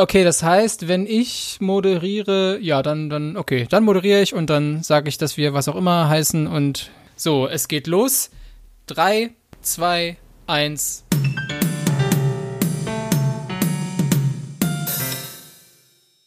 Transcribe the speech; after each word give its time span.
Okay, 0.00 0.22
das 0.22 0.44
heißt, 0.44 0.86
wenn 0.86 1.06
ich 1.08 1.56
moderiere, 1.58 2.60
ja, 2.60 2.84
dann, 2.84 3.10
dann, 3.10 3.36
okay, 3.36 3.66
dann 3.68 3.82
moderiere 3.82 4.22
ich 4.22 4.32
und 4.32 4.48
dann 4.48 4.84
sage 4.84 5.08
ich, 5.08 5.18
dass 5.18 5.36
wir 5.36 5.54
was 5.54 5.66
auch 5.66 5.74
immer 5.74 6.08
heißen 6.08 6.46
und 6.46 6.92
so, 7.16 7.48
es 7.48 7.66
geht 7.66 7.88
los. 7.88 8.30
Drei, 8.86 9.30
zwei, 9.60 10.16
eins. 10.46 11.04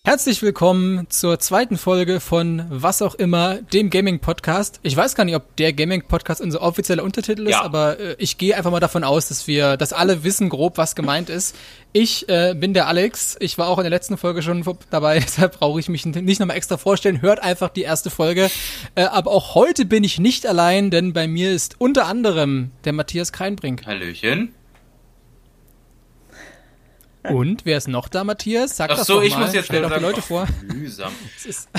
Herzlich 0.04 0.41
willkommen 0.41 1.05
zur 1.11 1.38
zweiten 1.38 1.77
Folge 1.77 2.20
von 2.21 2.65
Was 2.70 3.04
auch 3.04 3.13
immer, 3.13 3.61
dem 3.61 3.91
Gaming-Podcast. 3.91 4.79
Ich 4.81 4.97
weiß 4.97 5.13
gar 5.13 5.25
nicht, 5.25 5.35
ob 5.35 5.55
der 5.57 5.73
Gaming-Podcast 5.73 6.41
unser 6.41 6.63
offizieller 6.63 7.04
Untertitel 7.04 7.43
ist, 7.43 7.52
Ja. 7.52 7.61
aber 7.61 7.99
äh, 7.99 8.16
ich 8.17 8.39
gehe 8.39 8.57
einfach 8.57 8.71
mal 8.71 8.79
davon 8.79 9.03
aus, 9.03 9.27
dass 9.27 9.45
wir, 9.45 9.77
dass 9.77 9.93
alle 9.93 10.23
wissen 10.23 10.49
grob, 10.49 10.79
was 10.79 10.95
gemeint 10.95 11.29
ist. 11.29 11.55
Ich 11.93 12.27
äh, 12.29 12.55
bin 12.57 12.73
der 12.73 12.88
Alex. 12.88 13.38
Ich 13.41 13.59
war 13.59 13.67
auch 13.67 13.77
in 13.77 13.84
der 13.84 13.91
letzten 13.91 14.17
Folge 14.17 14.41
schon 14.41 14.66
dabei, 14.89 15.20
deshalb 15.23 15.59
brauche 15.59 15.79
ich 15.79 15.88
mich 15.88 16.04
nicht 16.04 16.40
nochmal 16.40 16.57
extra 16.57 16.77
vorstellen. 16.77 17.21
Hört 17.21 17.43
einfach 17.43 17.70
die 17.70 17.84
erste 17.84 18.09
Folge. 18.09 18.49
Äh, 18.95 19.04
aber 19.04 19.29
auch 19.29 19.54
heute 19.54 19.85
bin 19.85 20.04
ich 20.04 20.18
nicht 20.18 20.48
allein, 20.48 20.90
denn 20.90 21.13
bei 21.13 21.27
mir 21.27 21.52
ist 21.52 21.76
unter 21.79 22.07
anderem 22.07 22.71
der 22.85 22.93
Matthias 22.93 23.31
Kreinbrink. 23.31 23.85
Hallöchen. 23.85 24.55
Und 27.23 27.66
wer 27.66 27.77
ist 27.77 27.88
noch 27.88 28.07
da, 28.09 28.23
Matthias? 28.23 28.77
Sag 28.77 28.89
Ach 28.91 28.98
das 28.98 29.07
so, 29.07 29.16
doch 29.16 29.23
ich 29.23 29.35
mal. 29.35 29.45
muss 29.45 29.53
jetzt 29.53 29.66
Stell 29.66 29.84
doch 29.84 29.93
die 29.93 30.02
Leute 30.02 30.21
vor. 30.21 30.48
Mühsam. 30.73 31.12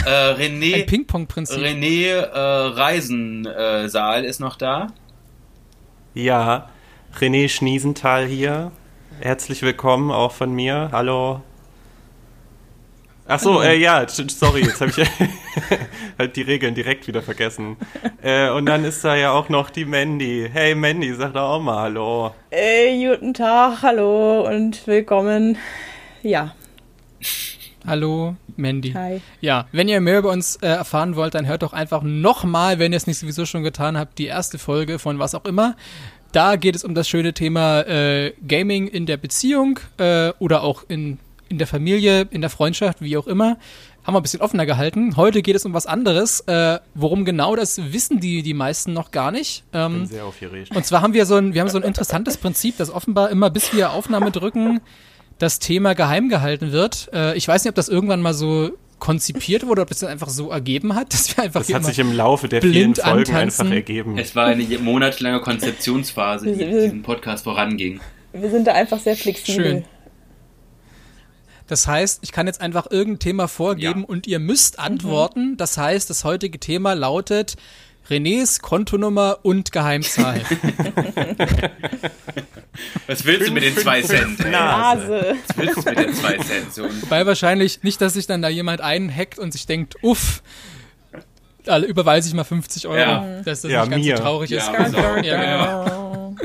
Äh, 0.05 0.35
ein 0.35 0.37
René, 0.61 0.87
Ping-Pong-Prinzip. 0.87 1.59
René 1.59 2.07
äh, 2.09 2.39
Reisensaal 2.39 3.85
äh, 3.85 3.89
Saal 3.89 4.25
ist 4.25 4.41
noch 4.41 4.57
da. 4.57 4.89
Ja, 6.15 6.69
René 7.19 7.49
Schniesenthal 7.49 8.27
hier. 8.27 8.71
Herzlich 9.21 9.63
willkommen 9.63 10.11
auch 10.11 10.33
von 10.33 10.53
mir. 10.53 10.91
Hallo. 10.93 11.43
Ach 13.35 13.41
so, 13.41 13.63
äh, 13.63 13.79
ja, 13.79 14.07
sorry, 14.07 14.61
jetzt 14.61 14.79
habe 14.83 14.91
ich 14.91 14.99
halt 16.19 16.37
die 16.37 16.43
Regeln 16.43 16.75
direkt 16.75 17.07
wieder 17.07 17.23
vergessen. 17.23 17.79
Äh, 18.21 18.51
und 18.51 18.67
dann 18.67 18.85
ist 18.85 19.03
da 19.07 19.17
ja 19.17 19.33
auch 19.33 19.49
noch 19.49 19.71
die 19.71 19.87
Mandy. 19.87 20.51
Hey 20.53 20.75
Mandy, 20.75 21.15
sag 21.15 21.33
doch 21.33 21.49
auch 21.49 21.63
mal 21.63 21.85
Hallo. 21.85 22.35
Äh, 22.51 23.09
guten 23.09 23.33
Tag, 23.33 23.81
hallo 23.81 24.47
und 24.47 24.87
willkommen. 24.87 25.57
Ja, 26.23 26.55
Hallo, 27.87 28.37
Mandy. 28.57 28.93
hi. 28.93 29.23
Ja, 29.41 29.67
wenn 29.73 29.89
ihr 29.89 30.03
mehr 30.03 30.19
über 30.19 30.31
uns 30.31 30.57
äh, 30.57 30.67
erfahren 30.67 31.17
wollt, 31.17 31.35
dann 31.35 31.47
hört 31.47 31.63
doch 31.63 31.73
einfach 31.73 32.03
nochmal, 32.03 32.79
wenn 32.79 32.93
ihr 32.93 32.99
es 32.99 33.07
nicht 33.07 33.19
sowieso 33.19 33.47
schon 33.47 33.63
getan 33.63 33.97
habt, 33.97 34.19
die 34.19 34.27
erste 34.27 34.59
Folge 34.59 34.99
von 34.99 35.19
was 35.19 35.35
auch 35.35 35.47
immer. 35.47 35.75
Da 36.33 36.57
geht 36.57 36.77
es 36.77 36.85
um 36.85 36.95
das 36.95 37.09
schöne 37.09 37.33
Thema 37.33 37.81
äh, 37.81 38.35
Gaming 38.47 38.89
in 38.89 39.07
der 39.07 39.17
Beziehung 39.17 39.81
äh, 39.97 40.33
oder 40.39 40.63
auch 40.65 40.85
in, 40.89 41.19
in 41.53 41.59
der 41.59 41.67
Familie, 41.69 42.27
in 42.31 42.41
der 42.41 42.51
Freundschaft, 42.51 43.01
wie 43.03 43.17
auch 43.17 43.27
immer. 43.27 43.59
Haben 44.05 44.15
wir 44.15 44.21
ein 44.21 44.23
bisschen 44.23 44.41
offener 44.41 44.67
gehalten. 44.67 45.17
Heute 45.17 45.43
geht 45.43 45.55
es 45.55 45.65
um 45.65 45.75
was 45.75 45.87
anderes. 45.87 46.41
Äh, 46.49 46.81
worum 46.95 47.25
genau, 47.25 47.55
das 47.55 47.93
wissen 47.93 48.19
die, 48.19 48.43
die 48.43 48.55
meisten 48.55 48.93
noch 48.93 49.13
gar 49.13 49.31
nicht. 49.31 49.63
Ähm, 49.73 49.93
Bin 50.01 50.07
sehr 50.07 50.25
aufgeregt. 50.25 50.75
und 50.75 50.85
zwar 50.85 51.03
haben 51.03 51.15
wir 51.15 51.25
so 51.27 51.37
ein, 51.37 51.55
wir 51.55 51.61
haben 51.61 51.69
so 51.69 51.79
ein 51.79 51.85
interessantes 51.85 52.37
Prinzip, 52.37 52.77
dass 52.79 52.91
offenbar 52.91 53.31
immer 53.31 53.49
bis 53.51 53.73
wir 53.75 53.93
Aufnahme 53.93 54.31
drücken, 54.33 54.81
das 55.39 55.59
Thema 55.61 55.95
geheim 55.95 56.29
gehalten 56.29 56.73
wird. 56.73 57.11
Äh, 57.13 57.37
ich 57.37 57.47
weiß 57.47 57.63
nicht, 57.65 57.69
ob 57.71 57.77
das 57.77 57.89
irgendwann 57.89 58.21
mal 58.23 58.35
so 58.35 58.71
konzipiert 58.99 59.67
wurde, 59.67 59.83
ob 59.83 59.89
das 59.89 59.99
dann 60.01 60.11
einfach 60.11 60.29
so 60.31 60.51
ergeben 60.51 60.95
hat, 60.95 61.13
dass 61.13 61.37
wir 61.37 61.45
einfach 61.45 61.61
Das 61.61 61.73
hat 61.75 61.85
sich 61.85 61.99
im 61.99 62.13
Laufe 62.13 62.49
der 62.49 62.63
vielen 62.63 62.95
Folgen 62.95 63.19
antanzen. 63.21 63.63
einfach 63.67 63.75
ergeben. 63.77 64.17
Es 64.19 64.35
war 64.37 64.47
eine 64.47 64.65
monatelange 64.79 65.41
Konzeptionsphase, 65.41 66.47
die 66.47 66.55
sind- 66.55 66.71
diesem 66.73 67.03
Podcast 67.03 67.45
voranging. 67.45 68.01
Wir 68.33 68.51
sind 68.51 68.67
da 68.67 68.73
einfach 68.73 68.99
sehr 68.99 69.15
flexibel. 69.17 69.65
Schön. 69.65 69.85
Das 71.73 71.87
heißt, 71.87 72.19
ich 72.21 72.33
kann 72.33 72.47
jetzt 72.47 72.61
einfach 72.61 72.91
irgendein 72.91 73.19
Thema 73.21 73.49
vorgeben 73.49 74.01
Ja. 74.01 74.07
und 74.07 74.27
ihr 74.27 74.39
müsst 74.41 74.79
antworten. 74.79 75.57
Das 75.57 75.79
heißt, 75.79 76.11
das 76.11 76.23
heutige 76.23 76.61
Thema 76.61 76.93
lautet 76.93 77.57
Renés 78.11 78.61
Kontonummer 78.61 79.39
und 79.43 79.73
Geheimzahl. 79.73 80.43
Was 83.07 83.25
willst 83.25 83.49
du 83.49 83.53
mit 83.53 83.63
den 83.63 83.75
zwei 83.77 84.03
Cent? 84.03 84.41
ey? 84.45 84.51
Nase. 84.51 85.37
Was 85.49 85.57
willst 85.57 85.77
du 85.79 85.83
mit 85.91 85.99
den 85.99 86.15
zwei 86.15 86.37
Cent? 86.39 86.75
So 86.75 86.87
Weil 87.09 87.27
wahrscheinlich 87.27 87.83
nicht, 87.83 88.03
dass 88.03 88.13
sich 88.15 88.27
dann 88.27 88.43
da 88.43 88.49
jemand 88.51 88.83
einhackt 88.83 89.39
und 89.39 89.53
sich 89.53 89.65
denkt, 89.67 89.97
uff, 90.03 90.43
alle 91.67 91.87
überweise 91.87 92.29
ich 92.29 92.35
mal 92.35 92.45
50 92.45 92.87
Euro, 92.87 92.99
Ja. 92.99 93.41
dass 93.45 93.63
das 93.63 93.71
Ja, 93.71 93.83
nicht 93.87 93.91
ganz 93.93 94.05
mir. 94.05 94.17
so 94.19 94.23
traurig 94.23 94.51
ist. 94.53 94.67
Ja, 94.71 94.89
so. 94.91 94.97
Ja, 94.99 95.65
genau. 95.65 96.37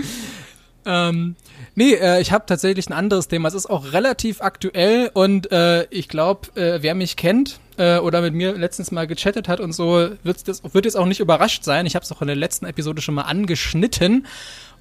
Ähm, 0.85 1.35
nee, 1.77 1.93
äh, 1.93 2.19
ich 2.19 2.33
habe 2.33 2.45
tatsächlich 2.45 2.89
ein 2.89 2.93
anderes 2.93 3.29
Thema. 3.29 3.47
Es 3.47 3.53
ist 3.53 3.69
auch 3.69 3.93
relativ 3.93 4.41
aktuell 4.41 5.09
und 5.13 5.49
äh, 5.51 5.85
ich 5.85 6.09
glaube, 6.09 6.49
äh, 6.59 6.81
wer 6.81 6.95
mich 6.95 7.15
kennt 7.15 7.59
äh, 7.77 7.99
oder 7.99 8.21
mit 8.21 8.33
mir 8.33 8.57
letztens 8.57 8.91
mal 8.91 9.07
gechattet 9.07 9.47
hat 9.47 9.61
und 9.61 9.71
so, 9.71 10.09
wird's 10.23 10.43
das, 10.43 10.61
wird 10.73 10.85
jetzt 10.85 10.97
auch 10.97 11.05
nicht 11.05 11.21
überrascht 11.21 11.63
sein. 11.63 11.85
Ich 11.85 11.95
habe 11.95 12.03
es 12.03 12.11
auch 12.11 12.21
in 12.21 12.27
der 12.27 12.35
letzten 12.35 12.65
Episode 12.65 13.01
schon 13.01 13.15
mal 13.15 13.21
angeschnitten. 13.21 14.25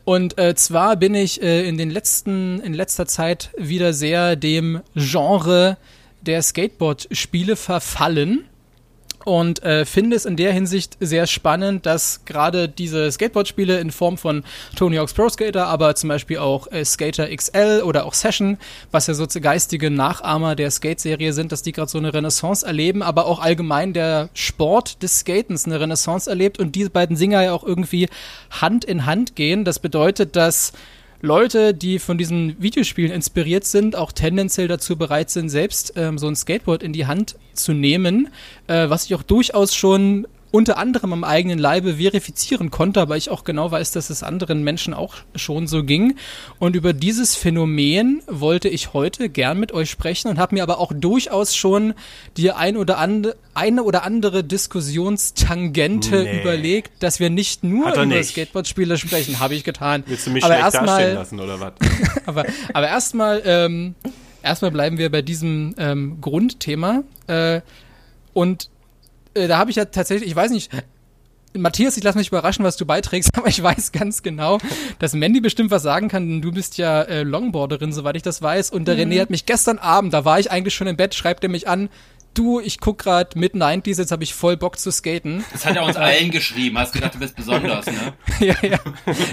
Und 0.04 0.38
äh, 0.38 0.54
zwar 0.54 0.96
bin 0.96 1.14
ich 1.14 1.42
äh, 1.42 1.68
in 1.68 1.78
den 1.78 1.90
letzten, 1.90 2.60
in 2.60 2.74
letzter 2.74 3.06
Zeit 3.06 3.50
wieder 3.58 3.92
sehr 3.92 4.36
dem 4.36 4.80
Genre 4.94 5.76
der 6.22 6.42
Skateboard-Spiele 6.42 7.56
verfallen 7.56 8.44
und 9.26 9.64
äh, 9.64 9.84
finde 9.84 10.14
es 10.14 10.24
in 10.24 10.36
der 10.36 10.52
Hinsicht 10.52 10.96
sehr 11.00 11.26
spannend, 11.26 11.84
dass 11.84 12.24
gerade 12.26 12.68
diese 12.68 13.10
Skateboard-Spiele 13.10 13.80
in 13.80 13.90
Form 13.90 14.18
von 14.18 14.44
Tony 14.76 14.96
Hawk's 14.96 15.14
Pro 15.14 15.28
Skater, 15.28 15.66
aber 15.66 15.96
zum 15.96 16.08
Beispiel 16.08 16.38
auch 16.38 16.70
äh, 16.70 16.84
Skater 16.84 17.28
XL 17.34 17.82
oder 17.84 18.06
auch 18.06 18.14
Session, 18.14 18.56
was 18.92 19.08
ja 19.08 19.14
so 19.14 19.26
geistige 19.40 19.90
Nachahmer 19.90 20.54
der 20.54 20.70
Skate-Serie 20.70 21.32
sind, 21.32 21.50
dass 21.50 21.62
die 21.62 21.72
gerade 21.72 21.90
so 21.90 21.98
eine 21.98 22.14
Renaissance 22.14 22.64
erleben, 22.64 23.02
aber 23.02 23.26
auch 23.26 23.40
allgemein 23.40 23.92
der 23.92 24.28
Sport 24.32 25.02
des 25.02 25.18
Skatens 25.18 25.66
eine 25.66 25.80
Renaissance 25.80 26.30
erlebt 26.30 26.60
und 26.60 26.76
diese 26.76 26.90
beiden 26.90 27.16
Singer 27.16 27.42
ja 27.42 27.52
auch 27.52 27.64
irgendwie 27.64 28.08
Hand 28.52 28.84
in 28.84 29.06
Hand 29.06 29.34
gehen. 29.34 29.64
Das 29.64 29.80
bedeutet, 29.80 30.36
dass 30.36 30.72
Leute, 31.22 31.74
die 31.74 31.98
von 31.98 32.18
diesen 32.18 32.60
Videospielen 32.60 33.12
inspiriert 33.12 33.64
sind, 33.64 33.96
auch 33.96 34.12
tendenziell 34.12 34.68
dazu 34.68 34.96
bereit 34.96 35.30
sind, 35.30 35.48
selbst 35.48 35.94
ähm, 35.96 36.18
so 36.18 36.26
ein 36.28 36.36
Skateboard 36.36 36.82
in 36.82 36.92
die 36.92 37.06
Hand 37.06 37.36
zu 37.54 37.72
nehmen, 37.72 38.28
äh, 38.66 38.88
was 38.88 39.06
ich 39.06 39.14
auch 39.14 39.22
durchaus 39.22 39.74
schon 39.74 40.26
unter 40.56 40.78
anderem 40.78 41.12
am 41.12 41.22
eigenen 41.22 41.58
Leibe 41.58 41.96
verifizieren 41.96 42.70
konnte, 42.70 43.02
aber 43.02 43.18
ich 43.18 43.28
auch 43.28 43.44
genau 43.44 43.70
weiß, 43.70 43.90
dass 43.90 44.08
es 44.08 44.22
anderen 44.22 44.64
Menschen 44.64 44.94
auch 44.94 45.16
schon 45.34 45.66
so 45.66 45.84
ging. 45.84 46.16
Und 46.58 46.76
über 46.76 46.94
dieses 46.94 47.36
Phänomen 47.36 48.22
wollte 48.26 48.70
ich 48.70 48.94
heute 48.94 49.28
gern 49.28 49.60
mit 49.60 49.72
euch 49.72 49.90
sprechen 49.90 50.28
und 50.28 50.38
habe 50.38 50.54
mir 50.54 50.62
aber 50.62 50.80
auch 50.80 50.92
durchaus 50.94 51.54
schon 51.54 51.92
die 52.38 52.52
ein 52.52 52.78
oder 52.78 52.96
andere, 52.96 53.36
eine 53.52 53.82
oder 53.82 54.02
andere 54.02 54.44
Diskussionstangente 54.44 56.24
Nee. 56.24 56.40
überlegt, 56.40 57.02
dass 57.02 57.20
wir 57.20 57.28
nicht 57.28 57.62
nur 57.62 57.88
er 57.88 57.92
über 57.92 58.06
nicht. 58.06 58.30
Skateboardspiele 58.30 58.96
sprechen, 58.96 59.38
habe 59.40 59.54
ich 59.54 59.62
getan. 59.62 60.04
Willst 60.06 60.26
du 60.26 60.30
mich 60.30 60.42
aber 60.42 60.54
schlecht 60.54 60.74
erstmal, 60.74 61.12
lassen 61.12 61.38
oder 61.38 61.60
was? 61.60 61.72
aber, 62.24 62.46
aber 62.72 62.88
erstmal, 62.88 63.42
ähm, 63.44 63.94
erstmal 64.42 64.70
bleiben 64.70 64.96
wir 64.96 65.10
bei 65.10 65.20
diesem 65.20 65.74
ähm, 65.76 66.18
Grundthema. 66.22 67.02
Äh, 67.26 67.60
und 68.32 68.70
äh, 69.36 69.48
da 69.48 69.58
habe 69.58 69.70
ich 69.70 69.76
ja 69.76 69.84
tatsächlich, 69.84 70.28
ich 70.28 70.36
weiß 70.36 70.50
nicht, 70.50 70.70
Matthias, 71.58 71.96
ich 71.96 72.04
lasse 72.04 72.18
mich 72.18 72.28
überraschen, 72.28 72.64
was 72.64 72.76
du 72.76 72.86
beiträgst, 72.86 73.30
aber 73.36 73.48
ich 73.48 73.62
weiß 73.62 73.92
ganz 73.92 74.22
genau, 74.22 74.58
dass 74.98 75.14
Mandy 75.14 75.40
bestimmt 75.40 75.70
was 75.70 75.82
sagen 75.82 76.08
kann, 76.08 76.28
denn 76.28 76.42
du 76.42 76.52
bist 76.52 76.78
ja 76.78 77.02
äh, 77.02 77.22
Longboarderin, 77.22 77.92
soweit 77.92 78.16
ich 78.16 78.22
das 78.22 78.42
weiß. 78.42 78.70
Und 78.70 78.86
der 78.88 78.96
René 78.96 79.20
hat 79.20 79.30
mich 79.30 79.46
gestern 79.46 79.78
Abend, 79.78 80.12
da 80.12 80.24
war 80.24 80.38
ich 80.38 80.50
eigentlich 80.50 80.74
schon 80.74 80.86
im 80.86 80.96
Bett, 80.96 81.14
schreibt 81.14 81.42
er 81.44 81.50
mich 81.50 81.68
an, 81.68 81.88
du, 82.38 82.60
ich 82.60 82.80
guck 82.80 82.98
gerade 82.98 83.38
mit 83.38 83.54
90s, 83.54 83.98
jetzt 83.98 84.12
habe 84.12 84.24
ich 84.24 84.34
voll 84.34 84.56
Bock 84.56 84.78
zu 84.78 84.90
skaten. 84.90 85.44
Das 85.52 85.64
hat 85.66 85.76
er 85.76 85.84
uns 85.84 85.96
allen 85.96 86.30
geschrieben. 86.30 86.78
Hast 86.78 86.92
gedacht, 86.92 87.14
du 87.14 87.18
bist 87.18 87.36
besonders, 87.36 87.86
ne? 87.86 88.12
ja, 88.40 88.54
ja. 88.62 88.78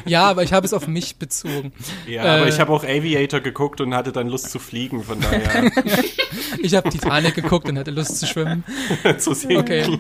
ja, 0.06 0.24
aber 0.26 0.44
ich 0.44 0.54
habe 0.54 0.66
es 0.66 0.74
auf 0.74 0.88
mich 0.88 1.18
bezogen. 1.18 1.74
Ja, 2.08 2.24
aber 2.24 2.46
Äh. 2.46 2.50
ich 2.50 2.60
habe 2.60 2.72
auch 2.72 2.84
Aviator 2.84 3.40
geguckt 3.42 3.82
und 3.82 3.94
hatte 3.94 4.12
dann 4.12 4.28
Lust 4.28 4.50
zu 4.52 4.60
fliegen, 4.60 5.04
von 5.04 5.20
daher 5.20 5.72
Ich 6.62 6.74
habe 6.76 6.90
Titanic 6.90 7.36
geguckt 7.36 7.68
und 7.70 7.78
hatte 7.78 7.92
Lust 7.92 8.20
zu 8.20 8.26
schwimmen. 8.28 8.64
zu 9.18 9.34
sehen. 9.34 9.58
Okay. 9.58 10.00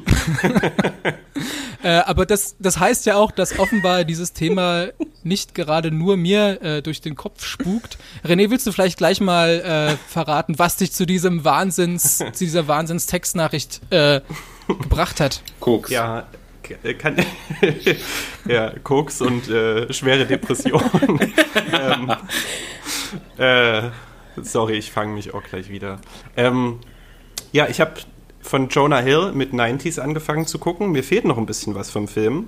äh, 1.83 1.89
aber 1.89 2.25
das, 2.25 2.55
das 2.59 2.79
heißt 2.79 3.05
ja 3.05 3.15
auch, 3.15 3.31
dass 3.31 3.59
offenbar 3.59 4.03
dieses 4.03 4.33
Thema 4.33 4.87
nicht 5.23 5.55
gerade 5.55 5.91
nur 5.91 6.17
mir 6.17 6.61
äh, 6.61 6.81
durch 6.81 7.01
den 7.01 7.15
Kopf 7.15 7.45
spukt. 7.45 7.97
René, 8.25 8.49
willst 8.49 8.67
du 8.67 8.71
vielleicht 8.71 8.97
gleich 8.97 9.21
mal 9.21 9.95
äh, 9.95 9.97
verraten, 10.11 10.59
was 10.59 10.77
dich 10.77 10.91
zu 10.91 11.05
diesem 11.05 11.43
Wahnsinns, 11.43 12.17
zu 12.17 12.31
dieser 12.39 12.67
Wahnsinnstextnachricht 12.93 13.81
äh, 13.91 14.21
gebracht 14.67 15.19
hat? 15.19 15.41
Koks. 15.59 15.89
Ja, 15.89 16.27
k- 16.61 16.93
kann, 16.93 17.15
ja, 18.45 18.71
Koks 18.83 19.21
und 19.21 19.49
äh, 19.49 19.91
schwere 19.91 20.25
Depression. 20.25 20.81
ähm, 21.73 22.11
äh, 23.37 23.89
sorry, 24.41 24.73
ich 24.77 24.91
fange 24.91 25.13
mich 25.13 25.33
auch 25.33 25.43
gleich 25.43 25.69
wieder. 25.69 25.99
Ähm, 26.37 26.79
ja, 27.51 27.67
ich 27.67 27.81
habe 27.81 27.93
von 28.41 28.67
Jonah 28.69 28.99
Hill 28.99 29.31
mit 29.33 29.53
90s 29.53 29.99
angefangen 29.99 30.45
zu 30.45 30.59
gucken. 30.59 30.91
Mir 30.91 31.03
fehlt 31.03 31.25
noch 31.25 31.37
ein 31.37 31.45
bisschen 31.45 31.75
was 31.75 31.89
vom 31.89 32.07
Film. 32.07 32.47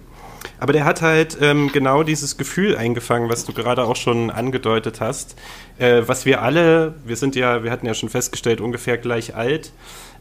Aber 0.59 0.73
der 0.73 0.85
hat 0.85 1.01
halt 1.01 1.37
ähm, 1.41 1.71
genau 1.73 2.03
dieses 2.03 2.37
Gefühl 2.37 2.77
eingefangen, 2.77 3.29
was 3.29 3.45
du 3.45 3.53
gerade 3.53 3.83
auch 3.83 3.95
schon 3.95 4.29
angedeutet 4.29 5.01
hast, 5.01 5.35
äh, 5.79 6.03
was 6.05 6.25
wir 6.25 6.43
alle, 6.43 6.93
wir 7.03 7.15
sind 7.15 7.35
ja, 7.35 7.63
wir 7.63 7.71
hatten 7.71 7.87
ja 7.87 7.95
schon 7.95 8.09
festgestellt, 8.09 8.61
ungefähr 8.61 8.97
gleich 8.99 9.35
alt, 9.35 9.71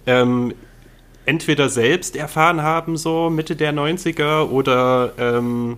ähm, 0.06 0.54
entweder 1.26 1.68
selbst 1.68 2.16
erfahren 2.16 2.62
haben, 2.62 2.96
so 2.96 3.30
Mitte 3.30 3.56
der 3.56 3.72
90er 3.72 4.48
oder 4.48 5.12
ähm, 5.18 5.76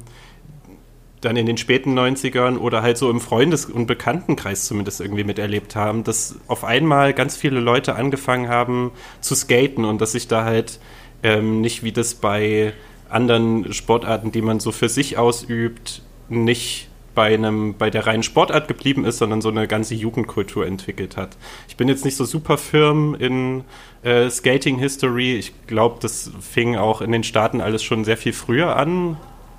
dann 1.21 1.37
in 1.37 1.47
den 1.47 1.57
späten 1.57 1.99
90ern 1.99 2.59
oder 2.59 2.83
halt 2.83 2.99
so 2.99 3.11
im 3.11 3.21
Freundes- 3.21 3.67
und 3.67 3.87
Bekanntenkreis 3.87 4.67
zumindest 4.67 5.01
irgendwie 5.01 5.25
miterlebt 5.25 5.75
haben, 5.75 6.05
dass 6.05 6.37
auf 6.47 6.65
einmal 6.65 7.15
ganz 7.15 7.37
viele 7.37 7.61
Leute 7.61 7.97
angefangen 7.97 8.49
haben 8.49 8.93
zu 9.21 9.35
skaten 9.35 9.85
und 9.85 10.01
dass 10.01 10.13
sich 10.13 10.29
da 10.29 10.45
halt 10.45 10.79
ähm, 11.23 11.61
nicht 11.61 11.83
wie 11.83 11.93
das 11.93 12.15
bei 12.15 12.75
anderen 13.09 13.73
Sportarten, 13.73 14.33
die 14.33 14.43
man 14.43 14.61
so 14.61 14.73
für 14.73 14.89
sich 14.89 15.17
ausübt, 15.17 16.03
nicht 16.29 16.86
bei 17.17 17.35
einem 17.35 17.75
bei 17.75 17.91
der 17.91 18.07
reinen 18.07 18.23
Sportart 18.23 18.69
geblieben 18.69 19.05
ist, 19.05 19.19
sondern 19.19 19.41
so 19.41 19.49
eine 19.49 19.67
ganze 19.67 19.95
Jugendkultur 19.95 20.67
entwickelt 20.67 21.17
hat. 21.17 21.37
Ich 21.67 21.77
bin 21.77 21.89
jetzt 21.89 22.05
nicht 22.05 22.17
so 22.17 22.25
super 22.25 22.59
firm 22.59 23.17
in 23.17 23.65
äh, 24.05 24.31
Skating 24.31 24.79
History. 24.79 25.35
Ich 25.35 25.53
glaube, 25.67 25.97
das 26.01 26.31
fing 26.41 26.77
auch 26.77 27.01
in 27.01 27.11
den 27.11 27.25
Staaten 27.25 27.61
alles 27.61 27.83
schon 27.83 28.05
sehr 28.05 28.19
viel 28.19 28.35
früher 28.35 28.77
an, 28.77 29.17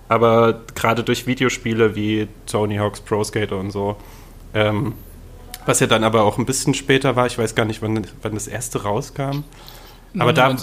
aber 0.08 0.62
gerade 0.76 1.04
durch 1.04 1.26
Videospiele 1.26 1.96
wie 1.96 2.28
Tony 2.46 2.78
Hawk's 2.78 3.02
Pro 3.02 3.24
Skater 3.24 3.58
und 3.58 3.72
so, 3.72 3.98
ähm, 4.54 4.94
was 5.66 5.80
ja 5.80 5.88
dann 5.88 6.04
aber 6.04 6.24
auch 6.24 6.38
ein 6.38 6.46
bisschen 6.46 6.76
später 6.76 7.16
war. 7.16 7.26
Ich 7.26 7.40
weiß 7.40 7.56
gar 7.56 7.66
nicht, 7.66 7.82
wann, 7.82 8.06
wann 8.22 8.36
das 8.36 8.48
erste 8.48 8.84
rauskam. 8.84 9.44
99. 10.14 10.20
Aber 10.20 10.34
da 10.34 10.56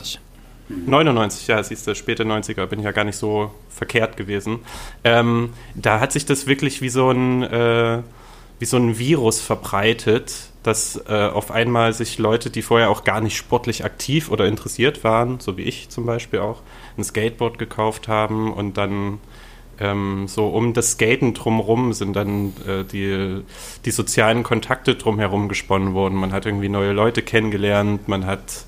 99, 0.69 1.47
ja, 1.47 1.63
siehst 1.63 1.87
du, 1.87 1.95
späte 1.95 2.25
90er, 2.25 2.67
bin 2.67 2.79
ich 2.79 2.85
ja 2.85 2.93
gar 2.93 3.05
nicht 3.05 3.17
so 3.17 3.51
verkehrt 3.69 4.17
gewesen. 4.17 4.61
Ähm, 5.03 5.53
da 5.75 6.01
hat 6.01 6.13
sich 6.13 6.25
das 6.25 6.47
wirklich 6.47 6.81
wie 6.81 6.89
so 6.89 7.11
ein, 7.11 7.43
äh, 7.43 8.03
wie 8.59 8.65
so 8.65 8.77
ein 8.77 8.99
Virus 8.99 9.41
verbreitet, 9.41 10.51
dass 10.63 10.97
äh, 11.07 11.29
auf 11.29 11.51
einmal 11.51 11.93
sich 11.93 12.19
Leute, 12.19 12.49
die 12.49 12.63
vorher 12.63 12.89
auch 12.89 13.05
gar 13.05 13.21
nicht 13.21 13.37
sportlich 13.37 13.85
aktiv 13.85 14.31
oder 14.31 14.47
interessiert 14.47 15.05
waren, 15.05 15.39
so 15.39 15.59
wie 15.59 15.63
ich 15.63 15.91
zum 15.91 16.07
Beispiel 16.07 16.41
auch, 16.41 16.63
ein 16.97 17.05
Skateboard 17.05 17.59
gekauft 17.59 18.09
haben 18.09 18.53
und 18.53 18.79
dann 18.79 19.19
ähm, 19.81 20.27
so 20.29 20.47
um 20.49 20.73
das 20.73 20.93
Skaten 20.93 21.35
drumherum 21.35 21.93
sind 21.93 22.15
dann 22.15 22.55
äh, 22.67 22.85
die, 22.85 23.43
die 23.85 23.91
sozialen 23.91 24.43
Kontakte 24.43 24.95
drumherum 24.95 25.49
gesponnen 25.49 25.95
worden. 25.95 26.15
Man 26.15 26.33
hat 26.33 26.47
irgendwie 26.47 26.69
neue 26.69 26.93
Leute 26.93 27.23
kennengelernt, 27.23 28.09
man 28.09 28.25
hat 28.25 28.65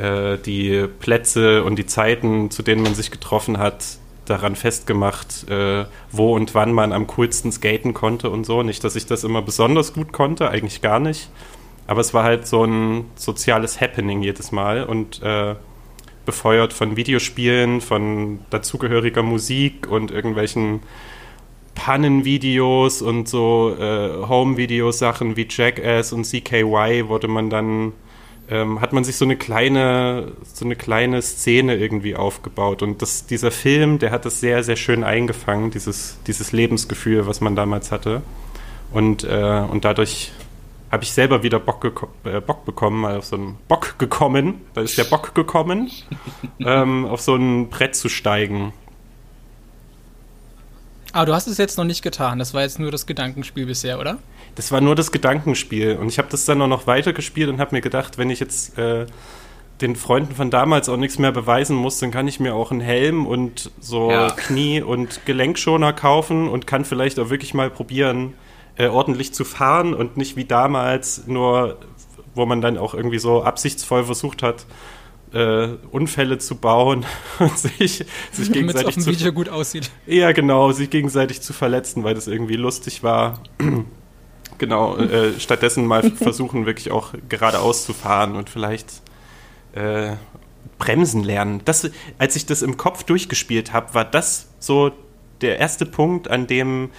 äh, 0.00 0.38
die 0.38 0.86
Plätze 0.98 1.62
und 1.64 1.76
die 1.76 1.86
Zeiten, 1.86 2.50
zu 2.50 2.62
denen 2.62 2.82
man 2.82 2.94
sich 2.94 3.10
getroffen 3.10 3.58
hat, 3.58 3.84
daran 4.24 4.54
festgemacht, 4.56 5.48
äh, 5.50 5.84
wo 6.10 6.34
und 6.34 6.54
wann 6.54 6.72
man 6.72 6.92
am 6.92 7.06
coolsten 7.08 7.52
skaten 7.52 7.94
konnte 7.94 8.30
und 8.30 8.44
so. 8.44 8.62
Nicht, 8.62 8.84
dass 8.84 8.96
ich 8.96 9.06
das 9.06 9.24
immer 9.24 9.42
besonders 9.42 9.92
gut 9.92 10.12
konnte, 10.12 10.50
eigentlich 10.50 10.80
gar 10.80 11.00
nicht. 11.00 11.30
Aber 11.86 12.00
es 12.00 12.14
war 12.14 12.22
halt 12.22 12.46
so 12.46 12.64
ein 12.64 13.06
soziales 13.16 13.80
Happening 13.80 14.22
jedes 14.22 14.52
Mal 14.52 14.84
und 14.84 15.22
äh, 15.22 15.56
befeuert 16.24 16.72
von 16.72 16.96
Videospielen, 16.96 17.80
von 17.80 18.40
dazugehöriger 18.50 19.22
Musik 19.22 19.88
und 19.90 20.12
irgendwelchen 20.12 20.80
Pannenvideos 21.74 23.02
und 23.02 23.28
so 23.28 23.74
äh, 23.78 24.26
Home-Video-Sachen 24.28 25.36
wie 25.36 25.46
Jackass 25.50 26.12
und 26.12 26.24
CKY 26.24 27.08
wurde 27.08 27.26
man 27.26 27.50
dann 27.50 27.92
ähm, 28.50 28.80
hat 28.80 28.92
man 28.92 29.04
sich 29.04 29.16
so 29.16 29.24
eine 29.24 29.36
kleine, 29.36 30.32
so 30.42 30.64
eine 30.64 30.74
kleine 30.74 31.22
Szene 31.22 31.76
irgendwie 31.76 32.16
aufgebaut. 32.16 32.82
Und 32.82 33.00
das, 33.00 33.26
dieser 33.26 33.52
Film, 33.52 33.98
der 34.00 34.10
hat 34.10 34.24
das 34.24 34.40
sehr, 34.40 34.64
sehr 34.64 34.76
schön 34.76 35.04
eingefangen, 35.04 35.70
dieses, 35.70 36.18
dieses 36.26 36.50
Lebensgefühl, 36.50 37.26
was 37.26 37.40
man 37.40 37.54
damals 37.54 37.92
hatte. 37.92 38.22
Und, 38.92 39.22
äh, 39.22 39.64
und 39.70 39.84
dadurch 39.84 40.32
habe 40.90 41.04
ich 41.04 41.12
selber 41.12 41.44
wieder 41.44 41.60
Bock, 41.60 42.10
äh, 42.24 42.40
Bock 42.40 42.64
bekommen, 42.64 43.02
mal 43.02 43.16
auf 43.16 43.24
so 43.24 43.36
einen 43.36 43.56
Bock 43.68 43.98
gekommen, 43.98 44.62
da 44.74 44.80
ist 44.80 44.98
der 44.98 45.04
Bock 45.04 45.34
gekommen, 45.36 45.90
ähm, 46.58 47.06
auf 47.06 47.20
so 47.20 47.36
ein 47.36 47.68
Brett 47.68 47.94
zu 47.94 48.08
steigen. 48.08 48.72
Aber 51.12 51.26
du 51.26 51.34
hast 51.34 51.46
es 51.46 51.58
jetzt 51.58 51.76
noch 51.76 51.84
nicht 51.84 52.02
getan. 52.02 52.38
Das 52.38 52.54
war 52.54 52.62
jetzt 52.62 52.78
nur 52.78 52.90
das 52.90 53.06
Gedankenspiel 53.06 53.66
bisher, 53.66 53.98
oder? 53.98 54.18
Das 54.54 54.70
war 54.72 54.80
nur 54.80 54.94
das 54.94 55.12
Gedankenspiel. 55.12 55.96
Und 55.96 56.08
ich 56.08 56.18
habe 56.18 56.28
das 56.30 56.44
dann 56.44 56.58
noch 56.58 56.86
weiter 56.86 57.12
gespielt 57.12 57.48
und 57.48 57.58
habe 57.60 57.74
mir 57.74 57.80
gedacht, 57.80 58.18
wenn 58.18 58.30
ich 58.30 58.40
jetzt 58.40 58.78
äh, 58.78 59.06
den 59.80 59.96
Freunden 59.96 60.34
von 60.34 60.50
damals 60.50 60.88
auch 60.88 60.96
nichts 60.96 61.18
mehr 61.18 61.32
beweisen 61.32 61.76
muss, 61.76 61.98
dann 61.98 62.10
kann 62.10 62.28
ich 62.28 62.40
mir 62.40 62.54
auch 62.54 62.70
einen 62.70 62.80
Helm 62.80 63.26
und 63.26 63.70
so 63.80 64.10
ja. 64.10 64.30
Knie- 64.30 64.82
und 64.82 65.24
Gelenkschoner 65.26 65.92
kaufen 65.92 66.48
und 66.48 66.66
kann 66.66 66.84
vielleicht 66.84 67.18
auch 67.18 67.30
wirklich 67.30 67.54
mal 67.54 67.70
probieren, 67.70 68.34
äh, 68.76 68.86
ordentlich 68.86 69.34
zu 69.34 69.44
fahren 69.44 69.94
und 69.94 70.16
nicht 70.16 70.36
wie 70.36 70.44
damals 70.44 71.26
nur, 71.26 71.78
wo 72.34 72.46
man 72.46 72.60
dann 72.60 72.78
auch 72.78 72.94
irgendwie 72.94 73.18
so 73.18 73.42
absichtsvoll 73.42 74.04
versucht 74.04 74.42
hat, 74.42 74.66
äh, 75.32 75.68
Unfälle 75.90 76.38
zu 76.38 76.56
bauen 76.56 77.04
und 77.38 77.58
sich, 77.58 78.04
sich 78.32 78.52
gegenseitig 78.52 78.88
auf 78.88 78.94
dem 78.94 79.02
zu, 79.02 79.10
Video 79.10 79.32
gut 79.32 79.48
aussieht. 79.48 79.90
Ja, 80.06 80.32
genau, 80.32 80.72
sich 80.72 80.90
gegenseitig 80.90 81.40
zu 81.40 81.52
verletzen, 81.52 82.04
weil 82.04 82.14
das 82.14 82.26
irgendwie 82.26 82.56
lustig 82.56 83.02
war. 83.02 83.40
genau, 84.58 84.96
äh, 84.96 85.38
stattdessen 85.38 85.86
mal 85.86 86.10
versuchen, 86.16 86.66
wirklich 86.66 86.90
auch 86.90 87.14
geradeaus 87.28 87.84
zu 87.84 87.92
fahren 87.92 88.36
und 88.36 88.50
vielleicht 88.50 88.88
äh, 89.72 90.12
bremsen 90.78 91.22
lernen. 91.22 91.62
Das, 91.64 91.88
als 92.18 92.36
ich 92.36 92.46
das 92.46 92.62
im 92.62 92.76
Kopf 92.76 93.04
durchgespielt 93.04 93.72
habe, 93.72 93.94
war 93.94 94.04
das 94.04 94.48
so 94.58 94.92
der 95.40 95.58
erste 95.58 95.86
Punkt, 95.86 96.28
an 96.28 96.46
dem 96.46 96.90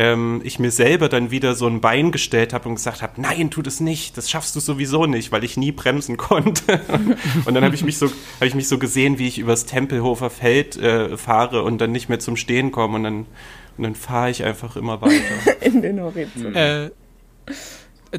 ähm, 0.00 0.40
ich 0.44 0.58
mir 0.58 0.70
selber 0.70 1.10
dann 1.10 1.30
wieder 1.30 1.54
so 1.54 1.66
ein 1.66 1.82
Bein 1.82 2.10
gestellt 2.10 2.54
habe 2.54 2.70
und 2.70 2.76
gesagt 2.76 3.02
habe, 3.02 3.20
nein, 3.20 3.50
tu 3.50 3.60
das 3.60 3.80
nicht, 3.80 4.16
das 4.16 4.30
schaffst 4.30 4.56
du 4.56 4.60
sowieso 4.60 5.04
nicht, 5.04 5.30
weil 5.30 5.44
ich 5.44 5.58
nie 5.58 5.72
bremsen 5.72 6.16
konnte. 6.16 6.80
und 7.44 7.52
dann 7.52 7.62
habe 7.62 7.74
ich 7.74 7.84
mich 7.84 7.98
so, 7.98 8.06
habe 8.06 8.46
ich 8.46 8.54
mich 8.54 8.66
so 8.66 8.78
gesehen, 8.78 9.18
wie 9.18 9.28
ich 9.28 9.38
übers 9.38 9.66
Tempelhofer 9.66 10.30
Feld 10.30 10.78
äh, 10.78 11.18
fahre 11.18 11.64
und 11.64 11.82
dann 11.82 11.92
nicht 11.92 12.08
mehr 12.08 12.18
zum 12.18 12.36
Stehen 12.36 12.70
komme 12.72 12.96
und 12.96 13.04
dann, 13.04 13.26
und 13.76 13.84
dann 13.84 13.94
fahre 13.94 14.30
ich 14.30 14.42
einfach 14.42 14.74
immer 14.76 15.02
weiter. 15.02 15.20
In 15.60 15.82
den 15.82 16.00
Horizont. 16.00 16.56
Äh, 16.56 16.90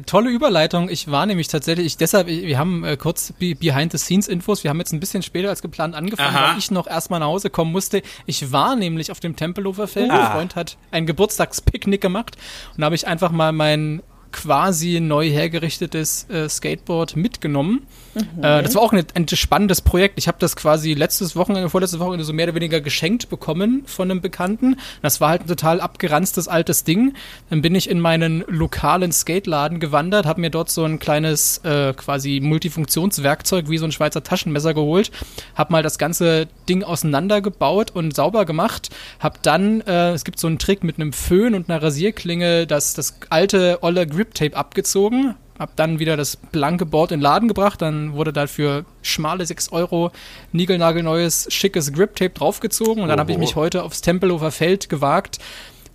Tolle 0.06 0.30
Überleitung. 0.30 0.88
Ich 0.88 1.10
war 1.10 1.26
nämlich 1.26 1.48
tatsächlich, 1.48 1.86
ich, 1.86 1.96
deshalb, 1.98 2.26
wir 2.26 2.58
haben 2.58 2.82
äh, 2.82 2.96
kurz 2.96 3.34
Behind-the-Scenes-Infos. 3.38 4.64
Wir 4.64 4.70
haben 4.70 4.78
jetzt 4.78 4.92
ein 4.92 5.00
bisschen 5.00 5.22
später 5.22 5.50
als 5.50 5.60
geplant 5.60 5.94
angefangen, 5.94 6.34
Aha. 6.34 6.52
weil 6.52 6.58
ich 6.58 6.70
noch 6.70 6.86
erstmal 6.86 7.20
nach 7.20 7.26
Hause 7.26 7.50
kommen 7.50 7.72
musste. 7.72 8.02
Ich 8.24 8.52
war 8.52 8.74
nämlich 8.74 9.10
auf 9.10 9.20
dem 9.20 9.36
Tempelhofer 9.36 9.88
Feld. 9.88 10.10
Ah. 10.10 10.26
Ein 10.26 10.32
Freund 10.32 10.56
hat 10.56 10.78
ein 10.90 11.04
Geburtstagspicknick 11.04 12.00
gemacht 12.00 12.36
und 12.74 12.80
da 12.80 12.86
habe 12.86 12.94
ich 12.94 13.06
einfach 13.06 13.32
mal 13.32 13.52
mein 13.52 14.02
quasi 14.32 15.00
neu 15.00 15.28
hergerichtetes 15.30 16.28
äh, 16.30 16.48
Skateboard 16.48 17.16
mitgenommen. 17.16 17.86
Mhm. 18.14 18.42
Äh, 18.42 18.62
das 18.62 18.74
war 18.74 18.82
auch 18.82 18.92
ein, 18.92 19.04
ein 19.14 19.28
spannendes 19.28 19.80
Projekt. 19.80 20.18
Ich 20.18 20.28
habe 20.28 20.38
das 20.40 20.56
quasi 20.56 20.94
letztes 20.94 21.36
Wochenende, 21.36 21.70
vorletztes 21.70 22.00
Wochenende 22.00 22.24
so 22.24 22.32
mehr 22.32 22.46
oder 22.46 22.54
weniger 22.54 22.80
geschenkt 22.80 23.28
bekommen 23.28 23.84
von 23.86 24.10
einem 24.10 24.20
Bekannten. 24.20 24.76
Das 25.02 25.20
war 25.20 25.30
halt 25.30 25.42
ein 25.42 25.46
total 25.46 25.80
abgeranztes 25.80 26.48
altes 26.48 26.84
Ding. 26.84 27.14
Dann 27.50 27.62
bin 27.62 27.74
ich 27.74 27.88
in 27.88 28.00
meinen 28.00 28.44
lokalen 28.48 29.12
Skateladen 29.12 29.80
gewandert, 29.80 30.26
habe 30.26 30.40
mir 30.40 30.50
dort 30.50 30.70
so 30.70 30.84
ein 30.84 30.98
kleines 30.98 31.58
äh, 31.58 31.92
quasi 31.94 32.40
Multifunktionswerkzeug 32.42 33.68
wie 33.68 33.78
so 33.78 33.84
ein 33.84 33.92
Schweizer 33.92 34.22
Taschenmesser 34.22 34.74
geholt, 34.74 35.10
habe 35.54 35.72
mal 35.72 35.82
das 35.82 35.98
ganze 35.98 36.48
Ding 36.68 36.82
auseinandergebaut 36.82 37.90
und 37.90 38.14
sauber 38.14 38.44
gemacht, 38.44 38.90
habe 39.20 39.38
dann, 39.42 39.80
äh, 39.82 40.12
es 40.12 40.24
gibt 40.24 40.38
so 40.38 40.46
einen 40.46 40.58
Trick 40.58 40.84
mit 40.84 40.96
einem 40.96 41.12
Föhn 41.12 41.54
und 41.54 41.68
einer 41.68 41.82
Rasierklinge, 41.82 42.66
das, 42.66 42.94
das 42.94 43.18
alte 43.30 43.78
olle 43.82 44.06
Grip 44.06 44.21
Tape 44.30 44.56
abgezogen, 44.56 45.34
hab 45.58 45.76
dann 45.76 45.98
wieder 45.98 46.16
das 46.16 46.36
blanke 46.36 46.86
Board 46.86 47.12
in 47.12 47.20
den 47.20 47.22
Laden 47.22 47.48
gebracht, 47.48 47.82
dann 47.82 48.14
wurde 48.14 48.32
dafür 48.32 48.84
schmale 49.02 49.44
6 49.46 49.70
Euro 49.72 50.10
niegelnagelneues, 50.52 51.46
schickes 51.50 51.92
Grip-Tape 51.92 52.30
draufgezogen 52.30 53.02
und 53.02 53.08
dann 53.08 53.20
habe 53.20 53.32
ich 53.32 53.38
mich 53.38 53.56
heute 53.56 53.82
aufs 53.82 54.00
Tempelhofer 54.00 54.50
Feld 54.50 54.88
gewagt. 54.88 55.38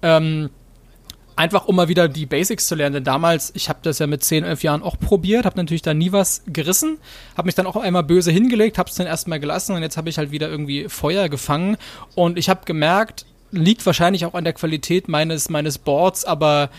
Ähm, 0.02 0.50
einfach 1.38 1.68
um 1.68 1.76
mal 1.76 1.88
wieder 1.88 2.10
die 2.10 2.26
Basics 2.26 2.68
zu 2.68 2.76
lernen. 2.76 2.96
Denn 2.96 3.04
damals, 3.04 3.52
ich 3.56 3.70
habe 3.70 3.80
das 3.84 4.00
ja 4.00 4.08
mit 4.08 4.24
10, 4.24 4.44
11 4.44 4.64
Jahren 4.64 4.82
auch 4.82 5.00
probiert, 5.00 5.46
habe 5.46 5.58
natürlich 5.58 5.84
da 5.84 5.94
nie 5.94 6.12
was 6.12 6.42
gerissen, 6.48 6.98
habe 7.38 7.46
mich 7.46 7.56
dann 7.56 7.68
auch 7.68 7.76
einmal 7.76 8.04
böse 8.04 8.32
hingelegt, 8.32 8.78
habe 8.78 8.90
es 8.90 8.96
dann 8.96 9.08
erstmal 9.08 9.40
gelassen 9.40 9.76
und 9.76 9.82
jetzt 9.82 9.98
habe 9.98 10.10
ich 10.10 10.18
halt 10.18 10.32
wieder 10.32 10.50
irgendwie 10.50 10.90
Feuer 10.90 11.30
gefangen 11.30 11.78
und 12.16 12.38
ich 12.38 12.50
habe 12.50 12.62
gemerkt, 12.66 13.26
liegt 13.52 13.86
wahrscheinlich 13.86 14.26
auch 14.26 14.34
an 14.34 14.44
der 14.44 14.54
Qualität 14.54 15.08
meines 15.08 15.50
meines 15.50 15.78
Boards, 15.78 16.26
aber 16.26 16.70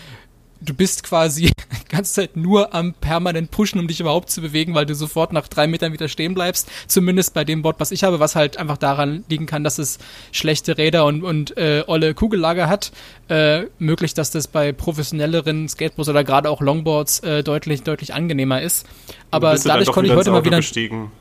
du 0.61 0.73
bist 0.73 1.03
quasi 1.03 1.51
die 1.89 1.95
ganze 1.95 2.13
Zeit 2.13 2.37
nur 2.37 2.73
am 2.73 2.93
permanent 2.93 3.51
pushen, 3.51 3.79
um 3.79 3.87
dich 3.87 3.99
überhaupt 3.99 4.29
zu 4.29 4.41
bewegen, 4.41 4.75
weil 4.75 4.85
du 4.85 4.95
sofort 4.95 5.33
nach 5.33 5.47
drei 5.47 5.67
Metern 5.67 5.93
wieder 5.93 6.07
stehen 6.07 6.33
bleibst. 6.33 6.69
Zumindest 6.87 7.33
bei 7.33 7.43
dem 7.43 7.61
Board, 7.61 7.79
was 7.79 7.91
ich 7.91 8.03
habe, 8.03 8.19
was 8.19 8.35
halt 8.35 8.57
einfach 8.57 8.77
daran 8.77 9.23
liegen 9.29 9.45
kann, 9.45 9.63
dass 9.63 9.79
es 9.79 9.99
schlechte 10.31 10.77
Räder 10.77 11.05
und, 11.05 11.23
und 11.23 11.57
äh, 11.57 11.83
olle 11.87 12.13
Kugellager 12.13 12.67
hat. 12.67 12.91
Äh, 13.29 13.65
möglich, 13.77 14.13
dass 14.13 14.31
das 14.31 14.47
bei 14.47 14.71
professionelleren 14.71 15.69
Skateboards 15.69 16.09
oder 16.09 16.23
gerade 16.23 16.49
auch 16.49 16.61
Longboards 16.61 17.19
äh, 17.19 17.43
deutlich, 17.43 17.83
deutlich 17.83 18.13
angenehmer 18.13 18.61
ist. 18.61 18.85
Aber 19.31 19.55
dadurch 19.57 19.91
konnte 19.91 20.11
ich 20.11 20.15
heute 20.15 20.31
mal 20.31 20.45
wieder. 20.45 20.57
Gestiegen. 20.57 21.11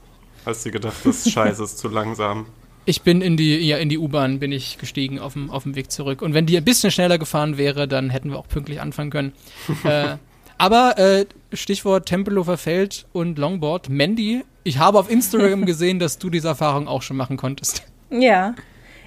Hast 0.45 0.65
du 0.65 0.71
gedacht, 0.71 0.97
das 1.05 1.31
scheiße, 1.31 1.63
ist 1.63 1.79
zu 1.79 1.89
langsam. 1.89 2.47
Ich 2.89 3.03
bin 3.03 3.21
in 3.21 3.37
die, 3.37 3.59
ja, 3.59 3.77
in 3.77 3.91
die 3.91 3.99
U-Bahn 3.99 4.39
bin 4.39 4.51
ich 4.51 4.79
gestiegen 4.79 5.19
auf 5.19 5.35
dem, 5.35 5.51
auf 5.51 5.65
dem 5.65 5.77
Weg 5.77 5.93
zurück. 5.93 6.23
Und 6.23 6.33
wenn 6.33 6.47
die 6.47 6.57
ein 6.57 6.65
bisschen 6.65 6.91
schneller 6.91 7.19
gefahren 7.19 7.59
wäre, 7.59 7.87
dann 7.87 8.09
hätten 8.09 8.31
wir 8.31 8.39
auch 8.39 8.49
pünktlich 8.49 8.81
anfangen 8.81 9.11
können. 9.11 9.33
äh, 9.85 10.17
aber 10.57 10.97
äh, 10.97 11.27
Stichwort 11.53 12.07
Tempelhofer 12.07 12.57
Feld 12.57 13.05
und 13.13 13.39
Longboard. 13.39 13.91
Mandy, 13.91 14.43
ich 14.65 14.79
habe 14.79 14.99
auf 14.99 15.11
Instagram 15.11 15.67
gesehen, 15.67 15.99
dass 15.99 16.17
du 16.17 16.31
diese 16.31 16.49
Erfahrung 16.49 16.89
auch 16.89 17.03
schon 17.03 17.19
machen 17.19 17.37
konntest. 17.37 17.83
Ja. 18.09 18.55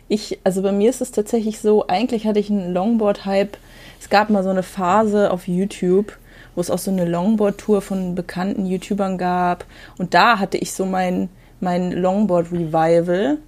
Ich, 0.07 0.38
also 0.43 0.61
bei 0.61 0.71
mir 0.71 0.91
ist 0.91 1.01
es 1.01 1.11
tatsächlich 1.11 1.59
so, 1.59 1.88
eigentlich 1.88 2.27
hatte 2.27 2.39
ich 2.39 2.51
einen 2.51 2.71
Longboard-Hype. 2.75 3.57
Es 4.00 4.11
gab 4.11 4.29
mal 4.29 4.43
so 4.43 4.50
eine 4.51 4.61
Phase 4.61 5.31
auf 5.31 5.47
YouTube, 5.47 6.15
wo 6.53 6.61
es 6.61 6.69
auch 6.69 6.77
so 6.77 6.91
eine 6.91 7.05
Longboard-Tour 7.05 7.81
von 7.81 8.13
bekannten 8.13 8.67
YouTubern 8.67 9.17
gab. 9.17 9.65
Und 9.97 10.13
da 10.13 10.38
hatte 10.38 10.59
ich 10.59 10.71
so 10.71 10.85
mein, 10.85 11.29
mein 11.59 11.91
Longboard-Revival. 11.91 13.39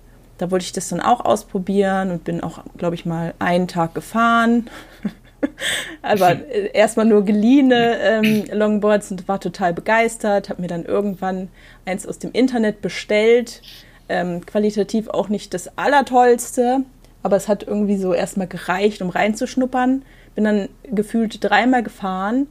Da 0.44 0.52
wollte 0.52 0.66
ich 0.66 0.74
das 0.74 0.90
dann 0.90 1.00
auch 1.00 1.24
ausprobieren 1.24 2.12
und 2.12 2.26
bin 2.26 2.44
auch, 2.44 2.66
glaube 2.78 2.96
ich, 2.96 3.06
mal 3.06 3.34
einen 3.40 3.70
Tag 3.70 3.96
gefahren. 3.96 4.70
Aber 6.02 6.46
erstmal 6.74 7.06
nur 7.06 7.24
geliehene 7.24 7.98
ähm, 8.02 8.44
Longboards 8.52 9.10
und 9.12 9.26
war 9.30 9.40
total 9.40 9.74
begeistert. 9.74 10.50
Habe 10.50 10.62
mir 10.62 10.68
dann 10.68 10.84
irgendwann 10.84 11.48
eins 11.86 12.06
aus 12.06 12.20
dem 12.20 12.34
Internet 12.34 12.82
bestellt. 12.82 13.62
Ähm, 14.10 14.46
qualitativ 14.46 15.08
auch 15.08 15.30
nicht 15.30 15.54
das 15.54 15.78
Allertollste, 15.78 16.82
aber 17.24 17.38
es 17.38 17.48
hat 17.48 17.64
irgendwie 17.64 17.96
so 17.96 18.14
erstmal 18.14 18.48
gereicht, 18.48 19.02
um 19.02 19.12
reinzuschnuppern. 19.12 20.02
Bin 20.36 20.44
dann 20.44 20.68
gefühlt 20.92 21.42
dreimal 21.42 21.84
gefahren 21.84 22.48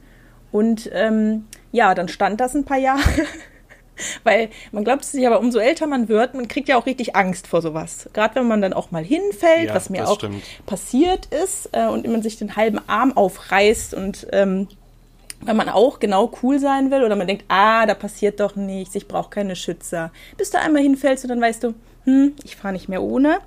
und 0.51 0.89
ähm, 0.93 1.45
ja, 1.71 1.93
dann 1.93 2.07
stand 2.07 2.41
das 2.41 2.55
ein 2.55 2.65
paar 2.65 2.79
Jahre. 2.79 3.03
Weil 4.23 4.49
man 4.71 4.83
glaubt 4.83 5.03
es 5.03 5.11
sich, 5.11 5.25
aber 5.25 5.39
umso 5.39 5.59
älter 5.59 5.87
man 5.87 6.09
wird, 6.09 6.33
man 6.33 6.47
kriegt 6.47 6.69
ja 6.69 6.77
auch 6.77 6.85
richtig 6.85 7.15
Angst 7.15 7.47
vor 7.47 7.61
sowas. 7.61 8.09
Gerade 8.13 8.35
wenn 8.35 8.47
man 8.47 8.61
dann 8.61 8.73
auch 8.73 8.91
mal 8.91 9.03
hinfällt, 9.03 9.69
ja, 9.69 9.75
was 9.75 9.89
mir 9.89 10.07
auch 10.07 10.15
stimmt. 10.15 10.43
passiert 10.65 11.27
ist 11.27 11.69
äh, 11.71 11.87
und 11.87 12.07
man 12.07 12.21
sich 12.21 12.37
den 12.37 12.55
halben 12.55 12.79
Arm 12.87 13.15
aufreißt 13.15 13.93
und 13.93 14.27
ähm, 14.31 14.67
wenn 15.45 15.57
man 15.57 15.69
auch 15.69 15.99
genau 15.99 16.31
cool 16.41 16.59
sein 16.59 16.89
will 16.91 17.03
oder 17.03 17.15
man 17.15 17.27
denkt, 17.27 17.45
ah, 17.49 17.85
da 17.85 17.95
passiert 17.95 18.39
doch 18.39 18.55
nichts, 18.55 18.95
ich 18.95 19.07
brauche 19.07 19.29
keine 19.29 19.55
Schützer. 19.55 20.11
Bis 20.37 20.51
du 20.51 20.59
einmal 20.59 20.81
hinfällst 20.81 21.25
und 21.25 21.29
dann 21.29 21.41
weißt 21.41 21.63
du, 21.63 21.73
hm, 22.05 22.33
ich 22.43 22.55
fahre 22.55 22.73
nicht 22.73 22.89
mehr 22.89 23.01
ohne. 23.01 23.39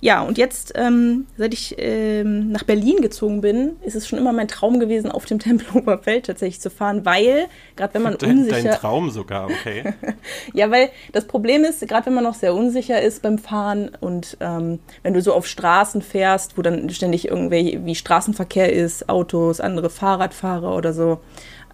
Ja, 0.00 0.22
und 0.22 0.38
jetzt, 0.38 0.72
ähm, 0.76 1.26
seit 1.36 1.52
ich 1.52 1.74
ähm, 1.78 2.52
nach 2.52 2.62
Berlin 2.62 3.02
gezogen 3.02 3.40
bin, 3.40 3.76
ist 3.82 3.96
es 3.96 4.06
schon 4.06 4.18
immer 4.18 4.32
mein 4.32 4.46
Traum 4.46 4.78
gewesen, 4.78 5.10
auf 5.10 5.26
dem 5.26 5.38
Tempelhofer 5.40 5.98
Feld 5.98 6.26
tatsächlich 6.26 6.60
zu 6.60 6.70
fahren, 6.70 7.04
weil, 7.04 7.48
gerade 7.76 7.94
wenn 7.94 8.02
man 8.02 8.16
dein, 8.16 8.38
unsicher... 8.38 8.62
Dein 8.62 8.74
Traum 8.74 9.10
sogar, 9.10 9.46
okay. 9.46 9.92
ja, 10.54 10.70
weil 10.70 10.90
das 11.12 11.26
Problem 11.26 11.64
ist, 11.64 11.86
gerade 11.86 12.06
wenn 12.06 12.14
man 12.14 12.24
noch 12.24 12.34
sehr 12.34 12.54
unsicher 12.54 13.02
ist 13.02 13.22
beim 13.22 13.38
Fahren 13.38 13.90
und 14.00 14.36
ähm, 14.40 14.78
wenn 15.02 15.14
du 15.14 15.20
so 15.20 15.34
auf 15.34 15.46
Straßen 15.46 16.00
fährst, 16.00 16.56
wo 16.56 16.62
dann 16.62 16.88
ständig 16.90 17.28
irgendwie 17.28 17.80
wie 17.84 17.94
Straßenverkehr 17.94 18.72
ist, 18.72 19.08
Autos, 19.08 19.60
andere 19.60 19.90
Fahrradfahrer 19.90 20.74
oder 20.76 20.92
so, 20.92 21.20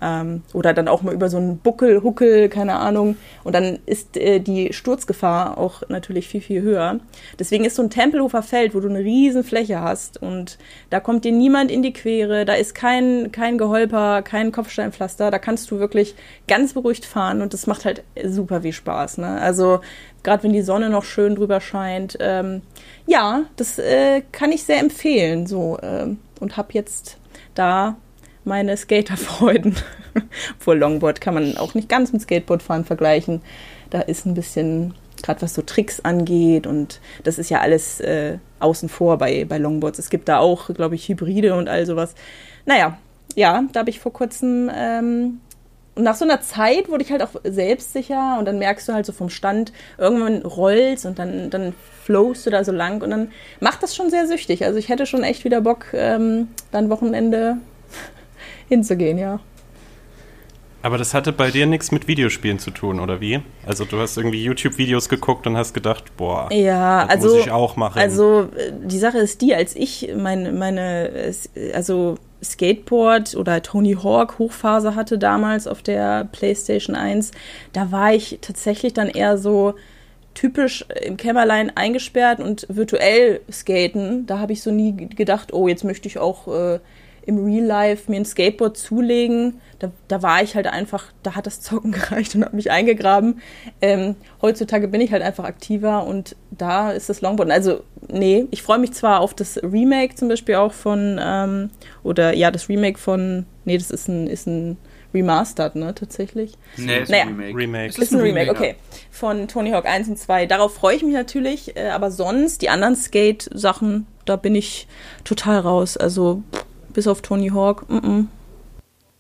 ähm, 0.04 0.42
oder 0.52 0.74
dann 0.74 0.88
auch 0.88 1.02
mal 1.02 1.14
über 1.14 1.30
so 1.30 1.38
einen 1.38 1.58
Buckel, 1.58 2.02
Huckel, 2.02 2.48
keine 2.48 2.76
Ahnung. 2.76 3.16
Und 3.42 3.54
dann 3.54 3.78
ist 3.86 4.16
äh, 4.16 4.38
die 4.38 4.72
Sturzgefahr 4.72 5.56
auch 5.56 5.82
natürlich 5.88 6.28
viel, 6.28 6.42
viel 6.42 6.62
höher. 6.62 7.00
Deswegen 7.38 7.64
ist 7.64 7.76
so 7.76 7.82
ein 7.82 7.90
Tempelhofer 7.90 8.42
Feld, 8.42 8.74
wo 8.74 8.80
du 8.80 8.88
eine 8.88 8.98
riesen 8.98 9.44
Fläche 9.44 9.80
hast 9.80 10.20
und 10.20 10.58
da 10.90 11.00
kommt 11.00 11.24
dir 11.24 11.32
niemand 11.32 11.70
in 11.70 11.82
die 11.82 11.92
Quere, 11.92 12.44
da 12.44 12.54
ist 12.54 12.74
kein, 12.74 13.32
kein 13.32 13.56
Geholper, 13.56 14.22
kein 14.22 14.52
Kopfsteinpflaster, 14.52 15.30
da 15.30 15.38
kannst 15.38 15.70
du 15.70 15.78
wirklich 15.78 16.14
ganz 16.46 16.74
beruhigt 16.74 17.06
fahren 17.06 17.40
und 17.40 17.54
das 17.54 17.66
macht 17.66 17.84
halt 17.84 18.02
super 18.24 18.62
viel 18.62 18.72
Spaß. 18.72 19.18
Ne? 19.18 19.40
Also 19.40 19.80
gerade 20.22 20.42
wenn 20.42 20.52
die 20.52 20.62
Sonne 20.62 20.90
noch 20.90 21.04
schön 21.04 21.36
drüber 21.36 21.60
scheint. 21.60 22.16
Ähm, 22.20 22.62
ja, 23.06 23.44
das 23.56 23.78
äh, 23.78 24.22
kann 24.32 24.52
ich 24.52 24.64
sehr 24.64 24.80
empfehlen. 24.80 25.46
So 25.46 25.78
ähm, 25.82 26.18
und 26.40 26.56
habe 26.56 26.68
jetzt 26.72 27.18
da 27.54 27.96
meine 28.44 28.76
Skaterfreuden. 28.76 29.76
Obwohl 30.58 30.78
Longboard 30.78 31.20
kann 31.20 31.34
man 31.34 31.56
auch 31.56 31.74
nicht 31.74 31.88
ganz 31.88 32.12
mit 32.12 32.22
Skateboardfahren 32.22 32.84
vergleichen. 32.84 33.42
Da 33.90 34.00
ist 34.00 34.26
ein 34.26 34.34
bisschen, 34.34 34.94
gerade 35.22 35.42
was 35.42 35.54
so 35.54 35.62
Tricks 35.62 36.00
angeht 36.00 36.66
und 36.66 37.00
das 37.22 37.38
ist 37.38 37.50
ja 37.50 37.60
alles 37.60 38.00
äh, 38.00 38.38
außen 38.60 38.88
vor 38.88 39.18
bei, 39.18 39.44
bei 39.44 39.58
Longboards. 39.58 39.98
Es 39.98 40.10
gibt 40.10 40.28
da 40.28 40.38
auch, 40.38 40.72
glaube 40.74 40.94
ich, 40.94 41.08
Hybride 41.08 41.54
und 41.54 41.68
all 41.68 41.86
sowas. 41.86 42.14
Naja, 42.66 42.98
ja, 43.34 43.64
da 43.72 43.80
habe 43.80 43.90
ich 43.90 44.00
vor 44.00 44.12
kurzem 44.12 44.70
ähm, 44.74 45.40
und 45.94 46.02
nach 46.02 46.16
so 46.16 46.24
einer 46.24 46.40
Zeit 46.40 46.88
wurde 46.88 47.04
ich 47.04 47.12
halt 47.12 47.22
auch 47.22 47.40
selbstsicher 47.44 48.36
und 48.38 48.46
dann 48.46 48.58
merkst 48.58 48.88
du 48.88 48.92
halt 48.92 49.06
so 49.06 49.12
vom 49.12 49.30
Stand, 49.30 49.72
irgendwann 49.96 50.42
rollst 50.42 51.06
und 51.06 51.18
dann, 51.18 51.50
dann 51.50 51.72
flowst 52.02 52.46
du 52.46 52.50
da 52.50 52.64
so 52.64 52.72
lang 52.72 53.00
und 53.02 53.10
dann 53.10 53.30
macht 53.60 53.82
das 53.82 53.94
schon 53.94 54.10
sehr 54.10 54.26
süchtig. 54.26 54.64
Also 54.64 54.78
ich 54.78 54.88
hätte 54.88 55.06
schon 55.06 55.22
echt 55.22 55.44
wieder 55.44 55.60
Bock, 55.60 55.86
ähm, 55.92 56.48
dann 56.72 56.90
Wochenende 56.90 57.58
hinzugehen, 58.68 59.18
ja. 59.18 59.40
Aber 60.84 60.98
das 60.98 61.14
hatte 61.14 61.32
bei 61.32 61.50
dir 61.50 61.64
nichts 61.64 61.92
mit 61.92 62.08
Videospielen 62.08 62.58
zu 62.58 62.70
tun, 62.70 63.00
oder 63.00 63.18
wie? 63.18 63.40
Also 63.66 63.86
du 63.86 63.98
hast 63.98 64.18
irgendwie 64.18 64.44
YouTube-Videos 64.44 65.08
geguckt 65.08 65.46
und 65.46 65.56
hast 65.56 65.72
gedacht, 65.72 66.14
boah, 66.18 66.52
ja, 66.52 67.06
das 67.06 67.10
also, 67.10 67.28
muss 67.36 67.46
ich 67.46 67.50
auch 67.50 67.76
machen. 67.76 67.98
Also 67.98 68.50
äh, 68.54 68.70
die 68.84 68.98
Sache 68.98 69.16
ist 69.16 69.40
die, 69.40 69.54
als 69.54 69.74
ich 69.74 70.10
meine, 70.14 70.52
meine 70.52 71.32
also 71.72 72.16
Skateboard 72.44 73.34
oder 73.34 73.62
Tony 73.62 73.94
Hawk 73.94 74.38
Hochphase 74.38 74.94
hatte 74.94 75.16
damals 75.16 75.66
auf 75.66 75.80
der 75.80 76.28
PlayStation 76.30 76.94
1, 76.94 77.30
da 77.72 77.90
war 77.90 78.12
ich 78.12 78.38
tatsächlich 78.42 78.92
dann 78.92 79.08
eher 79.08 79.38
so 79.38 79.74
typisch 80.34 80.84
im 81.02 81.16
Kämmerlein 81.16 81.74
eingesperrt 81.74 82.40
und 82.40 82.66
virtuell 82.68 83.40
skaten. 83.50 84.26
Da 84.26 84.38
habe 84.38 84.52
ich 84.52 84.62
so 84.62 84.70
nie 84.70 85.08
gedacht, 85.08 85.54
oh, 85.54 85.66
jetzt 85.68 85.84
möchte 85.84 86.08
ich 86.08 86.18
auch 86.18 86.48
äh, 86.48 86.80
im 87.26 87.44
Real 87.44 87.64
Life 87.64 88.10
mir 88.10 88.18
ein 88.18 88.24
Skateboard 88.24 88.76
zulegen. 88.76 89.60
Da, 89.78 89.90
da 90.08 90.22
war 90.22 90.42
ich 90.42 90.54
halt 90.54 90.66
einfach, 90.66 91.12
da 91.22 91.34
hat 91.34 91.46
das 91.46 91.60
Zocken 91.60 91.92
gereicht 91.92 92.34
und 92.34 92.44
habe 92.44 92.56
mich 92.56 92.70
eingegraben. 92.70 93.40
Ähm, 93.80 94.16
heutzutage 94.42 94.88
bin 94.88 95.00
ich 95.00 95.12
halt 95.12 95.22
einfach 95.22 95.44
aktiver 95.44 96.06
und 96.06 96.36
da 96.50 96.92
ist 96.92 97.08
das 97.08 97.20
Longboard. 97.20 97.50
Also, 97.50 97.82
nee, 98.08 98.46
ich 98.50 98.62
freue 98.62 98.78
mich 98.78 98.92
zwar 98.92 99.20
auf 99.20 99.34
das 99.34 99.58
Remake 99.62 100.14
zum 100.14 100.28
Beispiel 100.28 100.56
auch 100.56 100.72
von, 100.72 101.18
ähm, 101.22 101.70
oder 102.02 102.34
ja, 102.34 102.50
das 102.50 102.68
Remake 102.68 102.98
von, 102.98 103.46
nee, 103.64 103.78
das 103.78 103.90
ist 103.90 104.08
ein, 104.08 104.26
ist 104.26 104.46
ein 104.46 104.76
Remastered, 105.14 105.76
ne, 105.76 105.94
tatsächlich. 105.94 106.54
Nee, 106.76 106.98
ist 106.98 107.08
naja, 107.08 107.22
ein 107.22 107.36
Remake. 107.36 107.56
Remake. 107.56 107.88
Ist, 107.88 107.98
ist 107.98 108.12
ein 108.12 108.20
Remake, 108.20 108.50
okay. 108.50 108.74
Von 109.10 109.48
Tony 109.48 109.70
Hawk 109.70 109.86
1 109.86 110.08
und 110.08 110.18
2. 110.18 110.46
Darauf 110.46 110.74
freue 110.74 110.96
ich 110.96 111.02
mich 111.02 111.14
natürlich, 111.14 111.76
äh, 111.76 111.88
aber 111.88 112.10
sonst, 112.10 112.62
die 112.62 112.68
anderen 112.68 112.96
Skate-Sachen, 112.96 114.06
da 114.24 114.36
bin 114.36 114.54
ich 114.56 114.88
total 115.22 115.60
raus. 115.60 115.96
Also, 115.96 116.42
pff, 116.52 116.64
bis 116.94 117.06
auf 117.06 117.22
Tony 117.22 117.48
Hawk. 117.50 117.88
Mm 117.88 117.96
-mm. 117.96 118.26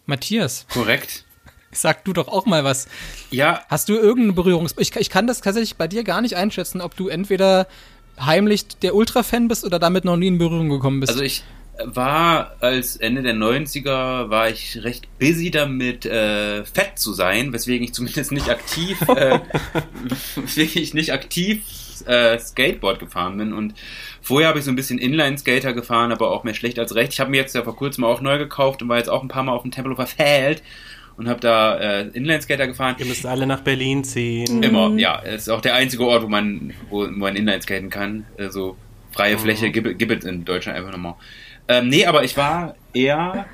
Matthias. 0.06 0.66
Korrekt. 0.72 1.24
Sag 1.72 2.04
du 2.04 2.12
doch 2.12 2.28
auch 2.28 2.46
mal 2.46 2.64
was. 2.64 2.88
Ja. 3.30 3.60
Hast 3.68 3.88
du 3.88 3.94
irgendeine 3.94 4.32
Berührungs... 4.32 4.74
Ich, 4.78 4.94
ich 4.96 5.10
kann 5.10 5.26
das 5.26 5.40
tatsächlich 5.40 5.76
bei 5.76 5.88
dir 5.88 6.04
gar 6.04 6.20
nicht 6.20 6.36
einschätzen, 6.36 6.80
ob 6.80 6.96
du 6.96 7.08
entweder 7.08 7.66
heimlich 8.18 8.68
der 8.82 8.94
Ultra-Fan 8.94 9.48
bist 9.48 9.64
oder 9.64 9.78
damit 9.78 10.04
noch 10.04 10.16
nie 10.16 10.28
in 10.28 10.38
Berührung 10.38 10.68
gekommen 10.68 11.00
bist. 11.00 11.10
Also 11.10 11.24
ich 11.24 11.42
war 11.82 12.56
als 12.60 12.96
Ende 12.96 13.22
der 13.22 13.34
90er 13.34 14.30
war 14.30 14.48
ich 14.48 14.84
recht 14.84 15.08
busy 15.18 15.50
damit, 15.50 16.06
äh, 16.06 16.64
fett 16.64 16.98
zu 16.98 17.12
sein, 17.12 17.52
weswegen 17.52 17.84
ich 17.84 17.94
zumindest 17.94 18.32
nicht 18.32 18.48
aktiv, 18.48 19.00
äh, 19.08 19.40
weswegen 20.36 20.82
ich 20.82 20.94
nicht 20.94 21.12
aktiv 21.12 21.62
äh, 22.02 22.38
Skateboard 22.38 22.98
gefahren 22.98 23.36
bin 23.38 23.52
und 23.52 23.74
Vorher 24.24 24.48
habe 24.48 24.58
ich 24.58 24.64
so 24.64 24.70
ein 24.72 24.76
bisschen 24.76 24.98
Inline-Skater 24.98 25.74
gefahren, 25.74 26.10
aber 26.10 26.30
auch 26.30 26.44
mehr 26.44 26.54
schlecht 26.54 26.78
als 26.78 26.94
recht. 26.94 27.12
Ich 27.12 27.20
habe 27.20 27.30
mir 27.30 27.36
jetzt 27.36 27.54
ja 27.54 27.62
vor 27.62 27.76
kurzem 27.76 28.04
auch 28.04 28.22
neu 28.22 28.38
gekauft 28.38 28.80
und 28.80 28.88
war 28.88 28.96
jetzt 28.96 29.10
auch 29.10 29.22
ein 29.22 29.28
paar 29.28 29.42
Mal 29.42 29.52
auf 29.52 29.60
dem 29.60 29.70
Tempelhofer 29.70 30.06
Feld 30.06 30.62
und 31.18 31.28
habe 31.28 31.40
da 31.40 31.76
äh, 31.76 32.08
Inline-Skater 32.08 32.66
gefahren. 32.66 32.96
Ihr 32.98 33.04
müsst 33.04 33.26
alle 33.26 33.46
nach 33.46 33.60
Berlin 33.60 34.02
ziehen. 34.02 34.62
Immer, 34.62 34.96
ja. 34.96 35.20
Es 35.22 35.42
ist 35.42 35.48
auch 35.50 35.60
der 35.60 35.74
einzige 35.74 36.06
Ort, 36.06 36.22
wo 36.22 36.28
man, 36.28 36.72
wo, 36.88 37.06
man 37.06 37.36
Inline-Skaten 37.36 37.90
kann. 37.90 38.24
Also 38.38 38.78
freie 39.10 39.34
mhm. 39.34 39.40
Fläche 39.40 39.70
gibt, 39.70 39.98
gibt 39.98 40.10
es 40.10 40.24
in 40.24 40.46
Deutschland 40.46 40.78
einfach 40.78 40.92
nochmal. 40.92 41.16
Ähm, 41.68 41.90
nee, 41.90 42.06
aber 42.06 42.24
ich 42.24 42.34
war 42.38 42.76
eher, 42.94 43.44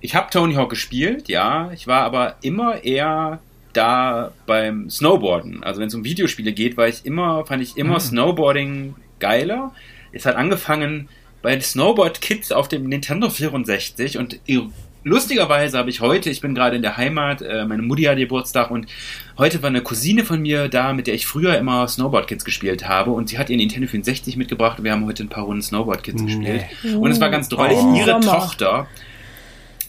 ich 0.00 0.14
habe 0.14 0.30
Tony 0.30 0.54
Hawk 0.54 0.70
gespielt, 0.70 1.28
ja. 1.28 1.70
Ich 1.74 1.86
war 1.86 2.04
aber 2.04 2.36
immer 2.40 2.82
eher 2.82 3.40
da 3.76 4.32
beim 4.46 4.88
Snowboarden. 4.88 5.62
Also 5.62 5.80
wenn 5.80 5.88
es 5.88 5.94
um 5.94 6.04
Videospiele 6.04 6.52
geht, 6.52 6.76
war 6.76 6.88
ich 6.88 7.04
immer, 7.04 7.44
fand 7.46 7.62
ich 7.62 7.76
immer 7.76 7.94
mhm. 7.94 8.00
Snowboarding 8.00 8.94
geiler. 9.20 9.72
Es 10.12 10.26
hat 10.26 10.36
angefangen 10.36 11.08
bei 11.42 11.60
Snowboard 11.60 12.20
Kids 12.20 12.52
auf 12.52 12.68
dem 12.68 12.88
Nintendo 12.88 13.28
64 13.28 14.16
und 14.16 14.40
lustigerweise 15.04 15.76
habe 15.78 15.90
ich 15.90 16.00
heute, 16.00 16.30
ich 16.30 16.40
bin 16.40 16.54
gerade 16.54 16.76
in 16.76 16.82
der 16.82 16.96
Heimat, 16.96 17.42
äh, 17.42 17.66
meine 17.66 17.82
Mutti 17.82 18.04
hat 18.04 18.16
Geburtstag 18.16 18.70
und 18.70 18.86
heute 19.36 19.62
war 19.62 19.68
eine 19.68 19.82
Cousine 19.82 20.24
von 20.24 20.40
mir 20.40 20.68
da, 20.68 20.92
mit 20.94 21.06
der 21.06 21.14
ich 21.14 21.26
früher 21.26 21.58
immer 21.58 21.86
Snowboard 21.86 22.26
Kids 22.26 22.44
gespielt 22.44 22.88
habe 22.88 23.10
und 23.10 23.28
sie 23.28 23.38
hat 23.38 23.50
ihren 23.50 23.58
Nintendo 23.58 23.86
64 23.86 24.36
mitgebracht 24.36 24.78
und 24.78 24.84
wir 24.84 24.92
haben 24.92 25.04
heute 25.04 25.22
ein 25.22 25.28
paar 25.28 25.44
Runden 25.44 25.62
Snowboard 25.62 26.02
Kids 26.02 26.22
nee. 26.22 26.26
gespielt. 26.26 26.96
Und 26.96 27.10
es 27.10 27.20
war 27.20 27.30
ganz 27.30 27.48
drollig. 27.48 27.76
Oh. 27.78 27.94
Ihre 27.94 28.20
Tochter 28.20 28.88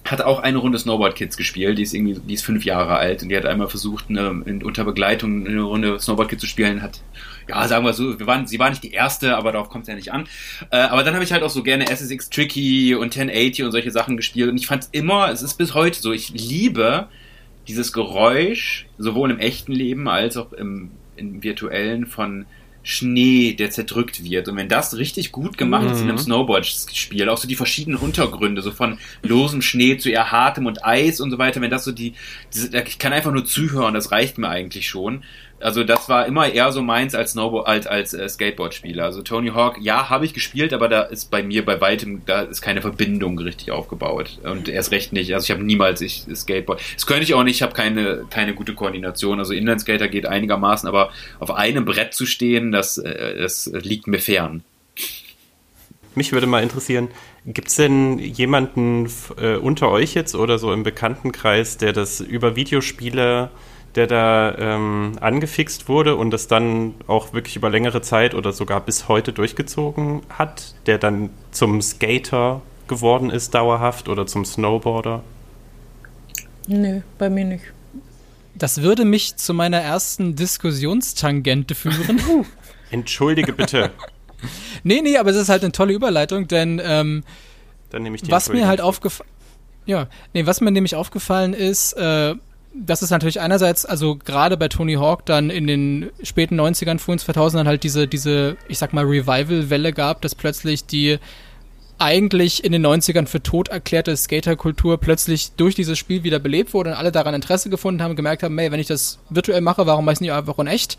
hat 0.06 0.22
auch 0.22 0.40
eine 0.40 0.60
Runde 0.60 0.78
Snowboard 0.78 1.16
Kids 1.16 1.36
gespielt, 1.36 1.80
die 1.80 1.84
ist 1.84 1.94
irgendwie, 1.94 2.20
die 2.20 2.36
ist 2.36 2.46
fünf 2.46 2.64
Jahre 2.64 2.98
alt 2.98 3.24
und 3.24 3.30
die 3.30 3.38
hat 3.38 3.46
einmal 3.46 3.68
versucht, 3.68 4.06
eine, 4.10 4.44
in, 4.46 4.64
unter 4.64 4.86
Begleitung 4.86 5.48
eine 5.48 5.62
Runde 5.62 6.00
Snowboard 6.00 6.30
Kids 6.30 6.42
zu 6.42 6.48
spielen, 6.48 6.84
hat, 6.84 7.02
ja, 7.50 7.68
sagen 7.68 7.84
wir 7.86 7.94
so, 7.94 8.20
wir 8.20 8.28
waren, 8.28 8.46
sie 8.46 8.60
war 8.60 8.70
nicht 8.70 8.84
die 8.84 8.92
erste, 8.92 9.36
aber 9.36 9.52
darauf 9.52 9.70
kommt 9.70 9.84
es 9.84 9.90
ja 9.90 9.96
nicht 9.96 10.14
an. 10.14 10.28
Äh, 10.70 10.78
aber 10.78 11.04
dann 11.04 11.16
habe 11.16 11.24
ich 11.24 11.34
halt 11.34 11.42
auch 11.42 11.50
so 11.50 11.64
gerne 11.64 11.88
SSX 11.88 12.30
Tricky 12.30 12.94
und 12.94 13.18
1080 13.18 13.66
und 13.66 13.72
solche 13.72 13.92
Sachen 13.92 14.16
gespielt 14.16 14.50
und 14.50 14.58
ich 14.58 14.68
fand 14.68 14.88
immer, 14.92 15.32
es 15.32 15.42
ist 15.42 15.56
bis 15.56 15.74
heute 15.74 16.00
so, 16.00 16.12
ich 16.12 16.30
liebe 16.30 17.08
dieses 17.68 17.92
Geräusch, 17.92 18.86
sowohl 19.00 19.32
im 19.32 19.40
echten 19.40 19.72
Leben 19.72 20.08
als 20.08 20.38
auch 20.38 20.54
im, 20.54 20.92
im 21.16 21.42
virtuellen 21.42 22.06
von 22.06 22.46
Schnee, 22.86 23.54
der 23.54 23.72
zerdrückt 23.72 24.24
wird. 24.24 24.48
Und 24.48 24.58
wenn 24.58 24.70
das 24.70 24.96
richtig 24.96 25.32
gut 25.32 25.58
gemacht 25.58 25.86
mhm. 25.86 25.92
ist 25.92 25.98
in 25.98 26.04
einem 26.04 26.18
mhm. 26.18 26.22
Snowboard-Spiel, 26.22 27.28
auch 27.30 27.40
so 27.40 27.48
die 27.48 27.56
verschiedenen 27.56 27.98
Untergründe, 27.98 28.62
so 28.62 28.72
von 28.72 29.00
losem 29.24 29.64
Schnee 29.64 29.98
zu 29.98 30.12
eher 30.12 30.32
hartem 30.32 30.68
und 30.68 30.86
Eis 30.86 31.20
und 31.20 31.32
so 31.32 31.40
weiter, 31.40 31.62
wenn 31.62 31.72
das 31.72 31.84
so 31.84 31.92
die, 31.92 32.14
diese, 32.54 32.70
ich 32.78 33.00
kann 33.00 33.12
einfach 33.12 33.32
nur 33.32 33.44
zuhören, 33.44 33.96
das 33.96 34.12
reicht 34.12 34.38
mir 34.38 34.50
eigentlich 34.50 34.88
schon 34.88 35.24
also 35.60 35.84
das 35.84 36.10
war 36.10 36.26
immer 36.26 36.52
eher 36.52 36.72
so 36.72 36.82
meins 36.82 37.16
als 37.16 37.32
Snowboard, 37.32 37.68
als, 37.68 37.88
als 37.88 38.14
äh, 38.14 38.28
Skateboard-Spieler. 38.28 39.06
Also 39.06 39.22
Tony 39.22 39.50
Hawk, 39.50 39.78
ja, 39.80 40.10
habe 40.10 40.26
ich 40.26 40.34
gespielt, 40.34 40.74
aber 40.74 40.90
da 40.90 41.04
ist 41.04 41.32
bei 41.32 41.44
mir 41.44 41.64
bei 41.64 41.80
weitem, 41.80 42.22
da 42.26 42.42
ist 42.42 42.62
keine 42.62 42.82
Verbindung 42.82 43.40
richtig 43.40 43.72
aufgebaut. 43.72 44.40
Und 44.44 44.68
erst 44.68 44.92
recht 44.92 45.14
nicht. 45.14 45.34
Also 45.34 45.46
ich 45.46 45.52
habe 45.52 45.64
niemals 45.64 46.02
ich 46.02 46.26
Skateboard. 46.34 46.82
Das 46.96 47.06
könnte 47.08 47.24
ich 47.24 47.34
auch 47.34 47.44
nicht, 47.44 47.56
ich 47.56 47.62
habe 47.62 47.74
keine, 47.74 48.26
keine 48.30 48.54
gute 48.54 48.74
Koordination. 48.74 49.40
Also 49.40 49.54
Inlineskater 49.54 50.08
geht 50.08 50.26
einigermaßen, 50.26 50.88
aber 50.90 51.12
auf 51.40 51.52
einem 51.52 51.86
Brett 51.86 52.14
zu 52.14 52.26
stehen, 52.26 52.72
das, 52.72 52.98
äh, 52.98 53.38
das 53.40 53.72
liegt 53.74 54.08
mir 54.08 54.20
fern. 54.20 54.64
Mich 56.16 56.32
würde 56.32 56.48
mal 56.48 56.64
interessieren, 56.64 57.10
gibt 57.46 57.68
es 57.68 57.76
denn 57.76 58.20
jemanden 58.20 59.10
äh, 59.38 59.56
unter 59.56 59.90
euch 59.90 60.14
jetzt 60.14 60.36
oder 60.36 60.60
so 60.60 60.72
im 60.72 60.84
Bekanntenkreis, 60.84 61.78
der 61.78 61.92
das 61.92 62.22
über 62.22 62.56
Videospiele 62.56 63.52
der 63.96 64.08
da 64.08 64.56
ähm, 64.58 65.14
angefixt 65.22 65.88
wurde 65.88 66.16
und 66.16 66.32
das 66.32 66.48
dann 66.48 66.96
auch 67.08 67.34
wirklich 67.34 67.56
über 67.56 67.70
längere 67.70 68.02
Zeit 68.02 68.34
oder 68.34 68.52
sogar 68.52 68.82
bis 68.82 69.08
heute 69.08 69.34
durchgezogen 69.34 70.22
hat, 70.30 70.76
der 70.86 70.98
dann 70.98 71.30
zum 71.52 71.82
Skater 71.82 72.62
geworden 72.88 73.30
ist 73.30 73.54
dauerhaft 73.54 74.10
oder 74.10 74.28
zum 74.28 74.46
Snowboarder? 74.46 75.24
Nö, 76.68 77.02
bei 77.18 77.30
mir 77.30 77.46
nicht. 77.46 77.66
Das 78.56 78.82
würde 78.82 79.06
mich 79.06 79.36
zu 79.38 79.54
meiner 79.54 79.80
ersten 79.80 80.36
Diskussionstangente 80.36 81.76
führen. 81.76 82.46
Entschuldige 82.92 83.54
bitte. 83.54 83.92
nee, 84.84 85.02
nee, 85.02 85.18
aber 85.18 85.32
es 85.32 85.38
ist 85.38 85.50
halt 85.50 85.64
eine 85.64 85.72
tolle 85.72 85.94
Überleitung, 85.94 86.48
denn 86.48 86.82
ähm, 86.84 87.24
Dann 87.90 88.04
nehme 88.04 88.16
ich 88.16 88.24
die 88.24 88.32
was 88.32 88.50
mir 88.50 88.68
halt 88.68 88.82
aufgefallen 88.82 89.30
ja, 89.86 90.08
nee, 90.34 90.46
was 90.46 90.62
mir 90.62 90.72
nämlich 90.72 90.96
aufgefallen 90.96 91.54
ist, 91.54 91.94
äh, 91.94 92.34
das 92.78 93.02
ist 93.02 93.10
natürlich 93.10 93.40
einerseits, 93.40 93.86
also 93.86 94.16
gerade 94.16 94.58
bei 94.58 94.68
Tony 94.68 94.96
Hawk 94.96 95.26
dann 95.26 95.50
in 95.50 95.68
den 95.68 96.12
späten 96.24 96.60
90ern, 96.60 97.00
frühen 97.00 97.20
2000ern 97.20 97.66
halt 97.66 97.84
diese, 97.84 98.08
diese, 98.08 98.58
ich 98.68 98.78
sag 98.78 98.94
mal, 98.94 99.06
Revival-Welle 99.06 99.94
gab, 99.94 100.22
dass 100.22 100.36
plötzlich 100.36 100.86
die 100.86 101.18
eigentlich 101.98 102.66
in 102.66 102.74
den 102.74 102.86
90ern 102.86 103.28
für 103.28 103.42
tot 103.42 103.70
erklärte 103.70 104.18
Skaterkultur 104.18 104.98
plötzlich 105.00 105.54
durch 105.54 105.76
dieses 105.76 105.98
Spiel 105.98 106.24
wieder 106.24 106.40
belebt 106.40 106.74
wurde 106.74 106.90
und 106.90 106.98
alle 106.98 107.14
daran 107.14 107.34
Interesse 107.34 107.70
gefunden 107.70 108.04
haben 108.04 108.18
gemerkt 108.18 108.44
haben, 108.44 108.58
hey, 108.58 108.70
wenn 108.72 108.82
ich 108.82 108.88
das 108.88 109.20
virtuell 109.30 109.62
mache, 109.62 109.86
warum 109.86 110.04
mache 110.04 110.14
ich 110.14 110.18
es 110.18 110.22
nicht 110.22 110.34
einfach 110.34 110.58
in 110.60 110.68
echt? 110.68 110.98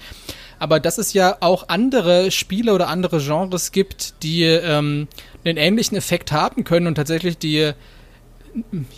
Aber 0.58 0.80
dass 0.80 0.96
es 0.96 1.12
ja 1.12 1.36
auch 1.40 1.68
andere 1.68 2.30
Spiele 2.30 2.72
oder 2.72 2.88
andere 2.88 3.18
Genres 3.18 3.72
gibt, 3.72 4.22
die 4.22 4.44
ähm, 4.44 5.08
einen 5.44 5.58
ähnlichen 5.58 5.98
Effekt 5.98 6.32
haben 6.32 6.64
können 6.64 6.86
und 6.86 6.94
tatsächlich 6.94 7.36
die 7.36 7.72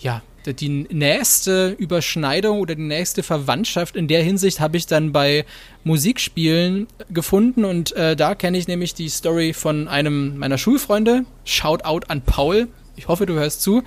ja, 0.01 0.23
die 0.55 0.87
nächste 0.91 1.71
Überschneidung 1.71 2.61
oder 2.61 2.75
die 2.75 2.83
nächste 2.83 3.23
Verwandtschaft 3.23 3.97
in 3.97 4.09
der 4.09 4.23
Hinsicht 4.23 4.61
habe 4.61 4.77
ich 4.77 4.87
dann 4.87 5.13
bei 5.13 5.45
Musikspielen 5.85 6.87
gefunden 7.11 7.65
und 7.65 7.93
äh, 7.93 8.17
da 8.17 8.35
kenne 8.35 8.59
ich 8.59 8.69
nämlich 8.69 8.95
die 8.95 9.09
Story 9.09 9.53
von 9.53 9.89
einem 9.89 10.39
meiner 10.39 10.59
Schulfreunde. 10.59 11.25
Shout 11.45 11.85
out 11.85 12.11
an 12.11 12.23
Paul. 12.23 12.69
Ich 12.97 13.09
hoffe, 13.09 13.27
du 13.27 13.35
hörst 13.35 13.63
zu 13.63 13.83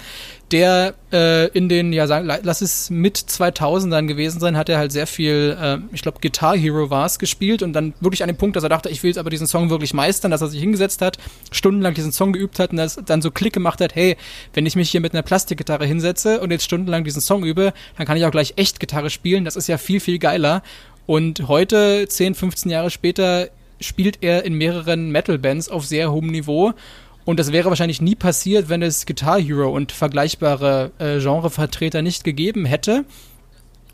der 0.51 0.95
äh, 1.13 1.47
in 1.49 1.69
den, 1.69 1.93
ja, 1.93 2.07
sagen, 2.07 2.27
lass 2.43 2.61
es 2.61 2.89
mit 2.89 3.17
2000ern 3.17 4.07
gewesen 4.07 4.39
sein, 4.39 4.57
hat 4.57 4.69
er 4.69 4.77
halt 4.77 4.91
sehr 4.91 5.07
viel, 5.07 5.57
äh, 5.59 5.77
ich 5.93 6.01
glaube, 6.01 6.19
Guitar 6.21 6.57
Hero 6.57 6.89
war 6.89 7.05
es, 7.05 7.19
gespielt 7.19 7.63
und 7.63 7.73
dann 7.73 7.93
wirklich 7.99 8.23
an 8.23 8.27
dem 8.27 8.37
Punkt, 8.37 8.55
dass 8.55 8.63
er 8.63 8.69
dachte, 8.69 8.89
ich 8.89 9.01
will 9.03 9.09
jetzt 9.09 9.17
aber 9.17 9.29
diesen 9.29 9.47
Song 9.47 9.69
wirklich 9.69 9.93
meistern, 9.93 10.31
dass 10.31 10.41
er 10.41 10.47
sich 10.47 10.59
hingesetzt 10.59 11.01
hat, 11.01 11.17
stundenlang 11.51 11.93
diesen 11.93 12.11
Song 12.11 12.33
geübt 12.33 12.59
hat 12.59 12.71
und 12.71 12.77
das 12.77 12.99
dann 13.05 13.21
so 13.21 13.31
Klick 13.31 13.53
gemacht 13.53 13.81
hat, 13.81 13.95
hey, 13.95 14.17
wenn 14.53 14.65
ich 14.65 14.75
mich 14.75 14.89
hier 14.89 15.01
mit 15.01 15.13
einer 15.13 15.23
Plastikgitarre 15.23 15.85
hinsetze 15.85 16.41
und 16.41 16.51
jetzt 16.51 16.65
stundenlang 16.65 17.03
diesen 17.03 17.21
Song 17.21 17.43
übe, 17.43 17.73
dann 17.97 18.05
kann 18.05 18.17
ich 18.17 18.25
auch 18.25 18.31
gleich 18.31 18.53
echt 18.57 18.79
Gitarre 18.79 19.09
spielen, 19.09 19.45
das 19.45 19.55
ist 19.55 19.67
ja 19.67 19.77
viel, 19.77 19.99
viel 19.99 20.19
geiler. 20.19 20.63
Und 21.05 21.47
heute, 21.47 22.07
10, 22.07 22.35
15 22.35 22.71
Jahre 22.71 22.89
später, 22.89 23.49
spielt 23.79 24.19
er 24.21 24.45
in 24.45 24.53
mehreren 24.53 25.11
Metal-Bands 25.11 25.69
auf 25.69 25.85
sehr 25.85 26.11
hohem 26.11 26.27
Niveau 26.27 26.73
und 27.25 27.39
das 27.39 27.51
wäre 27.51 27.69
wahrscheinlich 27.69 28.01
nie 28.01 28.15
passiert, 28.15 28.69
wenn 28.69 28.81
es 28.81 29.05
Guitar 29.05 29.39
Hero 29.39 29.69
und 29.71 29.91
vergleichbare 29.91 30.91
äh, 30.99 31.19
Genrevertreter 31.19 32.01
nicht 32.01 32.23
gegeben 32.23 32.65
hätte. 32.65 33.05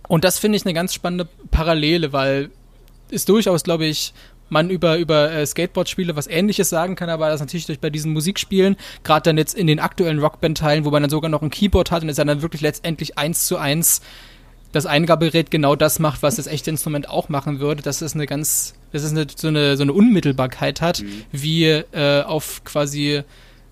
Und 0.08 0.24
das 0.24 0.40
finde 0.40 0.58
ich 0.58 0.66
eine 0.66 0.74
ganz 0.74 0.94
spannende 0.94 1.28
Parallele, 1.52 2.14
weil 2.14 2.50
ist 3.10 3.30
durchaus, 3.30 3.64
glaube 3.64 3.86
ich, 3.86 4.14
man 4.50 4.70
über, 4.70 4.98
über 4.98 5.32
äh, 5.32 5.46
Skateboard-Spiele 5.46 6.16
was 6.16 6.28
ähnliches 6.28 6.70
sagen 6.70 6.96
kann, 6.96 7.10
aber 7.10 7.30
das 7.30 7.42
natürlich 7.42 7.66
durch 7.66 7.80
bei 7.80 7.90
diesen 7.90 8.14
Musikspielen, 8.14 8.78
gerade 9.04 9.24
dann 9.24 9.38
jetzt 9.38 9.56
in 9.56 9.68
den 9.68 9.80
aktuellen 9.80 10.20
Rockband-Teilen, 10.20 10.86
wo 10.86 10.92
man 10.92 11.04
dann 11.04 11.10
sogar 11.10 11.30
noch 11.30 11.42
ein 11.42 11.50
Keyboard 11.50 11.92
hat 11.92 12.04
und 12.04 12.10
es 12.10 12.16
dann 12.16 12.42
wirklich 12.42 12.62
letztendlich 12.62 13.18
eins 13.18 13.46
zu 13.46 13.58
eins 13.58 14.02
das 14.72 14.86
Eingabegerät 14.86 15.52
genau 15.52 15.76
das 15.76 16.00
macht, 16.00 16.22
was 16.24 16.36
das 16.36 16.48
echte 16.48 16.70
Instrument 16.70 17.10
auch 17.10 17.30
machen 17.30 17.60
würde, 17.60 17.82
dass 17.82 18.02
es 18.02 18.14
eine 18.14 18.26
ganz, 18.26 18.76
dass 18.92 19.04
es 19.04 19.12
eine, 19.12 19.28
so, 19.36 19.48
eine, 19.48 19.78
so 19.78 19.84
eine 19.84 19.94
Unmittelbarkeit 19.94 20.82
hat, 20.82 21.02
mhm. 21.02 21.24
wie 21.32 21.66
äh, 21.66 22.22
auf 22.24 22.64
quasi 22.64 23.22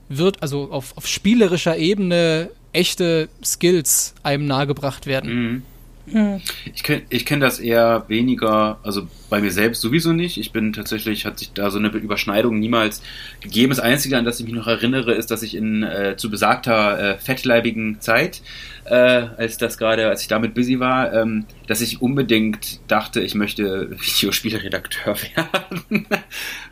wird, 0.09 0.41
also 0.41 0.71
auf, 0.71 0.95
auf 0.97 1.07
spielerischer 1.07 1.77
Ebene 1.77 2.49
echte 2.73 3.29
Skills 3.43 4.13
einem 4.23 4.45
nahegebracht 4.45 5.07
werden. 5.07 5.33
Mhm. 5.33 5.63
Hm. 6.07 6.41
Ich 6.73 6.83
kenne 6.83 7.01
ich 7.09 7.25
kenn 7.25 7.39
das 7.39 7.59
eher 7.59 8.05
weniger, 8.07 8.77
also 8.83 9.07
bei 9.29 9.41
mir 9.41 9.51
selbst 9.51 9.81
sowieso 9.81 10.13
nicht. 10.13 10.37
Ich 10.37 10.51
bin 10.51 10.73
tatsächlich, 10.73 11.25
hat 11.25 11.39
sich 11.39 11.53
da 11.53 11.71
so 11.71 11.79
eine 11.79 11.89
Überschneidung 11.89 12.59
niemals 12.59 13.01
gegeben. 13.41 13.69
Das 13.69 13.79
Einzige, 13.79 14.17
an 14.17 14.25
das 14.25 14.39
ich 14.39 14.45
mich 14.45 14.55
noch 14.55 14.67
erinnere, 14.67 15.13
ist, 15.13 15.31
dass 15.31 15.43
ich 15.43 15.55
in 15.55 15.83
äh, 15.83 16.15
zu 16.17 16.29
besagter 16.29 16.99
äh, 16.99 17.17
fettleibigen 17.17 17.99
Zeit, 18.01 18.41
äh, 18.85 18.93
als 18.93 19.57
das 19.57 19.77
gerade, 19.77 20.07
als 20.09 20.21
ich 20.21 20.27
damit 20.27 20.53
busy 20.53 20.79
war, 20.79 21.13
ähm, 21.13 21.45
dass 21.67 21.81
ich 21.81 22.01
unbedingt 22.01 22.79
dachte, 22.87 23.21
ich 23.21 23.35
möchte 23.35 23.91
Videospielredakteur 23.99 25.15
werden. 25.15 26.07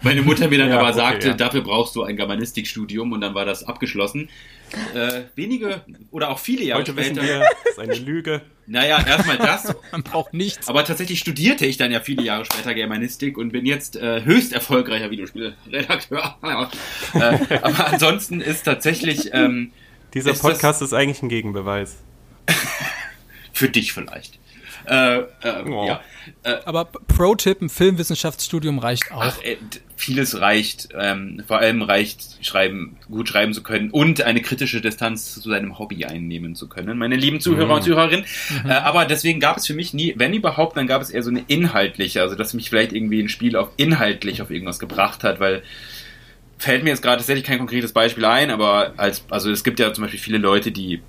Meine 0.02 0.22
Mutter 0.22 0.48
mir 0.48 0.60
dann 0.60 0.70
ja, 0.70 0.80
aber 0.80 0.90
okay, 0.90 0.98
sagte, 0.98 1.28
ja. 1.30 1.34
dafür 1.34 1.62
brauchst 1.62 1.96
du 1.96 2.04
ein 2.04 2.16
Germanistikstudium 2.16 3.12
und 3.12 3.22
dann 3.22 3.34
war 3.34 3.46
das 3.46 3.64
abgeschlossen. 3.64 4.30
Äh, 4.96 5.24
wenige 5.36 5.82
oder 6.10 6.30
auch 6.30 6.40
viele 6.40 6.64
Jahre 6.64 6.82
Heute 6.82 6.94
später. 6.94 7.22
Wissen 7.22 7.28
wir, 7.28 7.40
das 7.40 7.72
ist 7.72 7.80
eine 7.80 7.96
Lüge. 7.96 8.42
Naja, 8.66 9.04
erstmal 9.06 9.38
das. 9.38 9.76
Man 9.92 10.04
braucht 10.04 10.34
nichts. 10.34 10.68
Aber 10.68 10.84
tatsächlich 10.84 11.20
studierte 11.20 11.66
ich 11.66 11.78
dann 11.78 11.92
ja 11.92 12.00
viele 12.00 12.24
Jahre 12.24 12.46
später 12.54 12.74
Germanistik 12.74 13.38
und 13.38 13.52
bin 13.52 13.66
jetzt 13.66 13.96
äh, 13.96 14.24
höchst 14.24 14.54
erfolgreicher 14.54 15.12
Videospielredakteur. 15.12 16.38
äh, 17.14 17.58
aber 17.62 17.88
ansonsten 17.94 18.42
ist 18.42 18.64
tatsächlich. 18.64 19.32
Ähm, 19.34 19.72
Dieser 20.14 20.32
ist 20.32 20.42
Podcast 20.42 20.82
ist 20.82 20.94
eigentlich 20.94 21.22
ein 21.22 21.30
Gegenbeweis. 21.30 21.98
Für 23.54 23.70
dich 23.70 23.94
vielleicht. 23.94 24.40
Äh, 24.86 25.18
äh, 25.18 25.26
oh. 25.68 25.86
ja. 25.88 26.02
Äh, 26.44 26.58
Aber 26.66 26.86
Pro-Tipp, 26.86 27.62
ein 27.62 27.70
Filmwissenschaftsstudium 27.70 28.80
reicht 28.80 29.12
auch. 29.12 29.22
Ach, 29.24 29.44
äh, 29.44 29.58
vieles 29.96 30.40
reicht. 30.40 30.90
Ähm, 31.00 31.44
vor 31.48 31.60
allem 31.60 31.82
reicht, 31.82 32.46
schreiben, 32.46 32.98
gut 33.10 33.30
schreiben 33.30 33.54
zu 33.54 33.64
können 33.64 33.90
und 33.92 34.22
eine 34.22 34.42
kritische 34.42 34.82
Distanz 34.82 35.36
zu 35.36 35.50
seinem 35.50 35.80
Hobby 35.80 36.06
einnehmen 36.06 36.56
zu 36.56 36.68
können, 36.68 36.98
meine 36.98 37.16
lieben 37.16 37.40
Zuhörer 37.40 37.68
mhm. 37.68 37.72
und 37.74 37.84
Zuhörerinnen. 37.84 38.26
Mhm. 38.64 38.70
Äh, 38.70 38.74
aber 38.74 39.06
deswegen 39.06 39.40
gab 39.40 39.58
es 39.58 39.68
für 39.68 39.74
mich 39.74 39.94
nie, 39.94 40.14
wenn 40.18 40.34
überhaupt, 40.34 40.78
dann 40.78 40.88
gab 40.88 41.02
es 41.02 41.10
eher 41.10 41.24
so 41.24 41.30
eine 41.30 41.44
inhaltliche, 41.48 42.22
also 42.22 42.36
dass 42.36 42.54
mich 42.54 42.70
vielleicht 42.70 42.94
irgendwie 42.94 43.22
ein 43.22 43.30
Spiel 43.30 43.56
auf 43.56 43.70
inhaltlich 43.78 44.42
auf 44.42 44.52
irgendwas 44.52 44.80
gebracht 44.80 45.24
hat, 45.24 45.40
weil 45.40 45.64
fällt 46.58 46.84
mir 46.84 46.92
jetzt 46.92 47.02
gerade 47.02 47.18
tatsächlich 47.18 47.46
kein 47.46 47.58
konkretes 47.58 47.94
Beispiel 47.94 48.26
ein, 48.26 48.50
aber 48.50 48.94
als, 48.98 49.26
also 49.30 49.52
es 49.52 49.64
gibt 49.64 49.80
ja 49.80 49.94
zum 49.94 50.04
Beispiel 50.04 50.20
viele 50.20 50.38
Leute, 50.38 50.72
die 50.72 51.02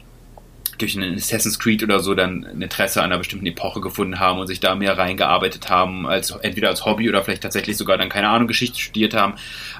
durch 0.79 0.97
einen 0.97 1.15
Assassin's 1.15 1.59
Creed 1.59 1.83
oder 1.83 2.01
so 2.01 2.15
dann 2.15 2.45
ein 2.45 2.63
Interesse 2.63 3.01
an 3.01 3.07
einer 3.07 3.19
bestimmten 3.19 3.47
Epoche 3.47 3.81
gefunden 3.81 4.21
haben 4.21 4.39
und 4.39 4.47
sich 4.47 4.61
da 4.61 4.75
mehr 4.75 4.97
reingearbeitet 4.97 5.71
haben, 5.71 6.07
als 6.07 6.31
entweder 6.31 6.69
als 6.69 6.85
Hobby 6.85 7.09
oder 7.09 7.23
vielleicht 7.23 7.43
tatsächlich 7.43 7.77
sogar 7.77 7.99
dann, 7.99 8.09
keine 8.09 8.29
Ahnung, 8.29 8.49
Geschichte 8.49 8.81
studiert 8.81 9.15
haben. 9.15 9.35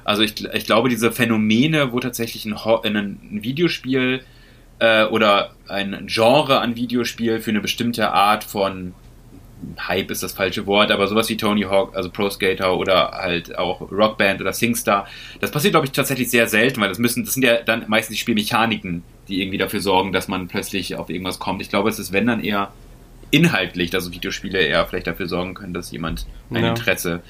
Also 0.05 0.23
ich, 0.23 0.45
ich 0.45 0.67
glaube, 0.67 0.89
diese 0.89 1.13
Phänomene, 1.13 1.93
wo 1.93 2.01
tatsächlich 2.01 2.45
ein, 2.45 2.55
ein 2.55 3.43
Videospiel 3.43 4.25
äh, 4.79 5.05
oder 5.05 5.55
ein 5.69 6.07
Genre 6.07 6.61
an 6.61 6.77
Videospiel 6.77 7.41
für 7.41 7.51
eine 7.51 7.61
bestimmte 7.61 8.13
Art 8.13 8.45
von 8.45 8.95
Hype 9.79 10.11
ist 10.11 10.23
das 10.23 10.33
falsche 10.33 10.67
Wort, 10.67 10.91
aber 10.91 11.07
sowas 11.07 11.29
wie 11.29 11.37
Tony 11.37 11.63
Hawk, 11.63 11.97
also 11.97 12.11
Pro 12.11 12.31
Skater 12.31 12.77
oder 12.77 13.13
halt 13.13 13.57
auch 13.57 13.81
Rockband 13.91 14.41
oder 14.41 14.53
SingStar, 14.53 15.07
das 15.41 15.51
passiert, 15.51 15.73
glaube 15.73 15.87
ich, 15.87 15.93
tatsächlich 15.93 16.31
sehr 16.31 16.47
selten, 16.49 16.81
weil 16.81 16.89
das 16.89 16.99
müssen, 16.99 17.25
das 17.25 17.35
sind 17.35 17.43
ja 17.43 17.63
dann 17.63 17.85
meistens 17.89 18.17
die 18.17 18.21
Spielmechaniken, 18.21 19.03
die 19.29 19.43
irgendwie 19.43 19.59
dafür 19.59 19.81
sorgen, 19.81 20.13
dass 20.13 20.29
man 20.29 20.49
plötzlich 20.49 20.97
auf 20.97 21.11
irgendwas 21.11 21.39
kommt. 21.39 21.63
Ich 21.63 21.69
glaube, 21.69 21.89
es 21.89 21.99
ist, 21.99 22.13
wenn 22.13 22.27
dann 22.27 22.43
eher 22.43 22.73
inhaltlich, 23.31 23.91
dass 23.91 24.13
Videospiele 24.13 24.59
eher 24.59 24.87
vielleicht 24.87 25.07
dafür 25.07 25.27
sorgen 25.27 25.55
können, 25.55 25.75
dass 25.75 25.91
jemand 25.91 26.27
ein 26.51 26.63
ja. 26.63 26.69
Interesse 26.71 27.23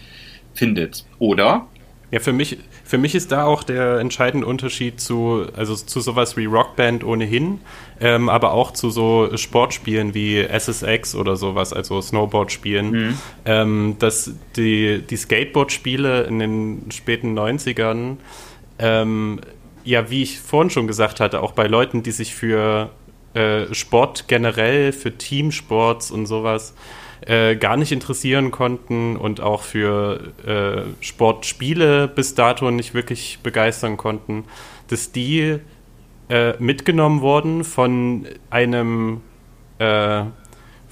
findet. 0.55 1.05
Oder? 1.19 1.67
Ja, 2.15 2.21
für 2.21 2.33
mich, 2.33 2.59
für 2.85 2.97
mich 2.97 3.17
ist 3.17 3.33
da 3.33 3.45
auch 3.45 3.65
der 3.65 3.99
entscheidende 3.99 4.47
Unterschied 4.47 5.01
zu, 5.01 5.47
also 5.57 5.75
zu 5.75 5.99
sowas 5.99 6.37
wie 6.37 6.45
Rockband 6.45 7.03
ohnehin, 7.03 7.59
ähm, 8.01 8.29
aber 8.29 8.53
auch 8.53 8.71
zu 8.71 8.91
so 8.91 9.37
Sportspielen 9.37 10.15
wie 10.15 10.39
SSX 10.39 11.17
oder 11.17 11.35
sowas, 11.35 11.73
also 11.73 12.01
Snowboard-Spielen, 12.01 12.91
mhm. 12.91 13.19
ähm, 13.47 13.97
dass 13.99 14.31
die, 14.55 15.03
die 15.03 15.17
Skateboard-Spiele 15.17 16.23
in 16.23 16.39
den 16.39 16.93
späten 16.93 17.37
90ern, 17.37 18.19
ähm, 18.79 19.41
ja, 19.83 20.09
wie 20.09 20.23
ich 20.23 20.39
vorhin 20.39 20.71
schon 20.71 20.87
gesagt 20.87 21.19
hatte, 21.19 21.43
auch 21.43 21.51
bei 21.51 21.67
Leuten, 21.67 22.05
die 22.05 22.13
sich 22.13 22.33
für 22.33 22.91
äh, 23.35 23.75
Sport 23.75 24.29
generell, 24.29 24.93
für 24.93 25.19
Teamsports 25.19 26.13
und 26.13 26.27
sowas 26.27 26.75
äh, 27.27 27.57
gar 27.57 27.77
nicht 27.77 27.93
interessieren 27.93 28.51
konnten 28.51 29.17
und 29.17 29.41
auch 29.41 29.63
für 29.63 30.33
äh, 30.47 31.05
Sportspiele 31.05 32.09
bis 32.09 32.35
dato 32.35 32.71
nicht 32.71 32.95
wirklich 32.95 33.39
begeistern 33.43 33.97
konnten, 33.97 34.45
dass 34.89 35.13
die 35.13 35.59
äh, 36.29 36.53
mitgenommen 36.59 37.21
wurden 37.21 37.65
von 37.65 38.27
einem 38.51 39.21
äh, 39.79 40.25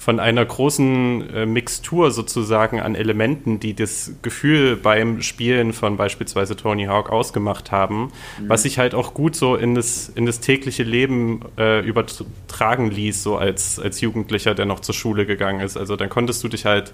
von 0.03 0.19
einer 0.19 0.43
großen 0.43 1.29
äh, 1.33 1.45
Mixtur 1.45 2.11
sozusagen 2.11 2.81
an 2.81 2.93
Elementen, 2.93 3.61
die 3.61 3.73
das 3.73 4.11
Gefühl 4.21 4.75
beim 4.75 5.21
Spielen 5.21 5.71
von 5.71 5.95
beispielsweise 5.95 6.57
Tony 6.57 6.87
Hawk 6.87 7.09
ausgemacht 7.09 7.71
haben, 7.71 8.11
mhm. 8.37 8.49
was 8.49 8.63
sich 8.63 8.79
halt 8.79 8.95
auch 8.95 9.13
gut 9.13 9.33
so 9.33 9.55
in 9.55 9.75
das, 9.75 10.09
in 10.09 10.25
das 10.25 10.41
tägliche 10.41 10.83
Leben 10.83 11.39
äh, 11.57 11.79
übertragen 11.87 12.91
ließ, 12.91 13.23
so 13.23 13.37
als, 13.37 13.79
als 13.79 14.01
Jugendlicher, 14.01 14.53
der 14.53 14.65
noch 14.65 14.81
zur 14.81 14.93
Schule 14.93 15.25
gegangen 15.25 15.61
ist. 15.61 15.77
Also 15.77 15.95
dann 15.95 16.09
konntest 16.09 16.43
du 16.43 16.49
dich 16.49 16.65
halt 16.65 16.93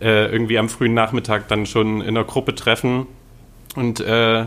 äh, 0.00 0.24
irgendwie 0.32 0.58
am 0.58 0.70
frühen 0.70 0.94
Nachmittag 0.94 1.48
dann 1.48 1.66
schon 1.66 2.00
in 2.00 2.08
einer 2.08 2.24
Gruppe 2.24 2.54
treffen 2.54 3.06
und 3.74 4.00
äh, 4.00 4.46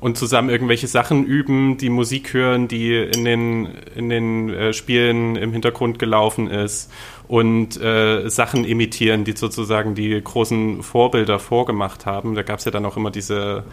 und 0.00 0.16
zusammen 0.16 0.48
irgendwelche 0.48 0.86
Sachen 0.86 1.24
üben, 1.24 1.76
die 1.76 1.90
Musik 1.90 2.32
hören, 2.32 2.68
die 2.68 2.96
in 2.96 3.24
den, 3.24 3.68
in 3.96 4.08
den 4.08 4.48
äh, 4.50 4.72
Spielen 4.72 5.36
im 5.36 5.52
Hintergrund 5.52 5.98
gelaufen 5.98 6.48
ist 6.48 6.90
und 7.26 7.80
äh, 7.80 8.28
Sachen 8.28 8.64
imitieren, 8.64 9.24
die 9.24 9.32
sozusagen 9.32 9.94
die 9.94 10.20
großen 10.22 10.82
Vorbilder 10.82 11.38
vorgemacht 11.38 12.06
haben. 12.06 12.34
Da 12.34 12.42
gab 12.42 12.60
es 12.60 12.64
ja 12.64 12.70
dann 12.70 12.86
auch 12.86 12.96
immer 12.96 13.10
diese 13.10 13.64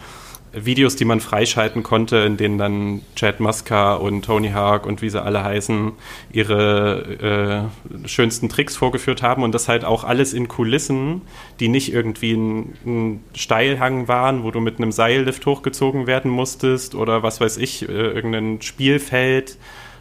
Videos, 0.55 0.95
die 0.95 1.05
man 1.05 1.19
freischalten 1.19 1.83
konnte, 1.83 2.17
in 2.17 2.37
denen 2.37 2.57
dann 2.57 3.01
Chad 3.15 3.39
Muska 3.39 3.95
und 3.95 4.23
Tony 4.23 4.49
Hawk 4.49 4.85
und 4.85 5.01
wie 5.01 5.09
sie 5.09 5.21
alle 5.21 5.43
heißen, 5.43 5.91
ihre 6.31 7.69
äh, 8.03 8.07
schönsten 8.07 8.49
Tricks 8.49 8.75
vorgeführt 8.75 9.21
haben 9.21 9.43
und 9.43 9.53
das 9.53 9.67
halt 9.67 9.85
auch 9.85 10.03
alles 10.03 10.33
in 10.33 10.47
Kulissen, 10.47 11.21
die 11.59 11.67
nicht 11.67 11.93
irgendwie 11.93 12.33
ein, 12.33 12.73
ein, 12.85 13.23
Steilhang 13.35 14.07
waren, 14.07 14.43
wo 14.43 14.51
du 14.51 14.59
mit 14.59 14.77
einem 14.77 14.91
Seillift 14.91 15.45
hochgezogen 15.45 16.07
werden 16.07 16.31
musstest 16.31 16.95
oder 16.95 17.23
was 17.23 17.41
weiß 17.41 17.57
ich, 17.57 17.87
äh, 17.87 17.91
irgendein 17.91 18.61
Spielfeld 18.61 19.57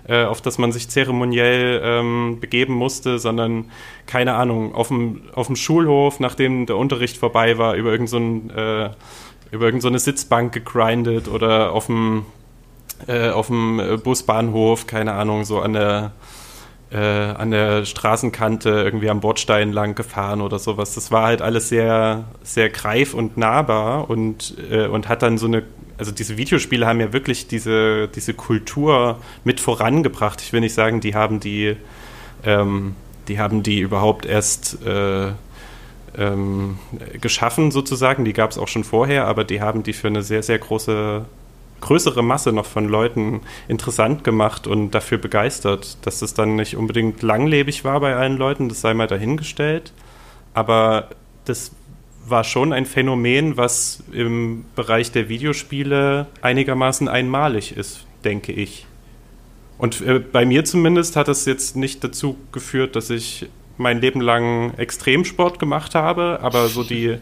äh, 0.06 0.24
auf 0.24 0.42
das 0.42 0.58
man 0.58 0.70
sich 0.70 0.88
zeremoniell 0.88 1.80
ähm, 1.82 2.38
begeben 2.40 2.74
musste, 2.74 3.18
sondern 3.18 3.70
keine 4.06 4.34
Ahnung, 4.34 4.74
auf 4.74 4.88
dem, 4.88 5.22
auf 5.34 5.46
dem 5.46 5.56
Schulhof, 5.56 6.20
nachdem 6.20 6.66
der 6.66 6.76
Unterricht 6.76 7.16
vorbei 7.16 7.56
war, 7.56 7.74
über 7.74 7.90
irgendeinen 7.90 8.50
so 8.50 8.54
äh, 8.54 8.90
über 9.50 9.66
irgendeine 9.66 9.98
so 9.98 10.04
Sitzbank 10.04 10.52
gegrindet 10.52 11.28
oder 11.28 11.72
auf 11.72 11.86
dem, 11.86 12.26
äh, 13.06 13.30
auf 13.30 13.48
dem 13.48 13.80
äh, 13.80 13.96
Busbahnhof, 13.96 14.86
keine 14.86 15.12
Ahnung, 15.12 15.44
so 15.44 15.60
an 15.60 15.72
der, 15.72 16.12
äh, 16.90 16.98
an 16.98 17.50
der 17.50 17.84
Straßenkante 17.84 18.70
irgendwie 18.70 19.10
am 19.10 19.20
Bordstein 19.20 19.72
lang 19.72 19.94
gefahren 19.94 20.40
oder 20.40 20.58
sowas. 20.58 20.94
Das 20.94 21.10
war 21.10 21.24
halt 21.24 21.42
alles 21.42 21.68
sehr, 21.68 22.24
sehr 22.42 22.68
greif 22.70 23.14
und 23.14 23.36
nahbar 23.36 24.08
und, 24.10 24.54
äh, 24.70 24.86
und 24.86 25.08
hat 25.08 25.22
dann 25.22 25.38
so 25.38 25.46
eine, 25.46 25.64
also 25.98 26.12
diese 26.12 26.36
Videospiele 26.36 26.86
haben 26.86 27.00
ja 27.00 27.12
wirklich 27.12 27.46
diese, 27.46 28.08
diese 28.08 28.34
Kultur 28.34 29.18
mit 29.44 29.60
vorangebracht. 29.60 30.40
Ich 30.40 30.52
will 30.52 30.60
nicht 30.60 30.74
sagen, 30.74 31.00
die 31.00 31.14
haben 31.14 31.40
die, 31.40 31.76
ähm, 32.44 32.96
die 33.28 33.38
haben 33.38 33.62
die 33.62 33.80
überhaupt 33.80 34.26
erst 34.26 34.84
äh, 34.84 35.32
ähm, 36.16 36.78
geschaffen 37.20 37.70
sozusagen. 37.70 38.24
Die 38.24 38.32
gab 38.32 38.50
es 38.50 38.58
auch 38.58 38.68
schon 38.68 38.84
vorher, 38.84 39.26
aber 39.26 39.44
die 39.44 39.60
haben 39.60 39.82
die 39.82 39.92
für 39.92 40.08
eine 40.08 40.22
sehr, 40.22 40.42
sehr 40.42 40.58
große, 40.58 41.24
größere 41.80 42.22
Masse 42.22 42.52
noch 42.52 42.66
von 42.66 42.88
Leuten 42.88 43.40
interessant 43.68 44.24
gemacht 44.24 44.66
und 44.66 44.92
dafür 44.92 45.18
begeistert. 45.18 45.98
Dass 46.06 46.20
das 46.20 46.34
dann 46.34 46.56
nicht 46.56 46.76
unbedingt 46.76 47.22
langlebig 47.22 47.84
war 47.84 48.00
bei 48.00 48.14
allen 48.16 48.36
Leuten, 48.36 48.68
das 48.68 48.80
sei 48.80 48.94
mal 48.94 49.06
dahingestellt. 49.06 49.92
Aber 50.54 51.08
das 51.44 51.72
war 52.26 52.44
schon 52.44 52.72
ein 52.72 52.86
Phänomen, 52.86 53.56
was 53.56 54.02
im 54.12 54.64
Bereich 54.74 55.12
der 55.12 55.28
Videospiele 55.28 56.26
einigermaßen 56.40 57.08
einmalig 57.08 57.76
ist, 57.76 58.06
denke 58.24 58.52
ich. 58.52 58.86
Und 59.76 60.00
äh, 60.00 60.20
bei 60.20 60.46
mir 60.46 60.64
zumindest 60.64 61.16
hat 61.16 61.28
es 61.28 61.44
jetzt 61.44 61.76
nicht 61.76 62.02
dazu 62.04 62.36
geführt, 62.52 62.96
dass 62.96 63.10
ich 63.10 63.48
mein 63.76 64.00
Leben 64.00 64.20
lang 64.20 64.74
Extremsport 64.76 65.58
gemacht 65.58 65.94
habe, 65.94 66.38
aber 66.42 66.68
so 66.68 66.84
die, 66.84 67.18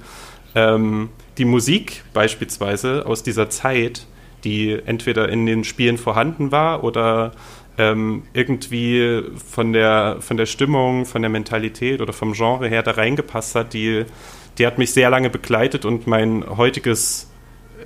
ähm, 0.54 1.08
die 1.38 1.44
Musik 1.44 2.04
beispielsweise 2.12 3.06
aus 3.06 3.22
dieser 3.22 3.50
Zeit, 3.50 4.06
die 4.44 4.78
entweder 4.84 5.28
in 5.28 5.46
den 5.46 5.64
Spielen 5.64 5.98
vorhanden 5.98 6.52
war 6.52 6.84
oder 6.84 7.32
ähm, 7.78 8.24
irgendwie 8.34 9.22
von 9.46 9.72
der, 9.72 10.16
von 10.20 10.36
der 10.36 10.46
Stimmung, 10.46 11.06
von 11.06 11.22
der 11.22 11.30
Mentalität 11.30 12.00
oder 12.00 12.12
vom 12.12 12.32
Genre 12.32 12.68
her 12.68 12.82
da 12.82 12.92
reingepasst 12.92 13.54
hat, 13.54 13.72
die, 13.72 14.04
die 14.58 14.66
hat 14.66 14.78
mich 14.78 14.92
sehr 14.92 15.10
lange 15.10 15.30
begleitet 15.30 15.84
und 15.84 16.06
mein 16.06 16.44
heutiges 16.56 17.30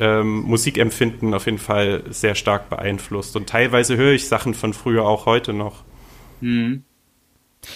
ähm, 0.00 0.40
Musikempfinden 0.40 1.34
auf 1.34 1.46
jeden 1.46 1.58
Fall 1.58 2.02
sehr 2.10 2.34
stark 2.34 2.68
beeinflusst. 2.68 3.36
Und 3.36 3.48
teilweise 3.48 3.96
höre 3.96 4.12
ich 4.12 4.28
Sachen 4.28 4.54
von 4.54 4.72
früher 4.72 5.04
auch 5.04 5.26
heute 5.26 5.52
noch. 5.52 5.84
Mhm. 6.40 6.84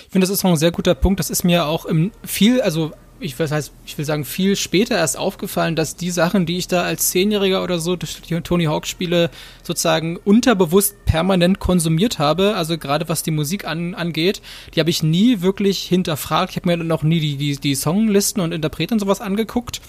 Ich 0.06 0.12
finde, 0.12 0.26
das 0.26 0.30
ist 0.30 0.44
noch 0.44 0.50
ein 0.50 0.56
sehr 0.56 0.72
guter 0.72 0.94
Punkt. 0.94 1.20
Das 1.20 1.30
ist 1.30 1.44
mir 1.44 1.66
auch 1.66 1.84
im 1.84 2.12
viel, 2.24 2.60
also 2.60 2.92
ich 3.20 3.38
was 3.38 3.52
heißt, 3.52 3.72
ich 3.86 3.98
will 3.98 4.04
sagen, 4.04 4.24
viel 4.24 4.56
später 4.56 4.96
erst 4.96 5.18
aufgefallen, 5.18 5.76
dass 5.76 5.96
die 5.96 6.10
Sachen, 6.10 6.46
die 6.46 6.56
ich 6.56 6.68
da 6.68 6.82
als 6.82 7.10
Zehnjähriger 7.10 7.62
oder 7.62 7.78
so 7.78 7.96
durch 7.96 8.20
die 8.22 8.40
Tony 8.40 8.64
Hawk 8.64 8.86
Spiele 8.86 9.30
sozusagen 9.62 10.16
unterbewusst 10.16 11.04
permanent 11.04 11.58
konsumiert 11.58 12.18
habe, 12.18 12.54
also 12.56 12.78
gerade 12.78 13.08
was 13.08 13.22
die 13.22 13.30
Musik 13.30 13.66
an, 13.66 13.94
angeht, 13.94 14.40
die 14.74 14.80
habe 14.80 14.90
ich 14.90 15.02
nie 15.02 15.42
wirklich 15.42 15.82
hinterfragt. 15.82 16.50
Ich 16.50 16.56
habe 16.56 16.68
mir 16.68 16.82
noch 16.82 17.02
nie 17.02 17.20
die, 17.20 17.36
die, 17.36 17.56
die 17.56 17.74
Songlisten 17.74 18.42
und 18.42 18.52
Interpreten 18.52 18.94
und 18.94 19.00
sowas 19.00 19.20
angeguckt. 19.20 19.80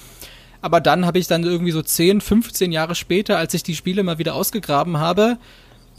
Aber 0.61 0.79
dann 0.79 1.05
habe 1.05 1.17
ich 1.17 1.27
dann 1.27 1.43
irgendwie 1.43 1.71
so 1.71 1.81
10, 1.81 2.21
15 2.21 2.71
Jahre 2.71 2.93
später, 2.93 3.37
als 3.37 3.53
ich 3.53 3.63
die 3.63 3.75
Spiele 3.75 4.03
mal 4.03 4.19
wieder 4.19 4.35
ausgegraben 4.35 4.97
habe, 4.97 5.37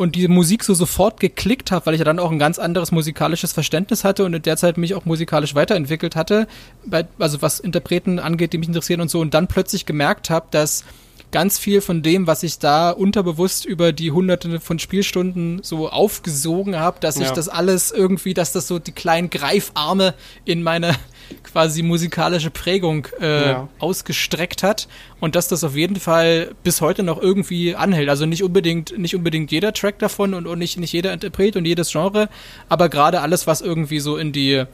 und 0.03 0.17
die 0.17 0.27
Musik 0.27 0.65
so 0.65 0.75
sofort 0.75 1.21
geklickt 1.21 1.71
habe, 1.71 1.87
weil 1.87 1.95
ich 1.95 2.01
ja 2.01 2.05
dann 2.05 2.19
auch 2.19 2.33
ein 2.33 2.38
ganz 2.38 2.59
anderes 2.59 2.91
musikalisches 2.91 3.53
Verständnis 3.53 4.03
hatte 4.03 4.25
und 4.25 4.35
in 4.35 4.43
der 4.43 4.57
Zeit 4.57 4.77
mich 4.77 4.95
auch 4.95 5.05
musikalisch 5.05 5.55
weiterentwickelt 5.55 6.17
hatte, 6.17 6.49
bei, 6.85 7.07
also 7.21 7.41
was 7.41 7.61
Interpreten 7.61 8.19
angeht, 8.19 8.53
die 8.53 8.59
mich 8.59 8.67
interessieren 8.67 9.01
und 9.01 9.11
so, 9.11 9.21
und 9.21 9.33
dann 9.33 9.47
plötzlich 9.47 9.87
gemerkt 9.87 10.29
habe, 10.29 10.47
dass 10.51 10.85
ganz 11.33 11.59
viel 11.59 11.81
von 11.81 12.03
dem, 12.03 12.27
was 12.27 12.42
ich 12.42 12.59
da 12.59 12.90
unterbewusst 12.90 13.64
über 13.64 13.92
die 13.92 14.12
hunderte 14.12 14.61
von 14.61 14.79
Spielstunden 14.79 15.61
so 15.62 15.88
aufgesogen 15.88 16.79
habe, 16.79 16.99
dass 17.01 17.18
ja. 17.18 17.27
ich 17.27 17.31
das 17.33 17.49
alles 17.49 17.90
irgendwie, 17.90 18.35
dass 18.35 18.53
das 18.53 18.68
so 18.68 18.79
die 18.79 18.92
kleinen 18.92 19.31
Greifarme 19.31 20.14
in 20.45 20.62
meine 20.62 20.95
quasi 21.42 21.83
musikalische 21.83 22.51
Prägung 22.51 23.09
äh, 23.21 23.51
ja. 23.51 23.68
ausgestreckt 23.79 24.62
hat 24.62 24.87
und 25.21 25.35
dass 25.35 25.49
das 25.49 25.64
auf 25.64 25.75
jeden 25.75 25.97
Fall 25.97 26.55
bis 26.62 26.81
heute 26.81 27.03
noch 27.03 27.21
irgendwie 27.21 27.75
anhält. 27.75 28.11
Also 28.11 28.27
nicht 28.27 28.42
unbedingt, 28.42 28.97
nicht 28.99 29.16
unbedingt 29.16 29.51
jeder 29.51 29.73
Track 29.73 29.99
davon 29.99 30.35
und, 30.35 30.47
und 30.47 30.59
nicht, 30.59 30.79
nicht 30.79 30.92
jeder 30.92 31.12
Interpret 31.12 31.57
und 31.57 31.64
jedes 31.64 31.90
Genre, 31.90 32.29
aber 32.68 32.88
gerade 32.90 33.23
alles, 33.23 33.47
was 33.47 33.62
irgendwie 33.62 34.01
so 34.01 34.18
in 34.18 34.33
die, 34.33 34.64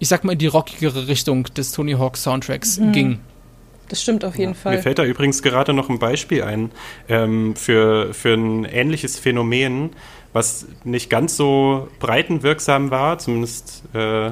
ich 0.00 0.08
sag 0.08 0.24
mal, 0.24 0.32
in 0.32 0.38
die 0.38 0.46
rockigere 0.48 1.06
Richtung 1.06 1.44
des 1.44 1.70
Tony 1.70 1.92
Hawk 1.92 2.16
Soundtracks 2.16 2.78
mhm. 2.78 2.92
ging. 2.92 3.20
Das 3.88 4.02
stimmt 4.02 4.24
auf 4.24 4.36
jeden 4.36 4.52
ja. 4.52 4.58
Fall. 4.58 4.76
Mir 4.76 4.82
fällt 4.82 4.98
da 4.98 5.04
übrigens 5.04 5.42
gerade 5.42 5.72
noch 5.72 5.88
ein 5.88 5.98
Beispiel 5.98 6.42
ein 6.42 6.70
ähm, 7.08 7.56
für, 7.56 8.12
für 8.14 8.34
ein 8.34 8.64
ähnliches 8.64 9.18
Phänomen, 9.18 9.90
was 10.32 10.66
nicht 10.84 11.10
ganz 11.10 11.36
so 11.36 11.88
breitenwirksam 11.98 12.90
war, 12.90 13.18
zumindest 13.18 13.82
äh, 13.94 14.30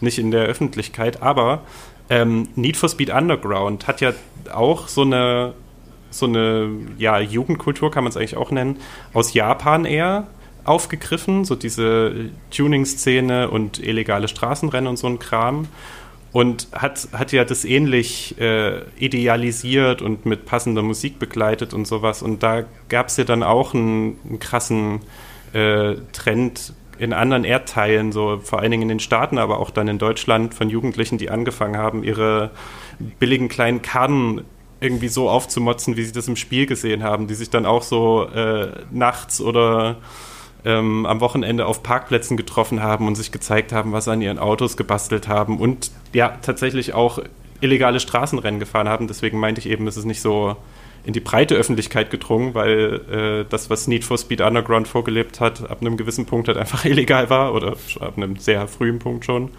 nicht 0.00 0.18
in 0.18 0.30
der 0.30 0.44
Öffentlichkeit, 0.44 1.22
aber 1.22 1.62
ähm, 2.08 2.48
Need 2.54 2.76
for 2.76 2.88
Speed 2.88 3.10
Underground 3.10 3.86
hat 3.86 4.00
ja 4.00 4.12
auch 4.52 4.88
so 4.88 5.02
eine, 5.02 5.54
so 6.10 6.26
eine 6.26 6.70
ja, 6.98 7.18
Jugendkultur, 7.18 7.90
kann 7.90 8.04
man 8.04 8.10
es 8.10 8.16
eigentlich 8.16 8.36
auch 8.36 8.50
nennen, 8.50 8.78
aus 9.12 9.34
Japan 9.34 9.84
eher 9.84 10.26
aufgegriffen, 10.64 11.44
so 11.44 11.54
diese 11.54 12.30
Tuning-Szene 12.50 13.50
und 13.50 13.78
illegale 13.78 14.28
Straßenrennen 14.28 14.88
und 14.88 14.96
so 14.98 15.06
ein 15.06 15.18
Kram. 15.18 15.68
Und 16.36 16.68
hat, 16.72 17.08
hat 17.14 17.32
ja 17.32 17.46
das 17.46 17.64
ähnlich 17.64 18.38
äh, 18.38 18.82
idealisiert 18.98 20.02
und 20.02 20.26
mit 20.26 20.44
passender 20.44 20.82
Musik 20.82 21.18
begleitet 21.18 21.72
und 21.72 21.86
sowas. 21.86 22.20
Und 22.20 22.42
da 22.42 22.64
gab 22.90 23.06
es 23.06 23.16
ja 23.16 23.24
dann 23.24 23.42
auch 23.42 23.72
einen, 23.72 24.18
einen 24.22 24.38
krassen 24.38 25.00
äh, 25.54 25.94
Trend 26.12 26.74
in 26.98 27.14
anderen 27.14 27.44
Erdteilen, 27.44 28.12
so 28.12 28.38
vor 28.42 28.58
allen 28.58 28.70
Dingen 28.70 28.82
in 28.82 28.88
den 28.90 29.00
Staaten, 29.00 29.38
aber 29.38 29.58
auch 29.60 29.70
dann 29.70 29.88
in 29.88 29.96
Deutschland 29.96 30.52
von 30.52 30.68
Jugendlichen, 30.68 31.16
die 31.16 31.30
angefangen 31.30 31.78
haben, 31.78 32.04
ihre 32.04 32.50
billigen 33.18 33.48
kleinen 33.48 33.80
Karten 33.80 34.42
irgendwie 34.78 35.08
so 35.08 35.30
aufzumotzen, 35.30 35.96
wie 35.96 36.04
sie 36.04 36.12
das 36.12 36.28
im 36.28 36.36
Spiel 36.36 36.66
gesehen 36.66 37.02
haben, 37.02 37.28
die 37.28 37.34
sich 37.34 37.48
dann 37.48 37.64
auch 37.64 37.82
so 37.82 38.24
äh, 38.28 38.72
nachts 38.90 39.40
oder 39.40 39.96
ähm, 40.66 41.06
am 41.06 41.20
Wochenende 41.20 41.64
auf 41.64 41.82
Parkplätzen 41.82 42.36
getroffen 42.36 42.82
haben 42.82 43.06
und 43.06 43.14
sich 43.14 43.30
gezeigt 43.30 43.72
haben, 43.72 43.92
was 43.92 44.04
sie 44.04 44.12
an 44.12 44.20
ihren 44.20 44.38
Autos 44.38 44.76
gebastelt 44.76 45.28
haben 45.28 45.58
und 45.58 45.92
ja, 46.12 46.36
tatsächlich 46.42 46.92
auch 46.92 47.20
illegale 47.60 48.00
Straßenrennen 48.00 48.60
gefahren 48.60 48.88
haben. 48.88 49.06
Deswegen 49.06 49.38
meinte 49.38 49.60
ich 49.60 49.68
eben, 49.68 49.86
es 49.86 49.96
ist 49.96 50.04
nicht 50.04 50.20
so 50.20 50.56
in 51.04 51.12
die 51.12 51.20
breite 51.20 51.54
Öffentlichkeit 51.54 52.10
gedrungen, 52.10 52.54
weil 52.54 53.00
äh, 53.10 53.44
das, 53.48 53.70
was 53.70 53.86
Need 53.86 54.04
for 54.04 54.18
Speed 54.18 54.40
Underground 54.40 54.88
vorgelebt 54.88 55.40
hat, 55.40 55.70
ab 55.70 55.78
einem 55.80 55.96
gewissen 55.96 56.26
Punkt 56.26 56.48
halt 56.48 56.58
einfach 56.58 56.84
illegal 56.84 57.30
war 57.30 57.54
oder 57.54 57.76
ab 58.00 58.14
einem 58.16 58.36
sehr 58.36 58.66
frühen 58.66 58.98
Punkt 58.98 59.24
schon. 59.24 59.50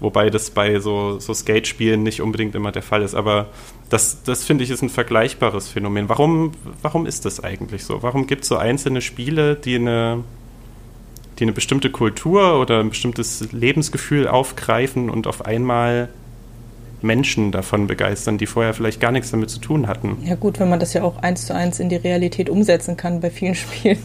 Wobei 0.00 0.28
das 0.28 0.50
bei 0.50 0.80
so, 0.80 1.18
so 1.18 1.32
Skate-Spielen 1.32 2.02
nicht 2.02 2.20
unbedingt 2.20 2.54
immer 2.54 2.72
der 2.72 2.82
Fall 2.82 3.02
ist. 3.02 3.14
Aber 3.14 3.46
das, 3.88 4.22
das 4.24 4.44
finde 4.44 4.64
ich 4.64 4.70
ist 4.70 4.82
ein 4.82 4.90
vergleichbares 4.90 5.68
Phänomen. 5.68 6.08
Warum, 6.08 6.52
warum 6.82 7.06
ist 7.06 7.24
das 7.24 7.42
eigentlich 7.42 7.84
so? 7.84 8.02
Warum 8.02 8.26
gibt 8.26 8.42
es 8.42 8.48
so 8.48 8.56
einzelne 8.56 9.00
Spiele, 9.00 9.54
die 9.54 9.76
eine, 9.76 10.24
die 11.38 11.44
eine 11.44 11.52
bestimmte 11.52 11.90
Kultur 11.90 12.60
oder 12.60 12.80
ein 12.80 12.90
bestimmtes 12.90 13.52
Lebensgefühl 13.52 14.28
aufgreifen 14.28 15.10
und 15.10 15.26
auf 15.26 15.44
einmal 15.44 16.08
Menschen 17.02 17.52
davon 17.52 17.86
begeistern, 17.86 18.38
die 18.38 18.46
vorher 18.46 18.74
vielleicht 18.74 19.00
gar 19.00 19.12
nichts 19.12 19.30
damit 19.30 19.50
zu 19.50 19.58
tun 19.58 19.88
hatten. 19.88 20.18
Ja 20.24 20.34
gut, 20.36 20.60
wenn 20.60 20.68
man 20.68 20.80
das 20.80 20.92
ja 20.92 21.02
auch 21.02 21.18
eins 21.18 21.46
zu 21.46 21.54
eins 21.54 21.80
in 21.80 21.88
die 21.88 21.96
Realität 21.96 22.48
umsetzen 22.48 22.96
kann 22.96 23.20
bei 23.20 23.30
vielen 23.30 23.54
Spielen, 23.56 23.98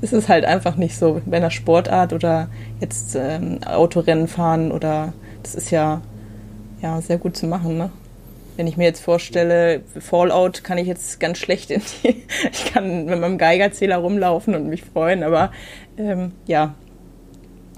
ist 0.00 0.12
es 0.12 0.28
halt 0.28 0.44
einfach 0.44 0.76
nicht 0.76 0.96
so. 0.96 1.20
Bei 1.26 1.36
einer 1.36 1.50
Sportart 1.50 2.12
oder 2.12 2.48
jetzt 2.80 3.16
ähm, 3.16 3.62
Autorennen 3.64 4.28
fahren 4.28 4.72
oder 4.72 5.12
das 5.42 5.54
ist 5.54 5.70
ja, 5.70 6.02
ja 6.82 7.00
sehr 7.00 7.18
gut 7.18 7.36
zu 7.36 7.46
machen, 7.46 7.78
ne? 7.78 7.90
Wenn 8.60 8.66
ich 8.66 8.76
mir 8.76 8.84
jetzt 8.84 9.02
vorstelle, 9.02 9.80
Fallout 10.00 10.62
kann 10.64 10.76
ich 10.76 10.86
jetzt 10.86 11.18
ganz 11.18 11.38
schlecht 11.38 11.70
in 11.70 11.80
die, 11.80 12.08
ich 12.52 12.66
kann 12.70 13.06
mit 13.06 13.18
meinem 13.18 13.38
Geigerzähler 13.38 13.96
rumlaufen 13.96 14.54
und 14.54 14.68
mich 14.68 14.82
freuen, 14.82 15.22
aber 15.22 15.50
ähm, 15.96 16.32
ja, 16.46 16.74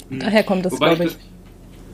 hm. 0.09 0.18
daher 0.18 0.42
kommt 0.42 0.66
das, 0.66 0.77
glaube 0.77 1.05
ich. 1.05 1.16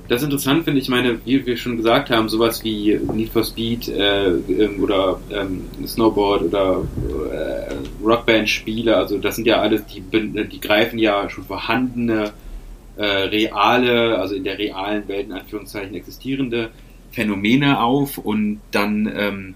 Das 0.09 0.23
ist 0.23 0.25
interessant 0.25 0.65
finde 0.65 0.81
ich, 0.81 0.89
meine, 0.89 1.21
wie 1.27 1.45
wir 1.45 1.59
schon 1.59 1.77
gesagt 1.77 2.09
haben, 2.09 2.31
sowas 2.31 2.65
wie 2.65 2.99
Need 3.13 3.29
for 3.29 3.45
Speed 3.45 3.89
äh, 3.89 4.29
ähm, 4.29 4.83
oder 4.83 5.21
ähm, 5.35 5.67
Snowboard 5.87 6.45
oder 6.45 6.83
äh, 7.31 7.75
Rockband-Spiele, 8.03 8.97
also 8.97 9.19
das 9.19 9.37
sind 9.37 9.47
ja 9.47 9.61
alles, 9.61 9.85
die, 9.85 10.01
die 10.01 10.61
greifen 10.61 10.99
ja 10.99 11.29
schon 11.29 11.45
vorhandene 11.45 12.33
äh, 12.97 13.05
reale, 13.05 14.19
also 14.19 14.35
in 14.35 14.45
der 14.45 14.57
realen 14.57 15.07
Welt 15.09 15.27
in 15.27 15.35
Anführungszeichen 15.35 15.95
existierende 15.95 16.71
Phänomene 17.19 17.81
auf 17.81 18.17
und 18.17 18.61
dann 18.71 19.13
ähm, 19.13 19.55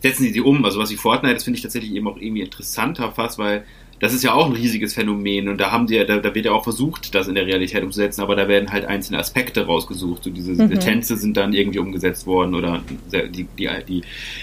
setzen 0.00 0.22
sie 0.22 0.30
sie 0.30 0.40
um. 0.40 0.64
Also 0.64 0.80
was 0.80 0.90
wie 0.90 0.96
Fortnite, 0.96 1.34
das 1.34 1.44
finde 1.44 1.58
ich 1.58 1.62
tatsächlich 1.62 1.92
eben 1.92 2.08
auch 2.08 2.16
irgendwie 2.16 2.40
interessanter 2.40 3.12
fast, 3.12 3.38
weil 3.38 3.66
das 4.00 4.14
ist 4.14 4.24
ja 4.24 4.32
auch 4.32 4.46
ein 4.46 4.52
riesiges 4.52 4.94
Phänomen 4.94 5.48
und 5.48 5.60
da 5.60 5.70
haben 5.70 5.86
die 5.86 5.98
da, 6.04 6.16
da 6.16 6.34
wird 6.34 6.46
ja 6.46 6.52
auch 6.52 6.64
versucht, 6.64 7.14
das 7.14 7.28
in 7.28 7.34
der 7.34 7.46
Realität 7.46 7.82
umzusetzen, 7.82 8.22
aber 8.22 8.34
da 8.34 8.48
werden 8.48 8.72
halt 8.72 8.86
einzelne 8.86 9.18
Aspekte 9.18 9.66
rausgesucht. 9.66 10.24
So 10.24 10.30
diese 10.30 10.52
mhm. 10.52 10.80
Tänze 10.80 11.18
sind 11.18 11.36
dann 11.36 11.52
irgendwie 11.52 11.80
umgesetzt 11.80 12.26
worden 12.26 12.54
oder 12.54 12.82
die, 13.12 13.46
die, 13.56 13.68
die, 13.86 14.02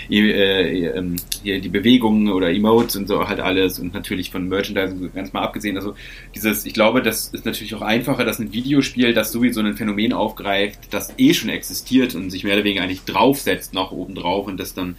die, 0.10 0.32
äh, 0.32 0.98
ähm, 0.98 1.16
die 1.44 1.70
Bewegungen 1.70 2.32
oder 2.32 2.52
Emotes 2.52 2.96
und 2.98 3.08
so 3.08 3.28
halt 3.28 3.40
alles 3.40 3.80
und 3.80 3.96
natürlich 3.96 4.30
von 4.30 4.48
Merchandising 4.48 5.12
ganz 5.16 5.34
mal 5.34 5.42
abgesehen. 5.42 5.76
Also 5.76 5.96
dieses, 6.36 6.68
ich 6.68 6.74
glaube, 6.74 7.02
das 7.02 7.30
ist 7.30 7.46
natürlich 7.46 7.74
auch 7.74 7.82
einfacher, 7.82 8.26
dass 8.26 8.38
ein 8.38 8.54
Videospiel, 8.54 9.16
das 9.16 9.32
sowieso 9.32 9.62
ein 9.62 9.76
Phänomen 9.76 10.14
aufgreift, 10.14 10.80
das 10.92 11.16
eh 11.18 11.34
schon 11.34 11.50
existiert 11.50 12.14
und 12.14 12.30
sich 12.30 12.44
mehr 12.44 12.54
oder 12.54 12.64
weniger 12.64 12.84
eigentlich 12.84 13.06
draufsetzt 13.06 13.74
noch 13.74 13.92
oben 13.92 14.14
drauf 14.14 14.46
und 14.46 14.60
das 14.60 14.76
dann 14.76 14.98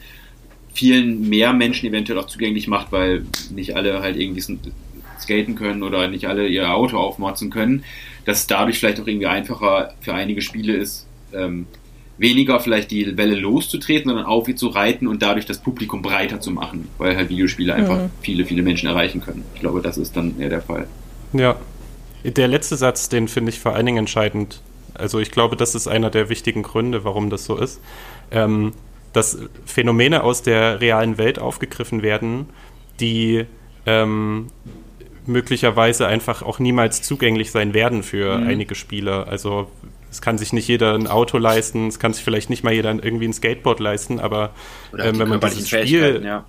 vielen 0.79 1.29
mehr 1.29 1.53
Menschen 1.53 1.88
eventuell 1.88 2.21
auch 2.21 2.29
zugänglich 2.29 2.69
macht, 2.69 2.93
weil 2.93 3.25
nicht 3.51 3.75
alle 3.75 4.01
halt 4.01 4.17
irgendwie 4.17 4.41
skaten 5.19 5.57
können 5.57 5.83
oder 5.83 6.07
nicht 6.07 6.29
alle 6.29 6.47
ihr 6.47 6.73
Auto 6.73 6.99
aufmotzen 6.99 7.51
können, 7.51 7.83
dass 8.25 8.38
es 8.41 8.47
dadurch 8.47 8.79
vielleicht 8.79 9.01
auch 9.01 9.07
irgendwie 9.09 9.27
einfacher 9.27 9.93
für 10.01 10.14
einige 10.14 10.41
Spiele 10.41 10.75
ist, 10.75 11.09
ähm, 11.35 11.67
weniger 12.17 12.61
vielleicht 12.61 12.93
die 12.93 13.17
Welle 13.17 13.35
loszutreten, 13.35 14.09
sondern 14.09 14.27
auf 14.27 14.47
sie 14.47 14.55
zu 14.55 14.69
reiten 14.69 15.09
und 15.09 15.21
dadurch 15.21 15.47
das 15.47 15.59
Publikum 15.59 16.01
breiter 16.01 16.41
zu 16.41 16.53
machen, 16.53 16.87
weil 16.97 17.17
halt 17.17 17.29
Videospiele 17.29 17.75
einfach 17.75 17.99
mhm. 17.99 18.11
viele, 18.23 18.45
viele 18.45 18.62
Menschen 18.62 18.88
erreichen 18.88 19.21
können. 19.21 19.43
Ich 19.55 19.61
glaube, 19.61 19.83
das 19.83 19.99
ist 19.99 20.17
dann 20.17 20.38
eher 20.38 20.49
der 20.49 20.62
Fall. 20.62 20.87
Ja. 21.33 21.57
Der 22.23 22.47
letzte 22.47 22.77
Satz, 22.77 23.09
den 23.09 23.27
finde 23.27 23.51
ich 23.51 23.59
vor 23.59 23.75
allen 23.75 23.87
Dingen 23.87 23.99
entscheidend. 23.99 24.61
Also 24.95 25.19
ich 25.19 25.33
glaube, 25.33 25.57
das 25.57 25.75
ist 25.75 25.88
einer 25.88 26.11
der 26.11 26.29
wichtigen 26.29 26.62
Gründe, 26.62 27.03
warum 27.03 27.31
das 27.31 27.45
so 27.45 27.57
ist. 27.57 27.81
Ähm, 28.31 28.73
dass 29.19 29.37
Phänomene 29.67 30.23
aus 30.23 30.43
der 30.43 30.81
realen 30.81 31.19
Welt 31.19 31.41
aufgegriffen 31.41 32.03
werden, 32.03 32.47
die 33.01 33.47
ähm, 33.85 34.47
möglicherweise 35.27 36.07
einfach 36.07 36.43
auch 36.43 36.61
niemals 36.61 37.03
zugänglich 37.03 37.51
sein 37.51 37.75
werden 37.75 38.05
für 38.05 38.39
mhm. 38.39 38.47
einige 38.47 38.77
Spieler. 38.77 39.27
Also 39.27 39.69
es 40.09 40.23
kann 40.23 40.39
sich 40.39 40.53
nicht 40.53 40.69
jeder 40.69 40.95
ein 40.95 41.09
Auto 41.09 41.37
leisten, 41.37 41.89
es 41.89 41.99
kann 41.99 42.13
sich 42.13 42.23
vielleicht 42.23 42.49
nicht 42.49 42.63
mal 42.63 42.73
jeder 42.73 42.91
irgendwie 42.93 43.27
ein 43.27 43.33
Skateboard 43.33 43.81
leisten, 43.81 44.21
aber 44.21 44.51
ähm, 44.97 45.19
wenn 45.19 45.29
man 45.29 45.41
dieses 45.41 45.69
Spiel 45.69 46.23
ja. 46.25 46.45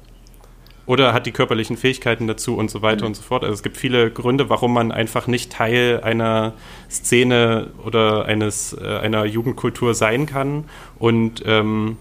oder 0.85 1.11
hat 1.11 1.25
die 1.25 1.31
körperlichen 1.31 1.75
Fähigkeiten 1.75 2.27
dazu 2.27 2.55
und 2.55 2.69
so 2.69 2.83
weiter 2.83 3.01
mhm. 3.01 3.07
und 3.07 3.15
so 3.15 3.23
fort. 3.23 3.43
Also 3.43 3.55
es 3.55 3.63
gibt 3.63 3.77
viele 3.77 4.11
Gründe, 4.11 4.47
warum 4.51 4.75
man 4.75 4.91
einfach 4.91 5.25
nicht 5.25 5.51
Teil 5.51 6.01
einer 6.03 6.53
Szene 6.87 7.71
oder 7.83 8.25
eines 8.25 8.73
äh, 8.73 8.99
einer 8.99 9.25
Jugendkultur 9.25 9.95
sein 9.95 10.27
kann 10.27 10.65
und 10.99 11.41
ähm, 11.47 11.97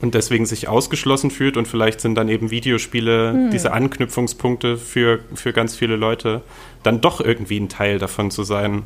und 0.00 0.14
deswegen 0.14 0.46
sich 0.46 0.68
ausgeschlossen 0.68 1.30
fühlt 1.30 1.56
und 1.56 1.66
vielleicht 1.66 2.00
sind 2.00 2.14
dann 2.14 2.28
eben 2.28 2.50
Videospiele 2.50 3.32
hm. 3.32 3.50
diese 3.50 3.72
Anknüpfungspunkte 3.72 4.76
für, 4.76 5.20
für 5.34 5.52
ganz 5.52 5.74
viele 5.74 5.96
Leute, 5.96 6.42
dann 6.82 7.00
doch 7.00 7.20
irgendwie 7.20 7.58
ein 7.58 7.68
Teil 7.68 7.98
davon 7.98 8.30
zu 8.30 8.44
sein. 8.44 8.84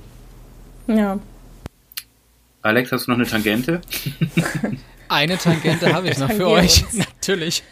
Ja. 0.87 1.19
Alex, 2.63 2.93
hast 2.93 3.07
du 3.07 3.11
noch 3.11 3.19
eine 3.19 3.27
Tangente? 3.27 3.81
eine 5.09 5.37
Tangente 5.37 5.93
habe 5.93 6.09
ich 6.09 6.19
noch 6.19 6.31
für 6.31 6.49
euch, 6.49 6.85
natürlich. 6.93 7.63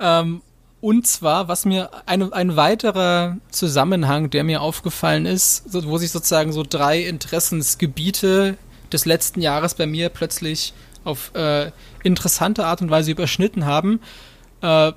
Ähm, 0.00 0.42
und 0.80 1.06
zwar, 1.06 1.48
was 1.48 1.64
mir 1.64 1.90
ein, 2.04 2.32
ein 2.32 2.56
weiterer 2.56 3.38
Zusammenhang, 3.50 4.28
der 4.30 4.44
mir 4.44 4.60
aufgefallen 4.60 5.24
ist, 5.24 5.64
wo 5.72 5.96
sich 5.98 6.10
sozusagen 6.10 6.52
so 6.52 6.62
drei 6.68 7.00
Interessensgebiete 7.00 8.56
des 8.92 9.04
letzten 9.04 9.40
Jahres 9.40 9.74
bei 9.74 9.86
mir 9.86 10.10
plötzlich 10.10 10.74
auf 11.04 11.34
äh, 11.34 11.70
interessante 12.06 12.64
Art 12.64 12.80
und 12.80 12.90
Weise 12.90 13.10
überschnitten 13.10 13.66
haben. 13.66 14.00
Äh, 14.62 14.92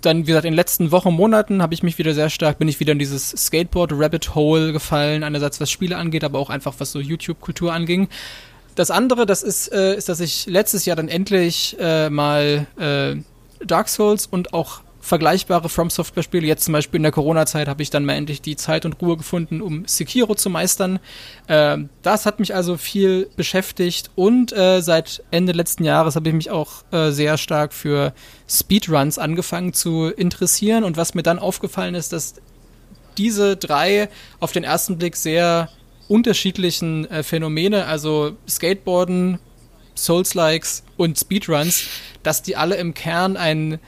dann, 0.00 0.22
wie 0.22 0.26
gesagt, 0.26 0.46
in 0.46 0.52
den 0.52 0.56
letzten 0.56 0.92
Wochen, 0.92 1.12
Monaten 1.12 1.62
habe 1.62 1.74
ich 1.74 1.82
mich 1.82 1.98
wieder 1.98 2.14
sehr 2.14 2.30
stark, 2.30 2.58
bin 2.58 2.68
ich 2.68 2.80
wieder 2.80 2.92
in 2.92 2.98
dieses 2.98 3.30
Skateboard-Rabbit-Hole 3.30 4.72
gefallen, 4.72 5.22
einerseits 5.22 5.60
was 5.60 5.70
Spiele 5.70 5.96
angeht, 5.96 6.24
aber 6.24 6.38
auch 6.38 6.50
einfach 6.50 6.74
was 6.78 6.92
so 6.92 7.00
YouTube-Kultur 7.00 7.72
anging. 7.72 8.08
Das 8.74 8.90
andere, 8.90 9.26
das 9.26 9.42
ist, 9.42 9.68
äh, 9.72 9.94
ist, 9.94 10.08
dass 10.08 10.20
ich 10.20 10.46
letztes 10.46 10.86
Jahr 10.86 10.96
dann 10.96 11.08
endlich 11.08 11.76
äh, 11.78 12.08
mal 12.08 12.66
äh, 12.78 13.16
Dark 13.64 13.88
Souls 13.88 14.26
und 14.26 14.54
auch 14.54 14.80
vergleichbare 15.10 15.68
From 15.68 15.90
Software 15.90 16.22
Spiele. 16.22 16.46
Jetzt 16.46 16.64
zum 16.64 16.72
Beispiel 16.72 16.98
in 16.98 17.02
der 17.02 17.10
Corona-Zeit 17.10 17.66
habe 17.66 17.82
ich 17.82 17.90
dann 17.90 18.04
mal 18.04 18.14
endlich 18.14 18.40
die 18.40 18.54
Zeit 18.54 18.86
und 18.86 19.02
Ruhe 19.02 19.16
gefunden, 19.16 19.60
um 19.60 19.84
Sekiro 19.84 20.36
zu 20.36 20.50
meistern. 20.50 21.00
Äh, 21.48 21.78
das 22.02 22.26
hat 22.26 22.38
mich 22.38 22.54
also 22.54 22.76
viel 22.76 23.28
beschäftigt 23.36 24.10
und 24.14 24.52
äh, 24.52 24.80
seit 24.80 25.24
Ende 25.32 25.50
letzten 25.52 25.84
Jahres 25.84 26.14
habe 26.14 26.28
ich 26.28 26.34
mich 26.34 26.50
auch 26.50 26.84
äh, 26.92 27.10
sehr 27.10 27.38
stark 27.38 27.74
für 27.74 28.14
Speedruns 28.48 29.18
angefangen 29.18 29.72
zu 29.72 30.06
interessieren 30.06 30.84
und 30.84 30.96
was 30.96 31.14
mir 31.14 31.24
dann 31.24 31.40
aufgefallen 31.40 31.96
ist, 31.96 32.12
dass 32.12 32.34
diese 33.18 33.56
drei 33.56 34.08
auf 34.38 34.52
den 34.52 34.62
ersten 34.62 34.96
Blick 34.96 35.16
sehr 35.16 35.70
unterschiedlichen 36.06 37.10
äh, 37.10 37.24
Phänomene, 37.24 37.86
also 37.86 38.36
Skateboarden, 38.48 39.40
Souls-Likes 39.96 40.84
und 40.96 41.18
Speedruns, 41.18 41.82
dass 42.22 42.42
die 42.42 42.54
alle 42.54 42.76
im 42.76 42.94
Kern 42.94 43.36
ein 43.36 43.80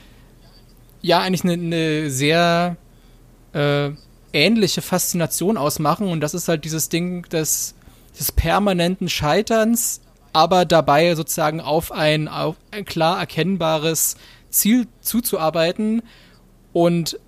ja 1.03 1.19
eigentlich 1.19 1.43
eine, 1.43 1.53
eine 1.53 2.09
sehr 2.09 2.77
äh, 3.53 3.91
ähnliche 4.31 4.81
Faszination 4.81 5.57
ausmachen. 5.57 6.07
Und 6.07 6.21
das 6.21 6.33
ist 6.33 6.47
halt 6.47 6.65
dieses 6.65 6.89
Ding 6.89 7.23
des, 7.29 7.75
des 8.17 8.31
permanenten 8.31 9.09
Scheiterns, 9.09 10.01
aber 10.31 10.65
dabei 10.65 11.13
sozusagen 11.13 11.61
auf 11.61 11.91
ein, 11.91 12.27
auf 12.27 12.55
ein 12.71 12.85
klar 12.85 13.19
erkennbares 13.19 14.15
Ziel 14.49 14.87
zuzuarbeiten. 15.01 16.01
Und 16.71 17.19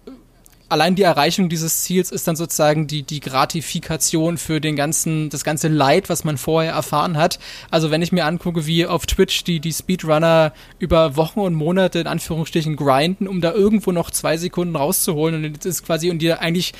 allein 0.69 0.95
die 0.95 1.04
Erreichung 1.04 1.49
dieses 1.49 1.84
Ziels 1.84 2.12
ist 2.12 2.28
dann 2.28 2.36
sozusagen 2.36 2.88
die, 2.88 3.04
die 3.04 3.19
Gratifikation 3.19 4.38
für 4.38 4.60
den 4.60 4.75
ganzen, 4.75 5.30
das 5.30 5.43
ganze 5.43 5.67
Leid, 5.67 6.10
was 6.10 6.23
man 6.23 6.38
vorher 6.38 6.73
erfahren 6.73 7.17
hat. 7.17 7.39
Also 7.71 7.91
wenn 7.91 8.01
ich 8.01 8.12
mir 8.12 8.25
angucke, 8.25 8.65
wie 8.65 8.86
auf 8.86 9.06
Twitch 9.06 9.43
die, 9.43 9.60
die 9.60 9.73
Speedrunner 9.73 10.54
über 10.80 11.15
Wochen 11.15 11.39
und 11.39 11.54
Monate 11.54 11.99
in 11.99 12.08
Anführungsstrichen 12.08 12.75
grinden, 12.75 13.28
um 13.28 13.41
da 13.41 13.54
irgendwo 13.54 13.91
noch 13.91 14.12
zwei 14.12 14.38
Sekunden 14.38 14.75
rauszuholen 14.75 15.45
und 15.45 15.58
das 15.58 15.65
ist 15.65 15.86
quasi, 15.86 16.10
und 16.10 16.19
die 16.19 16.34
eigentlich 16.34 16.73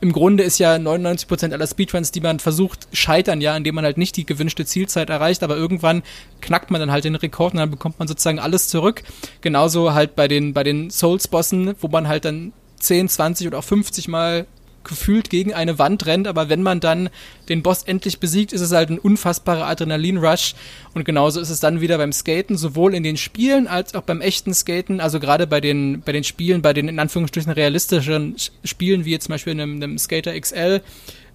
im 0.00 0.12
Grunde 0.12 0.42
ist 0.42 0.58
ja 0.58 0.74
99% 0.74 1.52
aller 1.52 1.66
Speedruns, 1.66 2.12
die 2.12 2.20
man 2.20 2.38
versucht, 2.38 2.88
scheitern 2.92 3.40
ja, 3.40 3.56
indem 3.56 3.76
man 3.76 3.84
halt 3.84 3.96
nicht 3.96 4.16
die 4.16 4.26
gewünschte 4.26 4.66
Zielzeit 4.66 5.08
erreicht, 5.08 5.42
aber 5.42 5.56
irgendwann 5.56 6.02
knackt 6.42 6.70
man 6.70 6.78
dann 6.80 6.90
halt 6.90 7.04
den 7.04 7.14
Rekord 7.14 7.54
und 7.54 7.60
dann 7.60 7.70
bekommt 7.70 7.98
man 7.98 8.06
sozusagen 8.06 8.38
alles 8.38 8.68
zurück. 8.68 9.02
Genauso 9.40 9.94
halt 9.94 10.14
bei 10.14 10.28
den, 10.28 10.52
bei 10.52 10.62
den 10.62 10.90
Souls-Bossen, 10.90 11.76
wo 11.80 11.88
man 11.88 12.06
halt 12.06 12.26
dann 12.26 12.52
10, 12.78 13.08
20 13.08 13.46
oder 13.46 13.58
auch 13.58 13.64
50 13.64 14.08
Mal 14.08 14.46
gefühlt 14.84 15.30
gegen 15.30 15.52
eine 15.54 15.78
Wand 15.78 16.06
rennt, 16.06 16.28
aber 16.28 16.48
wenn 16.48 16.62
man 16.62 16.78
dann 16.80 17.08
den 17.48 17.62
Boss 17.62 17.82
endlich 17.82 18.20
besiegt, 18.20 18.52
ist 18.52 18.60
es 18.60 18.72
halt 18.72 18.90
ein 18.90 18.98
unfassbarer 18.98 19.66
Adrenalin-Rush. 19.66 20.54
Und 20.92 21.04
genauso 21.04 21.40
ist 21.40 21.50
es 21.50 21.60
dann 21.60 21.80
wieder 21.80 21.98
beim 21.98 22.12
Skaten, 22.12 22.56
sowohl 22.56 22.94
in 22.94 23.02
den 23.02 23.16
Spielen 23.16 23.66
als 23.66 23.94
auch 23.94 24.02
beim 24.02 24.20
echten 24.20 24.54
Skaten. 24.54 25.00
Also 25.00 25.20
gerade 25.20 25.46
bei 25.46 25.60
den, 25.60 26.02
bei 26.02 26.12
den 26.12 26.24
Spielen, 26.24 26.62
bei 26.62 26.72
den 26.72 26.88
in 26.88 26.98
Anführungsstrichen 26.98 27.52
realistischen 27.52 28.36
Spielen, 28.62 29.04
wie 29.04 29.10
jetzt 29.10 29.24
zum 29.24 29.32
Beispiel 29.32 29.54
in 29.54 29.60
einem, 29.60 29.82
einem 29.82 29.98
Skater 29.98 30.38
XL, 30.38 30.82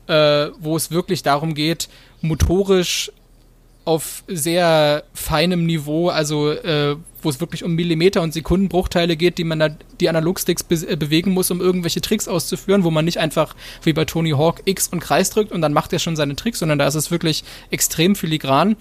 äh, 0.07 0.47
wo 0.59 0.75
es 0.75 0.91
wirklich 0.91 1.23
darum 1.23 1.53
geht, 1.53 1.89
motorisch 2.21 3.11
auf 3.85 4.23
sehr 4.27 5.03
feinem 5.13 5.65
Niveau, 5.65 6.09
also 6.09 6.51
äh, 6.51 6.95
wo 7.21 7.29
es 7.29 7.39
wirklich 7.39 7.63
um 7.63 7.73
Millimeter 7.75 8.21
und 8.21 8.33
Sekundenbruchteile 8.33 9.15
geht, 9.15 9.37
die 9.37 9.43
man 9.43 9.59
da 9.59 9.69
die 9.99 10.09
Analogsticks 10.09 10.63
be 10.63 10.75
äh, 10.75 10.95
bewegen 10.95 11.31
muss, 11.31 11.51
um 11.51 11.61
irgendwelche 11.61 12.01
Tricks 12.01 12.27
auszuführen, 12.27 12.83
wo 12.83 12.91
man 12.91 13.05
nicht 13.05 13.17
einfach 13.17 13.55
wie 13.83 13.93
bei 13.93 14.05
Tony 14.05 14.31
Hawk 14.31 14.61
X 14.65 14.87
und 14.87 14.99
Kreis 14.99 15.29
drückt 15.29 15.51
und 15.51 15.61
dann 15.61 15.73
macht 15.73 15.93
er 15.93 15.99
schon 15.99 16.15
seine 16.15 16.35
Tricks, 16.35 16.59
sondern 16.59 16.79
da 16.79 16.87
ist 16.87 16.95
es 16.95 17.11
wirklich 17.11 17.43
extrem 17.71 18.15
filigran, 18.15 18.75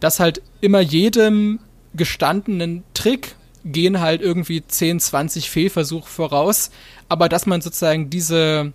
dass 0.00 0.20
halt 0.20 0.42
immer 0.60 0.80
jedem 0.80 1.60
gestandenen 1.94 2.84
Trick 2.94 3.36
gehen 3.64 4.00
halt 4.00 4.22
irgendwie 4.22 4.64
10, 4.66 5.00
20 5.00 5.50
Fehlversuche 5.50 6.08
voraus, 6.08 6.70
aber 7.08 7.28
dass 7.28 7.46
man 7.46 7.60
sozusagen 7.60 8.10
diese 8.10 8.72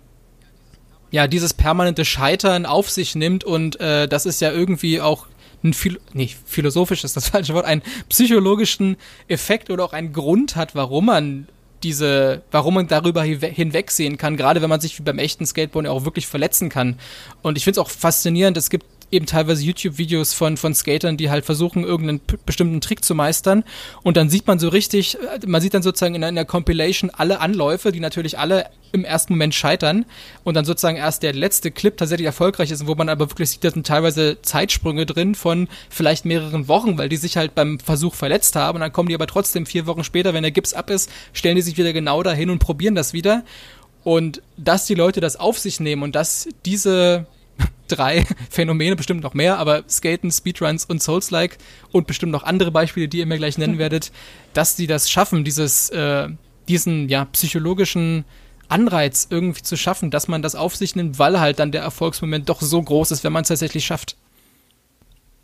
ja, 1.10 1.28
dieses 1.28 1.54
permanente 1.54 2.04
Scheitern 2.04 2.66
auf 2.66 2.90
sich 2.90 3.14
nimmt 3.14 3.44
und 3.44 3.80
äh, 3.80 4.08
das 4.08 4.26
ist 4.26 4.40
ja 4.40 4.50
irgendwie 4.50 5.00
auch 5.00 5.26
ein 5.66 5.74
Phil 5.74 6.00
nee, 6.12 6.30
philosophisch 6.46 7.04
ist 7.04 7.16
das 7.16 7.28
falsche 7.30 7.54
Wort, 7.54 7.66
einen 7.66 7.82
psychologischen 8.08 8.96
Effekt 9.28 9.70
oder 9.70 9.84
auch 9.84 9.92
einen 9.92 10.12
Grund 10.12 10.56
hat, 10.56 10.74
warum 10.74 11.06
man 11.06 11.48
diese, 11.82 12.42
warum 12.50 12.74
man 12.74 12.88
darüber 12.88 13.22
hinwegsehen 13.22 14.16
kann, 14.16 14.36
gerade 14.36 14.62
wenn 14.62 14.70
man 14.70 14.80
sich 14.80 14.98
wie 14.98 15.02
beim 15.02 15.18
echten 15.18 15.44
Skateboard 15.46 15.86
auch 15.86 16.04
wirklich 16.04 16.26
verletzen 16.26 16.68
kann. 16.68 16.98
Und 17.42 17.58
ich 17.58 17.64
finde 17.64 17.80
es 17.80 17.86
auch 17.86 17.90
faszinierend, 17.90 18.56
es 18.56 18.70
gibt 18.70 18.86
eben 19.10 19.26
teilweise 19.26 19.64
YouTube-Videos 19.64 20.32
von, 20.32 20.56
von 20.56 20.74
Skatern, 20.74 21.16
die 21.16 21.30
halt 21.30 21.44
versuchen, 21.44 21.84
irgendeinen 21.84 22.20
bestimmten 22.44 22.80
Trick 22.80 23.04
zu 23.04 23.14
meistern. 23.14 23.64
Und 24.02 24.16
dann 24.16 24.28
sieht 24.28 24.46
man 24.46 24.58
so 24.58 24.68
richtig, 24.68 25.16
äh, 25.16 25.46
man 25.46 25.60
sieht 25.60 25.74
dann 25.74 25.82
sozusagen 25.82 26.14
in 26.14 26.24
einer 26.24 26.44
Compilation 26.44 27.10
alle 27.10 27.40
Anläufe, 27.40 27.92
die 27.92 28.00
natürlich 28.00 28.38
alle 28.38 28.66
im 28.92 29.04
ersten 29.04 29.34
Moment 29.34 29.54
scheitern. 29.54 30.06
Und 30.42 30.54
dann 30.54 30.64
sozusagen 30.64 30.96
erst 30.96 31.22
der 31.22 31.34
letzte 31.34 31.70
Clip 31.70 31.96
tatsächlich 31.96 32.26
erfolgreich 32.26 32.70
ist, 32.70 32.86
wo 32.86 32.94
man 32.94 33.08
aber 33.08 33.30
wirklich 33.30 33.50
sieht, 33.50 33.64
da 33.64 33.70
sind 33.70 33.86
teilweise 33.86 34.38
Zeitsprünge 34.42 35.06
drin 35.06 35.34
von 35.34 35.68
vielleicht 35.88 36.24
mehreren 36.24 36.66
Wochen, 36.68 36.98
weil 36.98 37.08
die 37.08 37.16
sich 37.16 37.36
halt 37.36 37.54
beim 37.54 37.78
Versuch 37.78 38.14
verletzt 38.14 38.56
haben. 38.56 38.76
Und 38.76 38.80
dann 38.80 38.92
kommen 38.92 39.08
die 39.08 39.14
aber 39.14 39.26
trotzdem 39.26 39.66
vier 39.66 39.86
Wochen 39.86 40.04
später, 40.04 40.34
wenn 40.34 40.42
der 40.42 40.52
Gips 40.52 40.74
ab 40.74 40.90
ist, 40.90 41.10
stellen 41.32 41.56
die 41.56 41.62
sich 41.62 41.76
wieder 41.76 41.92
genau 41.92 42.22
dahin 42.22 42.50
und 42.50 42.58
probieren 42.58 42.94
das 42.94 43.12
wieder. 43.12 43.44
Und 44.02 44.42
dass 44.56 44.86
die 44.86 44.94
Leute 44.94 45.20
das 45.20 45.36
auf 45.36 45.58
sich 45.58 45.80
nehmen 45.80 46.02
und 46.02 46.14
dass 46.14 46.48
diese 46.64 47.26
drei 47.88 48.26
Phänomene, 48.50 48.96
bestimmt 48.96 49.22
noch 49.22 49.34
mehr, 49.34 49.58
aber 49.58 49.84
Skaten, 49.88 50.30
Speedruns 50.30 50.84
und 50.84 51.02
Souls-like 51.02 51.58
und 51.92 52.06
bestimmt 52.06 52.32
noch 52.32 52.44
andere 52.44 52.70
Beispiele, 52.70 53.08
die 53.08 53.18
ihr 53.18 53.26
mir 53.26 53.38
gleich 53.38 53.58
nennen 53.58 53.78
werdet, 53.78 54.12
dass 54.52 54.76
die 54.76 54.86
das 54.86 55.10
schaffen, 55.10 55.44
dieses, 55.44 55.90
äh, 55.90 56.28
diesen 56.68 57.08
ja, 57.08 57.24
psychologischen 57.26 58.24
Anreiz 58.68 59.28
irgendwie 59.30 59.62
zu 59.62 59.76
schaffen, 59.76 60.10
dass 60.10 60.28
man 60.28 60.42
das 60.42 60.54
auf 60.54 60.76
sich 60.76 60.96
nimmt, 60.96 61.18
weil 61.18 61.38
halt 61.38 61.58
dann 61.58 61.72
der 61.72 61.82
Erfolgsmoment 61.82 62.48
doch 62.48 62.60
so 62.60 62.82
groß 62.82 63.12
ist, 63.12 63.24
wenn 63.24 63.32
man 63.32 63.42
es 63.42 63.48
tatsächlich 63.48 63.84
schafft. 63.86 64.16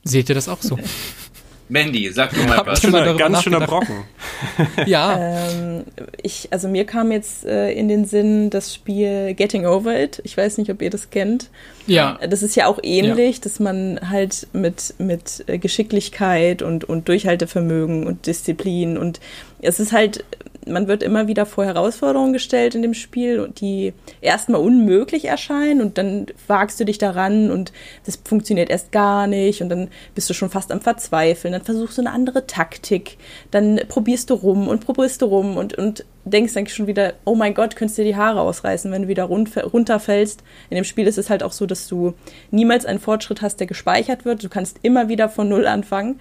Seht 0.05 0.28
ihr 0.28 0.35
das 0.35 0.48
auch 0.48 0.62
so? 0.62 0.78
Mandy, 1.72 2.12
sag 2.12 2.35
du 2.35 2.42
mal 2.42 2.61
was. 2.66 2.82
Schöner, 2.82 3.14
ganz 3.14 3.42
schöner 3.42 3.61
Brocken. 3.61 4.04
ja. 4.87 5.38
Ähm, 5.50 5.85
ich, 6.22 6.48
also 6.50 6.68
mir 6.68 6.85
kam 6.85 7.11
jetzt 7.11 7.46
äh, 7.46 7.72
in 7.72 7.88
den 7.88 8.04
Sinn 8.04 8.50
das 8.50 8.74
Spiel 8.74 9.32
Getting 9.32 9.64
Over 9.64 9.98
It. 9.98 10.20
Ich 10.24 10.37
weiß 10.37 10.58
nicht, 10.58 10.70
ob 10.70 10.82
ihr 10.82 10.90
das 10.90 11.08
kennt. 11.08 11.48
Ja. 11.87 12.18
Das 12.28 12.42
ist 12.42 12.56
ja 12.56 12.66
auch 12.66 12.78
ähnlich, 12.82 13.37
ja. 13.37 13.42
dass 13.44 13.58
man 13.58 13.98
halt 14.11 14.48
mit, 14.52 14.94
mit 14.98 15.44
äh, 15.46 15.56
Geschicklichkeit 15.56 16.61
und, 16.61 16.85
und 16.85 17.08
Durchhaltevermögen 17.08 18.06
und 18.06 18.26
Disziplin 18.26 18.98
und 18.98 19.20
es 19.62 19.80
ist 19.80 19.92
halt 19.92 20.24
man 20.66 20.88
wird 20.88 21.03
immer 21.03 21.27
wieder 21.27 21.46
vor 21.46 21.64
Herausforderungen 21.64 22.33
gestellt 22.33 22.75
in 22.75 22.83
dem 22.83 22.94
Spiel, 22.94 23.51
die 23.59 23.92
erstmal 24.20 24.61
unmöglich 24.61 25.25
erscheinen 25.25 25.81
und 25.81 25.98
dann 25.98 26.27
wagst 26.46 26.79
du 26.79 26.85
dich 26.85 26.98
daran 26.98 27.51
und 27.51 27.72
das 28.07 28.18
funktioniert 28.25 28.70
erst 28.70 28.92
gar 28.92 29.27
nicht 29.27 29.62
und 29.62 29.68
dann 29.68 29.88
bist 30.14 30.31
du 30.31 30.35
schon 30.35 30.51
fast 30.51 30.70
am 30.72 30.81
Verzweifeln, 30.81 31.53
dann 31.53 31.62
versuchst 31.62 31.98
du 31.98 32.03
eine 32.03 32.12
andere 32.12 32.46
Taktik, 32.46 33.18
dann 33.51 33.81
probierst 33.88 34.31
du 34.31 34.35
rum 34.35 34.68
und 34.68 34.85
probierst 34.85 35.22
du 35.22 35.27
rum 35.27 35.57
und, 35.57 35.77
und 35.77 36.05
denkst 36.25 36.55
dann 36.55 36.66
schon 36.68 36.87
wieder, 36.87 37.14
oh 37.25 37.35
mein 37.35 37.55
Gott, 37.55 37.77
könntest 37.77 37.98
dir 37.98 38.05
die 38.05 38.16
Haare 38.16 38.40
ausreißen, 38.40 38.90
wenn 38.92 39.03
du 39.03 39.09
wieder 39.09 39.25
runterfällst. 39.25 40.42
In 40.70 40.77
dem 40.77 40.85
Spiel 40.85 41.07
ist 41.07 41.18
es 41.18 41.31
halt 41.31 41.42
auch 41.42 41.53
so, 41.53 41.66
dass 41.66 41.88
du 41.88 42.14
niemals 42.51 42.87
einen 42.87 43.01
Fortschritt 43.01 43.42
hast, 43.42 43.57
der 43.57 43.66
gespeichert 43.66 44.25
wird. 44.25 44.44
Du 44.44 44.48
kannst 44.48 44.79
immer 44.83 45.09
wieder 45.09 45.29
von 45.29 45.48
Null 45.48 45.66
anfangen. 45.66 46.20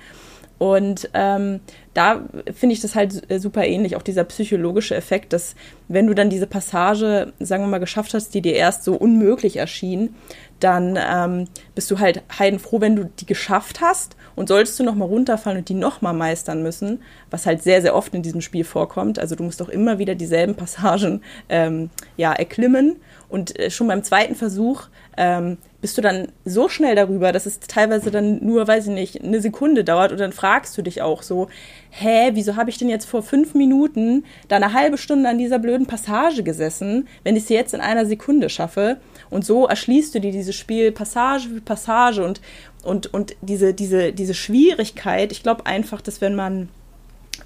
Und 0.62 1.10
ähm, 1.16 1.60
da 1.96 2.22
finde 2.54 2.74
ich 2.74 2.82
das 2.82 2.94
halt 2.94 3.24
super 3.42 3.66
ähnlich, 3.66 3.96
auch 3.96 4.04
dieser 4.04 4.24
psychologische 4.26 4.94
Effekt, 4.94 5.34
dass 5.34 5.56
wenn 5.88 6.06
du 6.06 6.14
dann 6.14 6.30
diese 6.30 6.46
Passage, 6.46 7.34
sagen 7.40 7.64
wir 7.64 7.68
mal, 7.68 7.80
geschafft 7.80 8.14
hast, 8.14 8.36
die 8.36 8.44
dir 8.44 8.54
erst 8.54 8.84
so 8.84 8.94
unmöglich 8.94 9.58
erschien, 9.58 10.14
dann 10.60 11.00
ähm, 11.02 11.48
bist 11.74 11.90
du 11.90 11.98
halt 11.98 12.22
heidenfroh, 12.38 12.80
wenn 12.80 12.96
du 12.96 13.06
die 13.06 13.26
geschafft 13.26 13.82
hast 13.82 14.16
und 14.36 14.50
solltest 14.50 14.80
du 14.80 14.84
nochmal 14.84 15.08
runterfallen 15.08 15.58
und 15.58 15.70
die 15.70 15.74
nochmal 15.74 16.14
meistern 16.14 16.62
müssen, 16.62 17.02
was 17.32 17.48
halt 17.48 17.64
sehr, 17.64 17.82
sehr 17.82 17.96
oft 17.96 18.14
in 18.14 18.22
diesem 18.22 18.42
Spiel 18.42 18.64
vorkommt. 18.64 19.18
Also 19.18 19.36
du 19.36 19.44
musst 19.44 19.64
auch 19.64 19.70
immer 19.70 19.98
wieder 19.98 20.14
dieselben 20.14 20.54
Passagen 20.54 21.24
ähm, 21.50 21.90
ja, 22.18 22.34
erklimmen 22.34 22.98
und 23.30 23.58
äh, 23.58 23.72
schon 23.72 23.88
beim 23.88 24.04
zweiten 24.04 24.36
Versuch 24.36 24.90
ähm, 25.18 25.58
bist 25.82 25.98
du 25.98 26.02
dann 26.02 26.28
so 26.46 26.70
schnell 26.70 26.96
darüber, 26.96 27.32
dass 27.32 27.48
es 27.48 27.60
teilweise 27.60 28.12
dann 28.12 28.46
nur, 28.46 28.68
weiß 28.68 28.88
ich 28.88 28.94
nicht, 28.94 29.24
eine 29.24 29.42
Sekunde 29.42 29.84
dauert 29.84 30.12
und 30.12 30.20
dann 30.20 30.32
fragst 30.32 30.78
du 30.78 30.84
dich 30.84 31.02
auch 31.02 31.24
so, 31.24 31.48
hä, 31.90 32.30
wieso 32.34 32.56
habe 32.56 32.70
ich 32.70 32.78
denn 32.78 32.88
jetzt 32.88 33.10
vor 33.10 33.24
fünf 33.24 33.56
Minuten 33.56 34.24
da 34.48 34.58
eine 34.58 34.74
halbe 34.74 35.00
Stunde 35.00 35.28
an 35.28 35.40
dieser 35.40 35.58
blöden 35.58 35.88
Passage 35.88 36.44
gesessen, 36.44 37.08
wenn 37.24 37.36
ich 37.36 37.46
sie 37.46 37.56
jetzt 37.56 37.74
in 37.74 37.82
einer 37.82 38.06
Sekunde 38.06 38.50
schaffe? 38.50 38.98
Und 39.32 39.44
so 39.44 39.66
erschließt 39.66 40.14
du 40.14 40.22
dir 40.22 40.32
dieses 40.32 40.56
Spiel 40.56 40.92
Passage 40.92 41.50
für 41.50 41.62
Passage 41.62 42.24
und, 42.24 42.42
und, 42.84 43.12
und 43.12 43.36
diese, 43.42 43.74
diese, 43.74 44.14
diese 44.14 44.36
Schwierigkeit, 44.36 45.32
ich 45.32 45.42
glaube 45.42 45.66
einfach, 45.66 46.02
dass 46.02 46.22
wenn 46.22 46.36
man, 46.36 46.70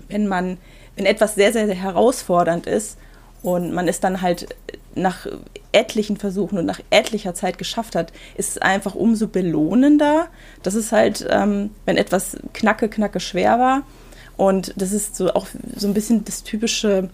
wenn 0.09 0.27
man, 0.27 0.57
wenn 0.97 1.05
etwas 1.05 1.35
sehr, 1.35 1.53
sehr, 1.53 1.67
sehr 1.67 1.75
herausfordernd 1.75 2.67
ist 2.67 2.97
und 3.43 3.73
man 3.73 3.87
es 3.87 4.01
dann 4.01 4.21
halt 4.21 4.47
nach 4.95 5.27
etlichen 5.71 6.17
Versuchen 6.17 6.57
und 6.57 6.65
nach 6.65 6.79
etlicher 6.89 7.33
Zeit 7.33 7.57
geschafft 7.57 7.95
hat, 7.95 8.11
ist 8.35 8.51
es 8.51 8.57
einfach 8.57 8.95
umso 8.95 9.27
belohnender. 9.27 10.27
Das 10.63 10.73
ist 10.73 10.91
halt, 10.91 11.25
ähm, 11.29 11.71
wenn 11.85 11.97
etwas 11.97 12.37
knacke, 12.53 12.89
knacke 12.89 13.19
schwer 13.19 13.59
war. 13.59 13.83
Und 14.37 14.73
das 14.77 14.91
ist 14.91 15.15
so 15.15 15.33
auch 15.33 15.47
so 15.75 15.87
ein 15.87 15.93
bisschen 15.93 16.25
das 16.25 16.43
typische, 16.43 17.09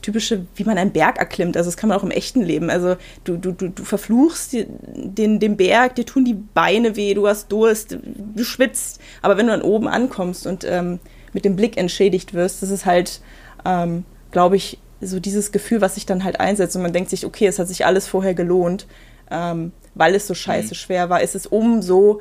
typische, 0.00 0.46
wie 0.56 0.64
man 0.64 0.78
einen 0.78 0.92
Berg 0.92 1.18
erklimmt. 1.18 1.56
Also 1.56 1.68
das 1.68 1.76
kann 1.76 1.88
man 1.88 1.98
auch 1.98 2.02
im 2.02 2.10
echten 2.10 2.42
Leben. 2.42 2.70
Also 2.70 2.96
du, 3.24 3.36
du, 3.36 3.52
du, 3.52 3.68
du 3.68 3.84
verfluchst 3.84 4.54
den, 4.54 5.40
den 5.40 5.56
Berg, 5.56 5.94
dir 5.94 6.06
tun 6.06 6.24
die 6.24 6.34
Beine 6.34 6.96
weh, 6.96 7.14
du 7.14 7.26
hast 7.26 7.50
Durst, 7.50 7.98
du 8.34 8.44
schwitzt. 8.44 9.00
Aber 9.22 9.36
wenn 9.36 9.46
du 9.46 9.52
dann 9.52 9.62
oben 9.62 9.88
ankommst 9.88 10.46
und 10.46 10.64
ähm, 10.64 10.98
mit 11.32 11.44
dem 11.44 11.56
Blick 11.56 11.76
entschädigt 11.76 12.34
wirst, 12.34 12.62
das 12.62 12.70
ist 12.70 12.86
halt, 12.86 13.20
ähm, 13.64 14.04
glaube 14.30 14.56
ich, 14.56 14.78
so 15.02 15.20
dieses 15.20 15.52
Gefühl, 15.52 15.80
was 15.80 15.94
sich 15.96 16.06
dann 16.06 16.24
halt 16.24 16.40
einsetzt 16.40 16.76
und 16.76 16.82
man 16.82 16.92
denkt 16.92 17.10
sich, 17.10 17.26
okay, 17.26 17.46
es 17.46 17.58
hat 17.58 17.68
sich 17.68 17.84
alles 17.84 18.06
vorher 18.06 18.34
gelohnt, 18.34 18.86
ähm, 19.30 19.72
weil 19.94 20.14
es 20.14 20.26
so 20.26 20.34
scheiße 20.34 20.70
mhm. 20.70 20.74
schwer 20.74 21.10
war, 21.10 21.20
ist 21.22 21.34
es 21.34 21.46
umso 21.46 22.20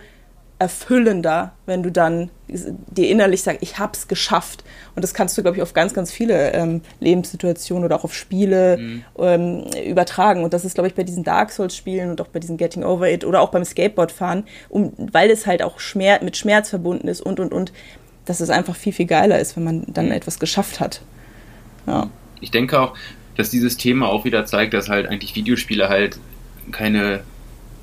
erfüllender, 0.60 1.54
wenn 1.66 1.82
du 1.82 1.92
dann 1.92 2.30
dir 2.48 3.10
innerlich 3.10 3.42
sagst, 3.42 3.64
ich 3.64 3.80
hab's 3.80 4.08
geschafft. 4.08 4.64
Und 4.96 5.02
das 5.04 5.16
kannst 5.16 5.36
du, 5.36 5.42
glaube 5.42 5.58
ich, 5.58 5.64
auf 5.64 5.74
ganz, 5.74 5.96
ganz 5.96 6.12
viele 6.12 6.54
ähm, 6.54 6.82
Lebenssituationen 7.00 7.84
oder 7.84 7.96
auch 7.96 8.04
auf 8.04 8.14
Spiele 8.14 8.78
mhm. 8.78 9.04
ähm, 9.18 9.66
übertragen. 9.88 10.44
Und 10.44 10.54
das 10.54 10.64
ist, 10.64 10.76
glaube 10.76 10.88
ich, 10.88 10.94
bei 10.94 11.02
diesen 11.02 11.24
Dark 11.24 11.52
Souls-Spielen 11.52 12.12
und 12.12 12.22
auch 12.22 12.28
bei 12.28 12.40
diesen 12.40 12.58
Getting 12.58 12.84
Over 12.84 13.10
It 13.10 13.26
oder 13.26 13.42
auch 13.42 13.50
beim 13.50 13.66
Skateboardfahren, 13.66 14.44
um, 14.70 14.94
weil 14.98 15.32
es 15.32 15.48
halt 15.48 15.64
auch 15.64 15.80
Schmerz, 15.80 16.22
mit 16.22 16.38
Schmerz 16.38 16.70
verbunden 16.70 17.08
ist 17.08 17.22
und, 17.22 17.40
und, 17.40 17.54
und, 17.54 17.74
dass 18.26 18.40
es 18.40 18.52
einfach 18.52 18.76
viel, 18.76 18.94
viel 18.94 19.08
geiler 19.08 19.40
ist, 19.40 19.58
wenn 19.58 19.64
man 19.64 19.86
dann 19.88 20.08
mhm. 20.08 20.12
etwas 20.12 20.38
geschafft 20.38 20.80
hat. 20.80 21.02
Ja 21.88 22.12
ich 22.42 22.52
denke 22.52 22.80
auch, 22.80 22.96
dass 23.38 23.50
dieses 23.50 23.78
Thema 23.78 24.10
auch 24.10 24.26
wieder 24.26 24.46
zeigt, 24.46 24.74
dass 24.74 24.90
halt 24.90 25.08
eigentlich 25.08 25.36
Videospiele 25.36 25.90
halt 25.90 26.20
keine, 26.72 27.22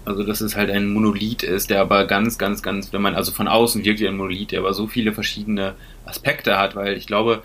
also 0.05 0.23
dass 0.23 0.41
es 0.41 0.57
halt 0.57 0.71
ein 0.71 0.89
Monolith 0.89 1.43
ist, 1.43 1.71
der 1.71 1.81
aber 1.81 2.07
ganz, 2.07 2.39
ganz, 2.39 2.63
ganz, 2.63 2.93
wenn 2.93 3.03
man 3.03 3.15
also 3.15 3.33
von 3.33 3.49
außen 3.49 3.85
wirkt 3.85 4.01
wie 4.01 4.09
ein 4.09 4.17
Monolith, 4.17 4.53
der 4.53 4.61
aber 4.61 4.75
so 4.75 4.87
viele 4.87 5.13
verschiedene 5.13 5.75
Aspekte 6.05 6.59
hat, 6.59 6.77
weil 6.77 6.97
ich 6.97 7.07
glaube, 7.07 7.43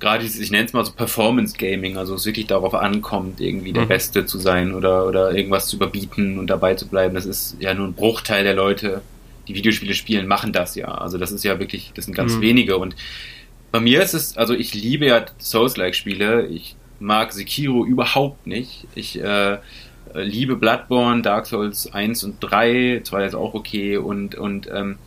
gerade 0.00 0.22
dieses, 0.22 0.40
ich 0.40 0.50
nenne 0.50 0.64
es 0.64 0.72
mal 0.72 0.84
so 0.84 0.92
Performance 0.92 1.54
Gaming, 1.56 1.96
also 1.96 2.14
es 2.14 2.26
wirklich 2.26 2.46
darauf 2.46 2.74
ankommt, 2.74 3.40
irgendwie 3.40 3.72
der 3.72 3.84
mhm. 3.84 3.88
Beste 3.88 4.26
zu 4.26 4.38
sein 4.38 4.74
oder, 4.74 5.06
oder 5.06 5.34
irgendwas 5.34 5.66
zu 5.66 5.76
überbieten 5.76 6.38
und 6.38 6.48
dabei 6.48 6.74
zu 6.74 6.88
bleiben. 6.88 7.14
Das 7.14 7.26
ist 7.26 7.56
ja 7.60 7.74
nur 7.74 7.86
ein 7.86 7.94
Bruchteil 7.94 8.44
der 8.44 8.54
Leute, 8.54 9.02
die 9.48 9.54
Videospiele 9.54 9.94
spielen, 9.94 10.26
machen 10.26 10.52
das 10.52 10.74
ja. 10.74 10.88
Also 10.88 11.18
das 11.18 11.32
ist 11.32 11.44
ja 11.44 11.58
wirklich, 11.58 11.92
das 11.94 12.06
sind 12.06 12.14
ganz 12.14 12.34
mhm. 12.34 12.40
wenige 12.40 12.78
und 12.78 12.96
bei 13.74 13.80
mir 13.80 14.00
ist 14.04 14.14
es, 14.14 14.36
also 14.36 14.54
ich 14.54 14.72
liebe 14.72 15.06
ja 15.06 15.26
Souls-like-Spiele. 15.40 16.46
Ich 16.46 16.76
mag 17.00 17.32
Sekiro 17.32 17.84
überhaupt 17.84 18.46
nicht. 18.46 18.86
Ich 18.94 19.20
äh, 19.20 19.58
liebe 20.14 20.54
Bloodborne, 20.54 21.22
Dark 21.22 21.46
Souls 21.46 21.92
1 21.92 22.22
und 22.22 22.36
3, 22.38 23.00
2 23.02 23.24
ist 23.24 23.34
auch 23.34 23.52
okay 23.52 23.96
und, 23.96 24.36
und 24.36 24.68
ähm, 24.72 24.98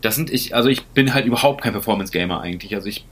das 0.00 0.16
sind 0.16 0.28
ich, 0.28 0.56
also 0.56 0.68
ich 0.68 0.86
bin 0.86 1.14
halt 1.14 1.24
überhaupt 1.24 1.62
kein 1.62 1.70
Performance-Gamer 1.70 2.40
eigentlich. 2.40 2.74
Also 2.74 2.88
ich 2.88 3.04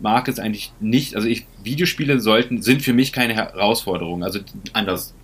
mag 0.00 0.28
es 0.28 0.38
eigentlich 0.38 0.70
nicht, 0.78 1.16
also 1.16 1.26
ich, 1.26 1.44
Videospiele 1.64 2.20
sollten, 2.20 2.62
sind 2.62 2.82
für 2.82 2.92
mich 2.92 3.12
keine 3.12 3.34
Herausforderung. 3.34 4.22
Also 4.22 4.38
anders. 4.72 5.14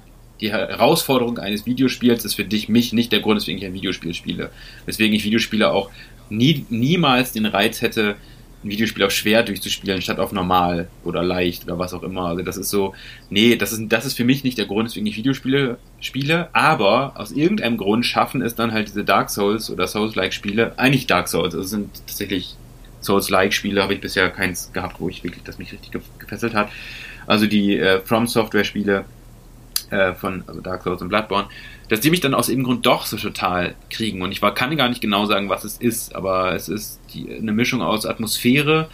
Die 0.40 0.50
Herausforderung 0.50 1.38
eines 1.38 1.66
Videospiels 1.66 2.24
ist 2.24 2.34
für 2.34 2.44
dich, 2.44 2.68
mich 2.68 2.92
nicht 2.92 3.12
der 3.12 3.20
Grund, 3.20 3.36
weswegen 3.36 3.60
ich 3.60 3.64
ein 3.64 3.74
Videospiel 3.74 4.12
spiele. 4.12 4.50
Weswegen 4.86 5.14
ich 5.14 5.22
Videospiele 5.22 5.70
auch 5.70 5.90
nie, 6.30 6.66
niemals 6.68 7.30
den 7.30 7.46
Reiz 7.46 7.80
hätte, 7.80 8.16
ein 8.64 8.70
Videospiel 8.70 9.04
auf 9.04 9.12
schwer 9.12 9.42
durchzuspielen, 9.42 10.00
statt 10.02 10.18
auf 10.18 10.32
normal 10.32 10.88
oder 11.04 11.22
leicht 11.22 11.64
oder 11.64 11.78
was 11.78 11.94
auch 11.94 12.02
immer. 12.02 12.26
Also 12.26 12.42
das 12.42 12.56
ist 12.56 12.70
so, 12.70 12.94
nee, 13.30 13.56
das 13.56 13.72
ist, 13.72 13.82
das 13.88 14.06
ist 14.06 14.16
für 14.16 14.24
mich 14.24 14.44
nicht 14.44 14.58
der 14.58 14.66
Grund, 14.66 14.88
weswegen 14.88 15.06
ich 15.06 15.16
Videospiele 15.16 15.78
spiele, 16.00 16.48
aber 16.52 17.12
aus 17.16 17.32
irgendeinem 17.32 17.76
Grund 17.76 18.06
schaffen 18.06 18.42
es 18.42 18.54
dann 18.54 18.72
halt 18.72 18.88
diese 18.88 19.04
Dark 19.04 19.30
Souls 19.30 19.70
oder 19.70 19.86
Souls-like 19.86 20.32
Spiele, 20.32 20.72
eigentlich 20.78 21.06
Dark 21.06 21.28
Souls, 21.28 21.54
das 21.54 21.70
sind 21.70 21.90
tatsächlich 22.06 22.56
Souls-like-Spiele 23.04 23.82
habe 23.82 23.94
ich 23.94 24.00
bisher 24.00 24.30
keins 24.30 24.72
gehabt, 24.72 24.98
wo 24.98 25.08
ich 25.08 25.22
wirklich, 25.22 25.44
das 25.44 25.58
mich 25.58 25.72
richtig 25.72 26.00
gefesselt 26.18 26.54
hat. 26.54 26.70
Also 27.26 27.46
die 27.46 27.78
äh, 27.78 28.00
From 28.00 28.26
Software-Spiele 28.26 29.04
äh, 29.90 30.14
von 30.14 30.44
also 30.46 30.60
Dark 30.60 30.82
Souls 30.82 31.02
und 31.02 31.08
Bloodborne, 31.08 31.48
dass 31.88 32.00
die 32.00 32.10
mich 32.10 32.20
dann 32.20 32.34
aus 32.34 32.48
irgendeinem 32.48 32.72
Grund 32.72 32.86
doch 32.86 33.06
so 33.06 33.16
total 33.16 33.74
kriegen. 33.90 34.22
Und 34.22 34.32
ich 34.32 34.42
war, 34.42 34.54
kann 34.54 34.76
gar 34.76 34.88
nicht 34.88 35.00
genau 35.00 35.26
sagen, 35.26 35.48
was 35.48 35.64
es 35.64 35.76
ist, 35.76 36.14
aber 36.14 36.54
es 36.54 36.68
ist 36.68 37.00
die, 37.12 37.32
eine 37.32 37.52
Mischung 37.52 37.82
aus 37.82 38.06
Atmosphäre 38.06 38.88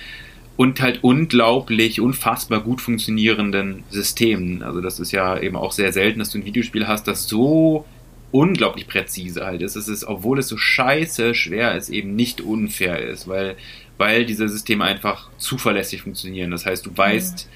und 0.57 0.81
halt 0.81 1.03
unglaublich, 1.03 2.01
unfassbar 2.01 2.61
gut 2.61 2.81
funktionierenden 2.81 3.85
Systemen. 3.91 4.63
Also 4.63 4.81
das 4.81 5.01
ist 5.01 5.13
ja 5.13 5.39
eben 5.39 5.57
auch 5.57 5.73
sehr 5.73 5.93
selten, 5.93 6.19
dass 6.19 6.31
du 6.31 6.39
ein 6.39 6.45
Videospiel 6.45 6.87
hast, 6.87 7.09
das 7.09 7.29
so 7.29 7.87
unglaublich 8.33 8.87
präzise 8.87 9.45
halt 9.45 9.63
ist. 9.63 9.77
Es 9.77 9.89
ist, 9.89 10.05
obwohl 10.05 10.39
es 10.39 10.49
so 10.49 10.57
scheiße 10.57 11.35
schwer 11.35 11.77
ist, 11.77 11.89
eben 11.89 12.15
nicht 12.15 12.41
unfair 12.41 13.01
ist, 13.01 13.27
weil 13.27 13.57
weil 14.01 14.25
diese 14.25 14.49
Systeme 14.49 14.85
einfach 14.85 15.29
zuverlässig 15.37 16.01
funktionieren. 16.01 16.51
Das 16.51 16.65
heißt, 16.65 16.87
du 16.87 16.97
weißt, 16.97 17.47
mhm. 17.47 17.51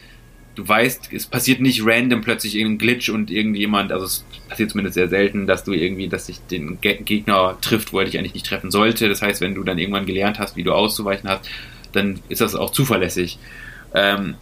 Du 0.54 0.66
weißt, 0.66 1.12
es 1.12 1.26
passiert 1.26 1.60
nicht 1.60 1.84
random 1.84 2.20
plötzlich 2.20 2.56
irgendein 2.56 2.78
Glitch 2.78 3.08
und 3.10 3.30
irgendjemand, 3.30 3.92
also 3.92 4.04
es 4.06 4.24
passiert 4.48 4.70
zumindest 4.70 4.94
sehr 4.94 5.08
selten, 5.08 5.46
dass 5.46 5.64
du 5.64 5.72
irgendwie, 5.72 6.08
dass 6.08 6.26
sich 6.26 6.38
den 6.50 6.80
Gegner 6.80 7.56
trifft, 7.60 7.92
wo 7.92 7.98
er 7.98 8.04
dich 8.04 8.18
eigentlich 8.18 8.34
nicht 8.34 8.46
treffen 8.46 8.70
sollte. 8.70 9.08
Das 9.08 9.22
heißt, 9.22 9.40
wenn 9.40 9.54
du 9.54 9.64
dann 9.64 9.78
irgendwann 9.78 10.06
gelernt 10.06 10.38
hast, 10.38 10.56
wie 10.56 10.62
du 10.62 10.72
auszuweichen 10.72 11.28
hast, 11.28 11.48
dann 11.92 12.20
ist 12.28 12.40
das 12.40 12.54
auch 12.54 12.70
zuverlässig. 12.70 13.38
Ähm, 13.94 14.34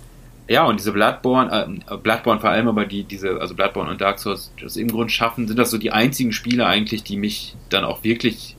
ja, 0.49 0.65
und 0.65 0.81
diese 0.81 0.93
Bloodborne, 0.93 1.81
äh, 1.91 1.97
Bloodborne 1.97 2.41
vor 2.41 2.51
allem, 2.51 2.69
aber 2.69 2.85
die, 2.85 3.05
diese, 3.05 3.41
also 3.41 3.55
Bloodborne 3.55 3.91
und 3.91 4.01
Dark 4.01 4.19
Souls, 4.19 4.53
das 4.61 4.77
im 4.77 4.89
Grunde 4.89 5.11
schaffen, 5.11 5.47
sind 5.47 5.59
das 5.59 5.71
so 5.71 5.79
die 5.79 5.93
einzigen 5.93 6.33
Spiele 6.33 6.67
eigentlich, 6.67 7.05
die 7.05 7.17
mich 7.17 7.55
dann 7.71 7.85
auch 7.85 8.05
wirklich 8.05 8.57